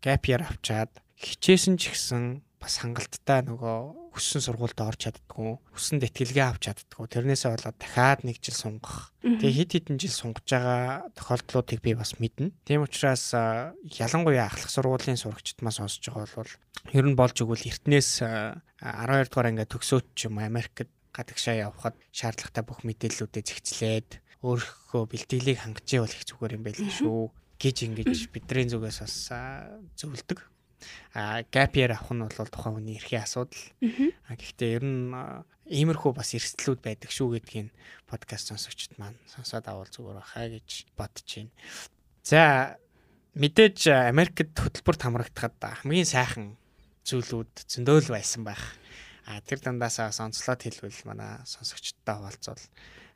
гэп 0.00 0.22
яр 0.32 0.48
авчаад 0.48 0.92
хичээсэн 1.20 1.76
ч 1.76 1.92
гэсэн 1.92 2.42
бас 2.62 2.78
хангалттай 2.78 3.42
нөгөө 3.42 4.02
хүссэн 4.14 4.44
сургуульд 4.44 4.78
орж 4.78 5.08
чаддгүй, 5.08 5.58
хүссэнд 5.72 6.06
ихтгэлгээ 6.06 6.46
авч 6.46 6.68
чаддгүй. 6.68 7.08
Тэрнээсээ 7.10 7.50
болоод 7.56 7.78
дахиад 7.80 8.22
нэг 8.22 8.38
жил 8.38 8.54
сунгах. 8.54 9.10
Тэгээ 9.24 9.56
хэд 9.56 9.70
хэдэн 9.72 9.98
жил 9.98 10.14
сунгаж 10.14 10.46
байгаа 10.46 11.10
тохиолдлуудыг 11.16 11.80
би 11.80 11.96
бас 11.96 12.20
мэднэ. 12.20 12.52
Тийм 12.68 12.84
учраас 12.84 13.32
ялангуяа 13.34 14.46
ахлах 14.46 14.70
сургуулийн 14.70 15.18
сурагчид 15.18 15.64
мас 15.64 15.80
сонсож 15.80 16.04
байгаа 16.06 16.28
бол 16.38 16.52
ер 16.92 17.06
нь 17.08 17.18
болж 17.18 17.36
игэл 17.40 17.66
эртнээс 17.72 18.10
12 18.20 19.32
дугаар 19.32 19.48
ангиа 19.48 19.66
төгсөөд 19.66 20.06
ч 20.12 20.28
юм 20.28 20.38
Америкт 20.38 20.92
гадагшаа 21.16 21.72
явхад 21.72 21.96
шаардлагатай 22.12 22.62
бүх 22.62 22.84
мэдээллүүдээ 22.84 23.42
зэгцлээд 23.42 24.10
өөрийнхөө 24.44 25.02
бэлтгэлийг 25.08 25.58
хангаж 25.60 25.88
явах 25.88 26.14
их 26.14 26.28
зүгээр 26.28 26.56
юм 26.60 26.64
байл 26.66 26.78
шүү 26.78 27.32
гэж 27.62 27.76
ингэж 27.86 28.34
бидний 28.34 28.66
зүгээс 28.66 28.98
бас 29.06 29.16
зөвлөдөг 29.94 30.42
а 31.14 31.42
year 31.46 31.92
авах 31.94 32.10
нь 32.10 32.22
бол 32.26 32.50
тухайн 32.50 32.74
хүний 32.74 32.98
эрхийн 32.98 33.22
асуудал. 33.22 33.62
А 34.26 34.34
гэхдээ 34.34 34.70
ер 34.76 34.84
нь 34.84 35.14
иймэрхүү 35.70 36.12
бас 36.16 36.34
эрсдлүүд 36.34 36.80
байдаг 36.82 37.10
шүү 37.12 37.38
гэдгийг 37.38 37.70
подкаст 38.10 38.50
сонсогчд 38.50 38.98
маань 38.98 39.18
сонсоод 39.30 39.66
авал 39.70 39.86
зүгээр 39.86 40.18
баха 40.18 40.48
гэж 40.50 40.68
бодож 40.98 41.28
байна. 41.30 41.52
За 42.26 42.40
мэдээж 43.38 43.78
Америкт 44.10 44.58
хөтөлбөрт 44.58 45.02
хамрагдахад 45.06 45.54
хамгийн 45.62 46.08
сайхан 46.08 46.58
зүйлүүд 47.06 47.52
зөндөөл 47.70 48.10
байсан 48.10 48.42
байх. 48.42 48.74
А 49.26 49.38
тэр 49.46 49.62
дандаасаа 49.62 50.10
сонцлоод 50.10 50.66
хэлвэл 50.66 51.06
манай 51.06 51.38
сонсогчдтой 51.46 52.18
хаваалцвал 52.18 52.62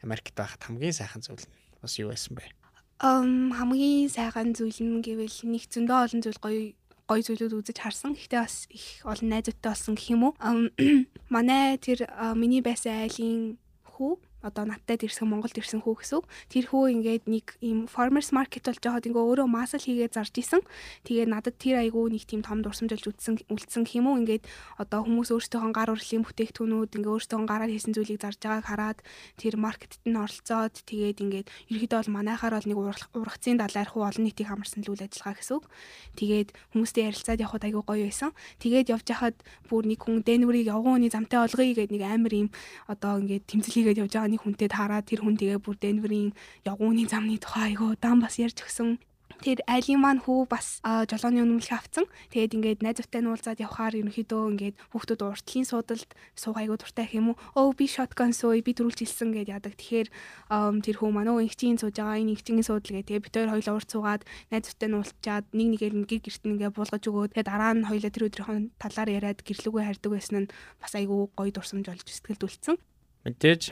Америкт 0.07 0.39
байхад 0.39 0.63
хамгийн 0.63 0.95
сайхан 0.95 1.23
зүйл 1.23 1.43
нь 1.43 1.55
бас 1.83 1.99
юу 1.99 2.15
байсан 2.15 2.39
бэ? 2.39 2.66
Ам 2.99 3.53
хамгийн 3.53 4.09
сайхан 4.09 4.57
зүйл 4.57 4.81
нь 4.81 5.05
гэвэл 5.05 5.39
нэг 5.53 5.69
зөндөө 5.69 5.97
олон 6.05 6.21
зүйл 6.25 6.41
гоё 6.41 6.63
гоё 7.05 7.23
зүйлүүд 7.23 7.53
үзэж 7.61 7.79
харсан. 7.79 8.17
Гэхдээ 8.17 8.41
бас 8.41 8.67
их 8.73 9.05
олон 9.05 9.29
найзуудтай 9.31 9.71
болсон 9.71 9.95
гэх 9.95 10.11
юм 10.17 10.23
уу. 10.27 10.35
Манай 11.35 11.77
тэр 11.77 12.09
миний 12.35 12.65
байсан 12.65 13.05
айлын 13.05 13.61
хүү 13.85 14.17
одоо 14.47 14.65
надтай 14.65 14.97
ирсэн 15.03 15.27
Монголд 15.27 15.59
ирсэн 15.59 15.83
хүү 15.83 15.95
гэсэн. 15.99 16.23
Тэр 16.49 16.65
хүү 16.71 16.85
ингээд 16.95 17.25
нэг 17.27 17.47
ийм 17.59 17.91
farmers 17.91 18.31
market 18.31 18.71
болж 18.71 18.79
байгаад 18.79 19.07
ингээ 19.11 19.27
өөрөө 19.27 19.49
масл 19.51 19.83
хийгээд 19.83 20.15
зарж 20.15 20.35
исэн. 20.39 20.63
Тэгээ 21.03 21.27
надад 21.27 21.59
тэр 21.59 21.83
айгүй 21.83 22.15
нэг 22.15 22.25
тийм 22.31 22.47
том 22.47 22.63
дурсамжилж 22.63 23.11
үтсэн 23.11 23.43
үлдсэн 23.51 23.83
юм 23.99 24.07
уу. 24.07 24.21
Ингээд 24.23 24.47
одоо 24.79 25.03
хүмүүс 25.03 25.35
өөрсдийнхөө 25.35 25.73
гар 25.75 25.91
урлагийн 25.91 26.23
бүтээгдэхүүнүүд 26.23 26.97
ингээ 26.97 27.15
өөрсдөө 27.17 27.39
гараар 27.47 27.73
хийсэн 27.73 27.93
зүйлийг 27.97 28.23
зарж 28.23 28.39
байгааг 28.39 28.67
хараад 28.71 28.99
тэр 29.41 29.55
маркетт 29.59 30.03
нь 30.07 30.15
оролцоод 30.15 30.75
тэгээд 30.87 31.19
ингээд 31.25 31.49
ерөөдөө 31.73 31.99
бол 32.07 32.15
манайхаар 32.17 32.55
бол 32.55 32.69
нэг 32.71 32.79
ургацын 33.17 33.59
далайрх 33.59 33.97
уу 33.97 34.07
олон 34.07 34.25
нийтийг 34.25 34.49
хамарсан 34.49 34.85
л 34.85 34.93
үйл 34.93 35.03
ажиллагаа 35.03 35.37
гэсэн. 35.41 35.61
Тэгээд 36.15 36.49
хүмүүстэй 36.73 37.03
ярилцаад 37.09 37.43
явхад 37.43 37.65
айгүй 37.67 37.83
гоё 37.83 38.05
байсан. 38.07 38.31
Тэгээд 38.63 38.91
явж 38.95 39.07
хахад 39.11 39.37
бүр 39.69 39.85
нэг 39.89 40.01
хүн 40.05 40.23
Денверийг 40.27 40.71
явгууны 40.71 41.09
замтай 41.11 41.41
олгоё 41.43 41.75
гэдэг 41.75 41.93
нэг 41.95 42.03
амар 42.05 42.35
ийм 42.35 42.49
одоо 42.87 43.19
ингээд 43.23 43.45
тэмцэл 43.47 43.75
хийгээд 43.75 44.01
явж 44.03 44.13
байгаа 44.15 44.31
нэг 44.37 44.45
хүнтэй 44.45 44.69
таараад 44.69 45.09
тэр 45.09 45.25
хүн 45.25 45.41
тэгээ 45.41 45.65
бүр 45.65 45.81
Денверийн 45.81 46.37
явгууны 46.69 47.09
замны 47.09 47.41
тухай 47.41 47.73
айгуу 47.73 47.97
удаан 47.97 48.21
бас 48.21 48.37
ярьж 48.37 48.61
өгсөн. 48.61 49.01
Тэр 49.43 49.61
айлын 49.69 50.01
маань 50.01 50.23
хүү 50.25 50.49
бас 50.49 50.81
жолооны 50.81 51.45
үнэмлэх 51.45 51.77
авцсан. 51.77 52.09
Тэгээд 52.33 52.57
ингээд 52.57 52.81
найзуутай 52.81 53.21
нь 53.21 53.29
уулзаад 53.29 53.61
явхаар 53.61 53.99
ерөнхийдөө 54.01 54.43
ингээд 54.57 54.77
хүүхдүүд 54.97 55.21
уртлын 55.29 55.67
суудалд 55.69 56.11
суух 56.33 56.57
айгуу 56.57 56.81
дуртай 56.81 57.05
гэх 57.05 57.21
юм 57.21 57.37
уу. 57.37 57.41
Өө 57.53 57.77
би 57.77 57.85
shotgun 57.85 58.33
сууя 58.33 58.65
би 58.65 58.73
дөрүүлж 58.73 59.05
илсэн 59.05 59.37
гэд 59.37 59.53
яадаг. 59.53 59.77
Тэгэхээр 59.77 60.09
тэр 60.81 60.97
хүү 60.97 61.11
маань 61.13 61.31
өө 61.37 61.53
инхчийн 61.53 61.77
сууж 61.77 62.01
байгаа 62.01 62.17
энэ 62.17 62.33
инхчийн 62.33 62.65
суудал 62.65 62.97
гэ. 62.97 63.05
Тэгээд 63.05 63.25
бид 63.29 63.35
хоёр 63.37 63.53
хоёлоо 63.53 63.75
урт 63.77 63.91
суугаад 63.93 64.23
найзуутай 64.49 64.89
нь 64.89 64.97
уулзчаад 64.97 65.45
нэг 65.53 65.69
нэгээр 65.77 65.95
нь 66.01 66.09
гэр 66.09 66.23
гэрт 66.25 66.45
ингээд 66.49 66.77
буулгаж 66.81 67.05
өгөөд 67.05 67.33
тэгээд 67.37 67.51
дараа 67.53 67.73
нь 67.77 67.85
хоёлоо 67.85 68.11
тэр 68.15 68.27
өдрийнхөө 68.33 68.57
талаар 68.81 69.09
яриад 69.21 69.45
гэрлүүгөө 69.45 69.83
харьдаг 69.85 70.11
байсан 70.17 70.37
нь 70.49 70.53
бас 70.81 70.93
айгуу 70.97 71.29
гоё 71.37 71.53
дурсамж 71.53 71.85
болж 71.93 72.09
сэтгэлд 72.09 72.47
үлдсэн. 72.47 72.77
Мэдээж 73.27 73.63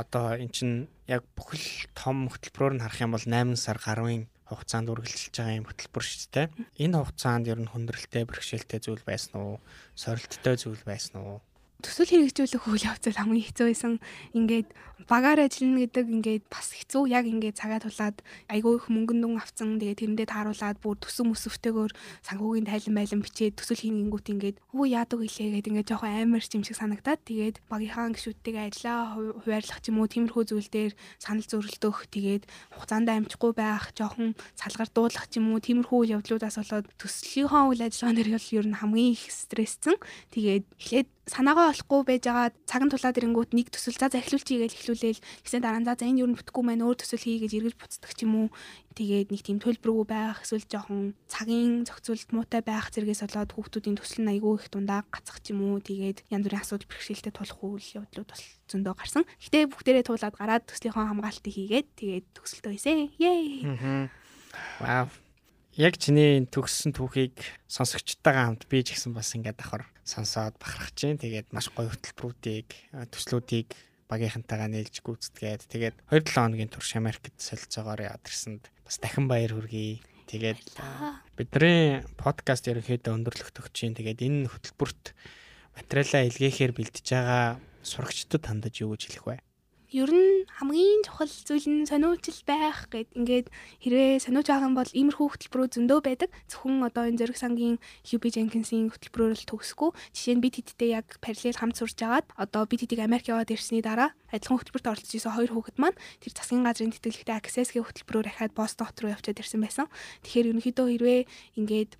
одоо 0.00 0.40
эн 0.40 0.50
чинь 0.50 0.88
яг 1.04 1.22
бүхэл 1.36 1.92
том 1.92 2.32
хөтөлбөрөөр 2.32 2.74
нь 2.76 2.82
харах 2.84 3.04
юм 3.04 3.12
бол 3.12 3.26
8 3.26 3.56
сар 3.60 3.76
гаруйн 3.76 4.24
хугацаанд 4.48 4.90
үргэлжилж 4.90 5.34
байгаа 5.36 5.58
юм 5.60 5.66
хөтөлбөр 5.68 6.04
шүү 6.04 6.30
дээ. 6.34 6.46
Энэ 6.82 6.96
хугацаанд 6.98 7.44
ер 7.52 7.60
нь 7.60 7.70
хүндрэлтэй 7.70 8.24
бэрхшээлтэй 8.26 8.80
зүйл 8.82 9.04
байсан 9.06 9.34
уу? 9.38 9.56
Сорилттой 9.94 10.56
зүйл 10.58 10.82
байсан 10.82 11.22
уу? 11.22 11.38
Төсөл 11.80 12.12
хэрэгжүүлэх 12.12 12.64
үйл 12.68 12.88
явцад 12.88 13.16
хамгийн 13.16 13.46
хэцүү 13.48 13.66
байсан. 13.72 13.92
Ингээд 14.36 14.68
багаар 15.08 15.48
ажиллана 15.48 15.82
гэдэг 15.88 16.06
ингээд 16.06 16.44
бас 16.52 16.76
хэцүү. 16.76 17.08
Яг 17.08 17.24
ингээд 17.24 17.56
цагаа 17.56 17.80
тулаад 17.80 18.20
айгүй 18.52 18.76
их 18.76 18.86
мөнгөн 18.92 19.18
дүн 19.24 19.40
авцсан. 19.40 19.80
Тэгээ 19.80 19.96
тэрэндээ 19.96 20.28
тааруулаад 20.28 20.78
бүр 20.84 20.96
төсөн 21.00 21.32
өсөвтэйгээр 21.32 21.92
санхүүгийн 22.28 22.68
тайлан 22.68 22.94
байлан 22.94 23.22
бичээд 23.24 23.56
төсөл 23.56 23.80
хийнгүүт 23.80 24.26
ингээд 24.28 24.56
өө 24.76 24.86
яадаг 24.92 25.20
хэлээ 25.24 25.48
гэдэг 25.56 25.70
ингээд 25.72 25.90
жоохон 25.90 26.12
амар 26.12 26.44
юм 26.44 26.62
шиг 26.66 26.76
санагдаад 26.76 27.20
тэгээд 27.24 27.56
багийнхаа 27.70 28.12
гişүүдтэйгээ 28.12 28.64
ажиллаа 28.68 29.00
хуваарлах 29.40 29.80
ч 29.80 29.86
юм 29.88 29.98
уу 30.04 30.08
тиймэрхүү 30.10 30.44
зүйл 30.46 30.68
дээр 30.68 30.92
санал 31.16 31.46
зөрөлдөх 31.48 31.96
тэгээд 32.12 32.42
хугацаанд 32.76 33.08
амжихгүй 33.08 33.52
байх 33.56 33.90
жоохон 33.96 34.36
салгар 34.58 34.90
дуулах 34.92 35.26
ч 35.32 35.40
юм 35.40 35.56
уу 35.56 35.64
тиймэрхүү 35.64 35.98
үйл 36.04 36.14
явдлуудаас 36.20 36.60
болоод 36.60 36.86
төслийн 37.00 37.48
үйл 37.50 37.82
ажиллагаан 37.82 38.18
дээр 38.18 38.30
ер 38.36 38.66
нь 38.66 38.78
хамгийн 38.78 39.14
их 39.14 39.30
стрессцэн. 39.30 39.96
Тэгээд 40.34 40.64
эхлээд 40.78 41.08
санаагаа 41.28 41.70
олохгүй 41.76 42.00
байж 42.08 42.22
байгаа 42.24 42.48
цаган 42.64 42.88
тулаад 42.88 43.18
ирэнгүүт 43.20 43.52
нэг 43.52 43.68
төсөл 43.68 43.98
за 44.00 44.08
захиалуулчих 44.08 44.60
гэж 44.64 44.72
эхлүүлээл 44.72 45.20
тэгсэн 45.44 45.60
дараа 45.60 45.80
нь 45.80 45.86
за 45.86 45.94
энэ 46.00 46.24
юу 46.24 46.28
н 46.32 46.36
бүтэхгүй 46.38 46.64
маань 46.64 46.84
өөр 46.86 46.96
төсөл 46.96 47.20
хий 47.20 47.38
гэж 47.44 47.52
эргэж 47.60 47.76
буцдаг 47.76 48.12
ч 48.16 48.24
юм 48.24 48.34
уу 48.34 48.48
тэгээд 48.96 49.28
нэг 49.30 49.42
тийм 49.44 49.58
төлбөргүй 49.60 50.06
байх 50.08 50.42
эсвэл 50.42 50.64
жоохон 50.64 51.14
цагийн 51.28 51.84
зохицуулалт 51.84 52.30
муутай 52.32 52.62
байх 52.64 52.88
зэрэгээс 52.90 53.22
болоод 53.28 53.52
хүүхдүүдийн 53.52 53.98
төсөл 54.00 54.22
нь 54.24 54.32
айгүй 54.32 54.52
их 54.58 54.66
дундаа 54.72 55.04
гацах 55.12 55.38
ч 55.44 55.52
юм 55.52 55.60
уу 55.60 55.78
тэгээд 55.78 56.24
янз 56.32 56.44
бүрийн 56.48 56.64
асуудал 56.64 56.88
бэрхшээлтэй 56.88 57.32
тулах 57.36 57.60
үйл 57.62 57.88
явдлууд 58.00 58.28
бас 58.32 58.42
зөндөө 58.72 58.94
гарсан. 58.96 59.24
Гэтэ 59.38 59.70
бүгдээрээ 59.70 60.04
туулаад 60.08 60.34
гараад 60.34 60.64
төслийнхөө 60.66 61.04
хамгаалтыг 61.04 61.52
хийгээд 61.54 61.88
тэгээд 62.00 62.26
төсөлтөө 62.34 62.72
хийсэн. 62.74 63.14
Yay. 63.20 64.10
Вау 64.82 65.06
яг 65.80 65.96
чиний 65.96 66.44
төгссөн 66.44 66.92
түүхийг 66.92 67.40
сонсогчтойгоо 67.64 68.52
хамт 68.52 68.68
би 68.68 68.84
ч 68.84 68.92
гэсэн 68.92 69.16
бас 69.16 69.32
ингээд 69.32 69.56
давхар 69.64 69.88
сонсоод 70.04 70.60
бахархаж 70.60 70.92
जैन. 70.92 71.16
Тэгээд 71.16 71.56
маш 71.56 71.72
гоё 71.72 71.88
хөтөлбөрүүдийг 71.88 72.68
төслүүдийг 73.08 73.72
багийнхантайгаа 74.12 74.68
нээлж 74.68 75.00
гүйцэтгээд 75.00 75.72
тэгээд 75.72 75.96
2-7 76.12 76.36
хоногийн 76.36 76.68
турш 76.68 77.00
Америкт 77.00 77.32
солилцоогоор 77.40 78.12
ядарсанд 78.12 78.68
бас 78.84 79.00
дахин 79.00 79.24
баяр 79.24 79.56
хүргэе. 79.56 80.04
Тэгээд 80.28 80.60
бидний 81.40 82.04
подкаст 82.20 82.68
ерөнхийдөө 82.68 83.16
өндөрлөх 83.16 83.48
төгчийн 83.48 83.96
тэгээд 83.96 84.20
энэ 84.20 84.52
хөтөлбөрт 84.52 85.16
материалаа 85.80 86.28
илгээхээр 86.28 86.76
бэлдэж 86.76 87.06
байгаа 87.08 87.56
сурагчдад 87.80 88.44
хандаж 88.44 88.84
юу 88.84 88.92
гэж 88.92 89.08
хэлэх 89.08 89.24
вэ? 89.24 89.36
Ер 89.90 90.06
нь 90.06 90.46
хамгийн 90.46 91.02
чухал 91.02 91.26
зүйл 91.26 91.66
нь 91.66 91.88
сониучил 91.90 92.40
байх 92.46 92.86
гэд 92.94 93.10
ингээд 93.18 93.46
хэрвээ 93.82 94.22
сониуч 94.22 94.46
байгаа 94.46 94.70
юм 94.70 94.78
бол 94.78 94.86
иймэрхүү 94.86 95.26
хөтөлбөрүүд 95.34 95.74
зөндөө 95.74 96.00
байдаг. 96.06 96.30
Зөвхөн 96.46 96.86
одоо 96.86 97.10
энэ 97.10 97.18
зөриг 97.18 97.38
сангийн 97.38 97.82
UB 98.06 98.24
Jenkins-ийн 98.30 98.94
хөтөлбөрөөр 98.94 99.34
л 99.34 99.48
төгсгөө. 99.50 99.90
Жишээ 100.14 100.34
нь 100.38 100.44
бид 100.46 100.62
хэдтэй 100.62 100.94
яг 100.94 101.18
параллел 101.18 101.58
хамт 101.58 101.74
сурж 101.74 101.98
агаад 102.06 102.26
одоо 102.38 102.62
бид 102.70 102.86
хэдийг 102.86 103.02
Америк 103.02 103.26
яваад 103.26 103.50
ирсний 103.50 103.82
дараа 103.82 104.14
адилхан 104.30 104.62
хөтөлбөрт 104.62 104.86
оролцож 104.94 105.10
исэн 105.10 105.34
хоёр 105.34 105.50
хүүхэд 105.50 105.78
маань 105.82 105.98
тэр 106.22 106.32
засгийн 106.38 106.62
газрын 106.62 106.94
тэтгэлэгтэй 106.94 107.34
Access 107.34 107.74
гэх 107.74 107.90
хөтөлбөрөөр 107.90 108.30
ахаад 108.30 108.54
Бостон 108.54 108.86
хот 108.86 108.98
руу 109.02 109.10
явчаад 109.10 109.42
ирсэн 109.42 109.58
байсан. 109.58 109.90
Тэгэхээр 110.22 110.54
ерөнхийдөө 110.54 110.86
хэрвээ 110.86 111.20
ингээд 111.58 111.98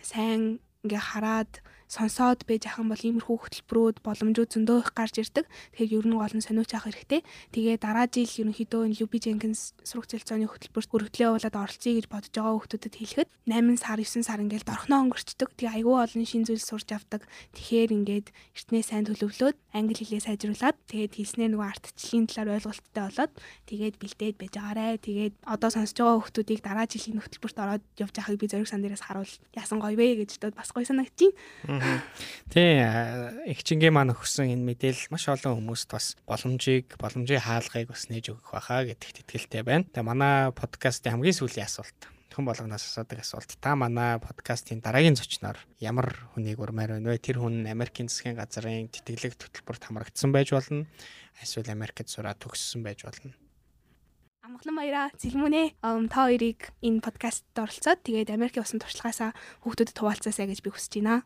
сайн 0.00 0.64
ингээ 0.88 1.02
хараад 1.04 1.52
сонсоод 1.86 2.42
байж 2.50 2.66
ахын 2.66 2.90
бол 2.90 2.98
иймэрхүү 2.98 3.36
хөтөлбөрүүд 3.38 3.96
боломжууд 4.02 4.50
зөндөө 4.50 4.78
их 4.82 4.90
гарч 4.92 5.22
ирдэг. 5.22 5.46
Тэгэхээр 5.78 5.96
ер 6.02 6.06
нь 6.10 6.18
гол 6.18 6.34
нь 6.34 6.42
сониуч 6.42 6.70
авах 6.74 6.90
хэрэгтэй. 6.90 7.22
Тэгээ 7.54 7.76
дараа 7.78 8.06
жил 8.10 8.26
ерөнхийдөө 8.26 8.82
энэ 8.90 8.98
Люби 8.98 9.18
Женкинс 9.22 9.78
сурах 9.86 10.10
зэлцооны 10.10 10.50
хөтөлбөрт 10.50 10.90
хүргэлээ 10.90 11.30
болоод 11.30 11.56
оролцъё 11.56 11.92
гэж 11.94 12.06
бодож 12.10 12.32
байгаа 12.34 12.54
хүмүүстүүдэд 12.58 12.94
хэлэхэд 12.98 13.28
8 13.46 13.78
сар 13.78 13.98
9 14.02 14.26
сар 14.26 14.40
ингээл 14.42 14.66
дорхноо 14.66 14.98
өнгөрчдөг. 15.06 15.48
Тэгээ 15.54 15.74
айгүй 15.78 15.94
олон 15.94 16.24
шин 16.26 16.42
зүйл 16.42 16.62
сурч 16.62 16.88
авдаг. 16.90 17.22
Тэгэхээр 17.54 17.94
ингээд 17.94 18.26
эртнээ 18.34 18.82
сайн 18.82 19.06
төлөвлөөд 19.06 19.56
англи 19.70 19.94
хэлээ 19.94 20.26
сайжруулад 20.26 20.76
тэгээд 20.90 21.12
хэлснээр 21.14 21.50
нөгөө 21.54 21.68
ардчлалын 21.70 22.26
талаар 22.26 22.54
ойлголттой 22.58 23.02
болоод 23.06 23.32
тэгээд 23.70 23.94
бэлдээд 24.02 24.36
байж 24.42 24.52
байгаарэ. 24.58 24.98
Тэгээд 25.06 25.34
одоо 25.46 25.70
сонсож 25.70 25.94
байгаа 25.94 26.18
хүмүүстүүдийг 26.18 26.60
дараа 26.66 26.86
жилийн 26.90 27.22
хөтөлбөрт 27.22 27.58
ороод 27.62 27.84
явж 28.00 28.14
байгааг 28.16 28.40
би 28.40 28.46
зориг 28.50 28.68
сан 28.68 28.82
дээрээс 28.82 29.04
харуул 29.06 29.34
яасан 29.54 29.78
гоё 29.78 29.94
вэ 29.94 30.26
гэж 30.26 30.30
бодоод 30.42 30.56
бас 30.58 30.70
гоё 30.74 30.86
санагдчихээн. 30.88 31.75
Тий 32.52 32.82
их 33.50 33.60
чингээ 33.66 33.90
маань 33.90 34.14
өгсөн 34.14 34.52
энэ 34.52 34.66
мэдээлэл 34.76 35.12
маш 35.12 35.26
олон 35.28 35.58
хүмүүст 35.58 35.88
бас 35.90 36.06
боломжийг 36.28 36.94
боломжийн 37.00 37.42
хаалгыг 37.42 37.90
бас 37.90 38.06
нээж 38.06 38.34
өгөх 38.36 38.54
байхаа 38.54 38.86
гэдэгт 38.86 39.26
итгэлтэй 39.26 39.62
байна. 39.66 39.88
Тэгээ 39.90 40.06
манай 40.06 40.52
подкастын 40.54 41.16
хамгийн 41.18 41.36
сүүлийн 41.36 41.66
асуулт 41.66 42.00
хүн 42.36 42.44
болгоноос 42.44 42.84
асуудаг 42.84 43.24
асуулт. 43.24 43.56
Та 43.64 43.72
манай 43.72 44.20
подкастын 44.20 44.84
дараагийн 44.84 45.16
зочноор 45.16 45.56
ямар 45.80 46.12
хүнийг 46.36 46.60
урмаар 46.60 47.00
байна 47.00 47.16
вэ? 47.16 47.16
Тэр 47.16 47.40
хүн 47.40 47.64
Америкийн 47.64 48.12
засгийн 48.12 48.36
газрын 48.36 48.92
тэтгэлэг 48.92 49.40
хөтөлбөрт 49.40 49.88
хамрагдсан 49.88 50.36
байж 50.36 50.52
болно. 50.52 50.84
Эсвэл 51.40 51.72
Америкт 51.72 52.12
сураад 52.12 52.36
төгссөн 52.36 52.84
байж 52.84 53.08
болно. 53.08 53.32
Амглан 54.44 54.76
баяраа 54.76 55.08
зэлмүнэ. 55.16 55.80
Та 55.80 56.28
хоёрыг 56.28 56.76
энэ 56.84 57.00
подкастт 57.00 57.48
оролцоод 57.56 58.04
тэгээд 58.04 58.30
Америкийн 58.36 58.68
усан 58.68 58.84
туршлагаасаа 58.84 59.32
хүүхдүүдэд 59.64 59.96
хуваалцаасаа 59.96 60.46
гэж 60.46 60.60
би 60.60 60.70
хүсэж 60.70 60.92
байна. 61.00 61.24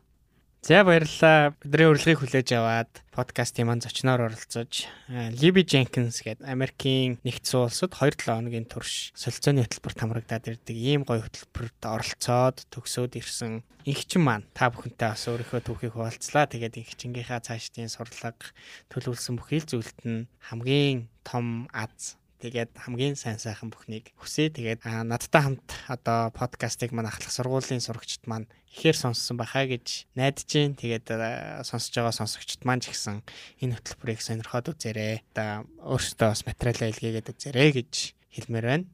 За 0.61 0.83
баярлалаа. 0.85 1.57
Бидний 1.65 1.89
урилгыг 1.89 2.21
хүлээж 2.21 2.53
аваад 2.53 3.01
подкастын 3.09 3.65
маань 3.65 3.81
зочноор 3.81 4.29
оролцож 4.29 4.85
Libby 5.09 5.65
Jenkins 5.65 6.21
гэдэг 6.21 6.45
Америкийн 6.45 7.17
нэгдсэн 7.25 7.65
улсад 7.65 7.97
2-7 7.97 8.29
хоногийн 8.29 8.69
турш 8.69 9.09
солилцооны 9.17 9.65
хөтөлбөрт 9.65 9.97
хамрагдаад 9.97 10.53
ирдэг 10.53 10.77
ийм 10.77 11.01
гоё 11.01 11.25
хөтөлбөрт 11.25 11.81
оролцоод 11.81 12.69
төгсөөд 12.69 13.17
ирсэн 13.17 13.65
инхчин 13.89 14.21
маань 14.21 14.45
та 14.53 14.69
бүхэнтэй 14.69 15.09
бас 15.09 15.25
өөрийнхөө 15.33 15.65
түүхийг 15.65 15.97
хуваалцлаа. 15.97 16.45
Тэгээд 16.45 16.77
инхчингийнхаа 16.77 17.41
цаашдын 17.41 17.89
сурлага 17.89 18.53
төлөвлөсөн 18.93 19.41
бүхий 19.41 19.65
л 19.65 19.69
зүйлд 19.81 19.97
нь 20.05 20.29
хамгийн 20.45 21.09
том 21.25 21.65
аз 21.73 22.20
Тэгээд 22.41 22.73
хамгийн 22.73 23.13
сайн 23.13 23.37
сайхан 23.37 23.69
бүхнийг 23.69 24.09
хүсье. 24.17 24.49
Тэгээд 24.49 24.81
надтай 25.05 25.41
хамт 25.45 25.69
одоо 25.85 26.33
подкастыг 26.33 26.89
маань 26.89 27.05
ахлах 27.05 27.29
сургуулийн 27.29 27.85
сурагчид 27.85 28.25
маань 28.25 28.49
ихээр 28.73 28.97
сонссон 28.97 29.37
байхаа 29.37 29.69
гэж 29.69 30.09
найдаж 30.17 30.49
гин. 30.49 30.73
Тэгээд 30.73 31.05
сонсож 31.61 31.93
байгаа 31.93 32.17
сонсогчд 32.17 32.65
маань 32.65 32.81
ч 32.81 32.89
гэсэн 32.89 33.21
энэ 33.61 33.77
хөтөлбөрийг 33.77 34.25
сонирхоод 34.25 34.73
үзээрэй. 34.73 35.21
Одоо 35.37 35.69
өөрсдөө 35.85 36.27
бас 36.33 36.41
материалаа 36.49 36.89
илгээгээд 36.89 37.29
үзээрэй 37.29 37.69
гэж 37.77 37.93
хэлмээр 38.33 38.65
байна. 38.65 38.89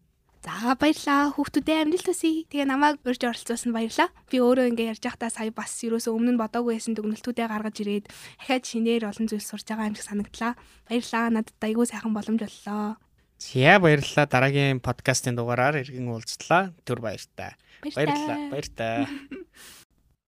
За 0.47 0.75
баярлаа. 0.79 1.31
Хүүхдүүдээ 1.35 1.77
амжилт 1.83 2.07
хүсье. 2.07 2.47
Тэгээ 2.47 2.71
намайг 2.71 3.03
урьж 3.03 3.19
оролцуулсан 3.19 3.75
баярлаа. 3.75 4.07
Би 4.31 4.39
өөрөө 4.39 4.71
ингээ 4.71 4.91
ярьж 4.95 5.03
байхдаа 5.03 5.27
сая 5.27 5.51
бас 5.51 5.75
ерөөсөө 5.83 6.13
өмнө 6.15 6.35
нь 6.35 6.41
бодоогүй 6.41 6.79
байсан 6.79 6.95
дүгнэлтүүдээ 6.95 7.47
гаргаж 7.51 7.75
ирээд 7.83 8.05
дахиад 8.11 8.63
шинээр 8.63 9.11
олон 9.11 9.27
зүйл 9.27 9.43
сурч 9.43 9.67
байгаа 9.67 9.91
юм 9.91 9.95
шиг 9.99 10.07
санагдлаа. 10.07 10.53
Баярлаа. 10.87 11.25
Надад 11.35 11.59
айгүй 11.59 11.85
сайхан 11.89 12.15
боломж 12.15 12.39
боллоо. 12.47 12.95
За 13.39 13.79
баярлалаа. 13.79 14.25
Дараагийн 14.25 14.79
подкастын 14.81 15.37
дугаараар 15.37 15.81
иргэн 15.83 16.09
уулзлаа. 16.09 16.73
Түр 16.85 17.01
баяртай. 17.05 17.53
Баярлалаа. 17.81 18.49
Баяртай. 18.51 19.05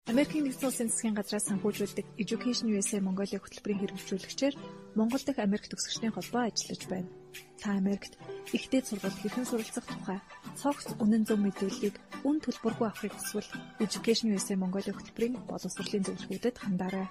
Америкийн 0.09 0.49
нэгдсэн 0.49 0.73
улсын 0.73 0.89
засгийн 0.89 1.13
газраас 1.15 1.45
санхүүжүүлдэг 1.53 2.07
Education 2.17 2.73
USA 2.73 3.05
Mongolia 3.05 3.37
хөтөлбөрийн 3.37 3.85
хэрэгжүүлэгчээр 3.85 4.57
Монгол 4.97 5.21
дахь 5.21 5.45
Америк 5.45 5.69
төгсөгчдийн 5.69 6.17
холбоо 6.17 6.49
ажиллаж 6.49 6.89
байна. 6.89 7.13
Та 7.61 7.77
Америкт 7.77 8.17
ихтэй 8.57 8.81
сургалт 8.81 9.21
хэрхэн 9.21 9.45
суралцах 9.47 9.87
тухай 9.87 10.19
цогц 10.57 10.97
үнэн 10.99 11.25
зөв 11.29 11.39
мэдээллийг 11.45 12.01
үн 12.25 12.41
төлбөргүй 12.41 12.89
авахыг 12.89 13.13
хүсвэл 13.15 13.47
Education 13.85 14.33
USA 14.33 14.57
Mongolia 14.57 14.97
хөтөлбөрийн 14.97 15.37
боловсролын 15.45 16.09
зөвлөгөөдөд 16.09 16.57
хандаарай. 16.59 17.07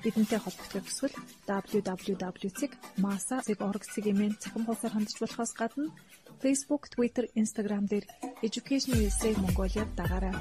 Бидэнтэй 0.00 0.40
холбогдох 0.40 0.86
хүсвэл 0.86 1.12
www.masa.org-ийг 1.50 4.06
эмээн 4.06 4.38
цахим 4.40 4.64
хуудасаар 4.64 4.94
хандж 4.96 5.20
болохоос 5.20 5.52
гадна 5.58 5.92
Facebook, 6.40 6.88
Twitter, 6.94 7.28
Instagram 7.36 7.84
дээр 7.90 8.06
Education 8.40 8.96
USA 8.96 9.28
Mongolia 9.42 9.84
дагаарай. 9.98 10.32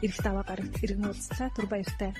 Ирэх 0.00 0.18
даваа 0.24 0.44
гарагт 0.48 0.80
иргэн 0.80 1.10
уулзлаа 1.10 1.48
түр 1.52 1.66
баяртай. 1.68 2.12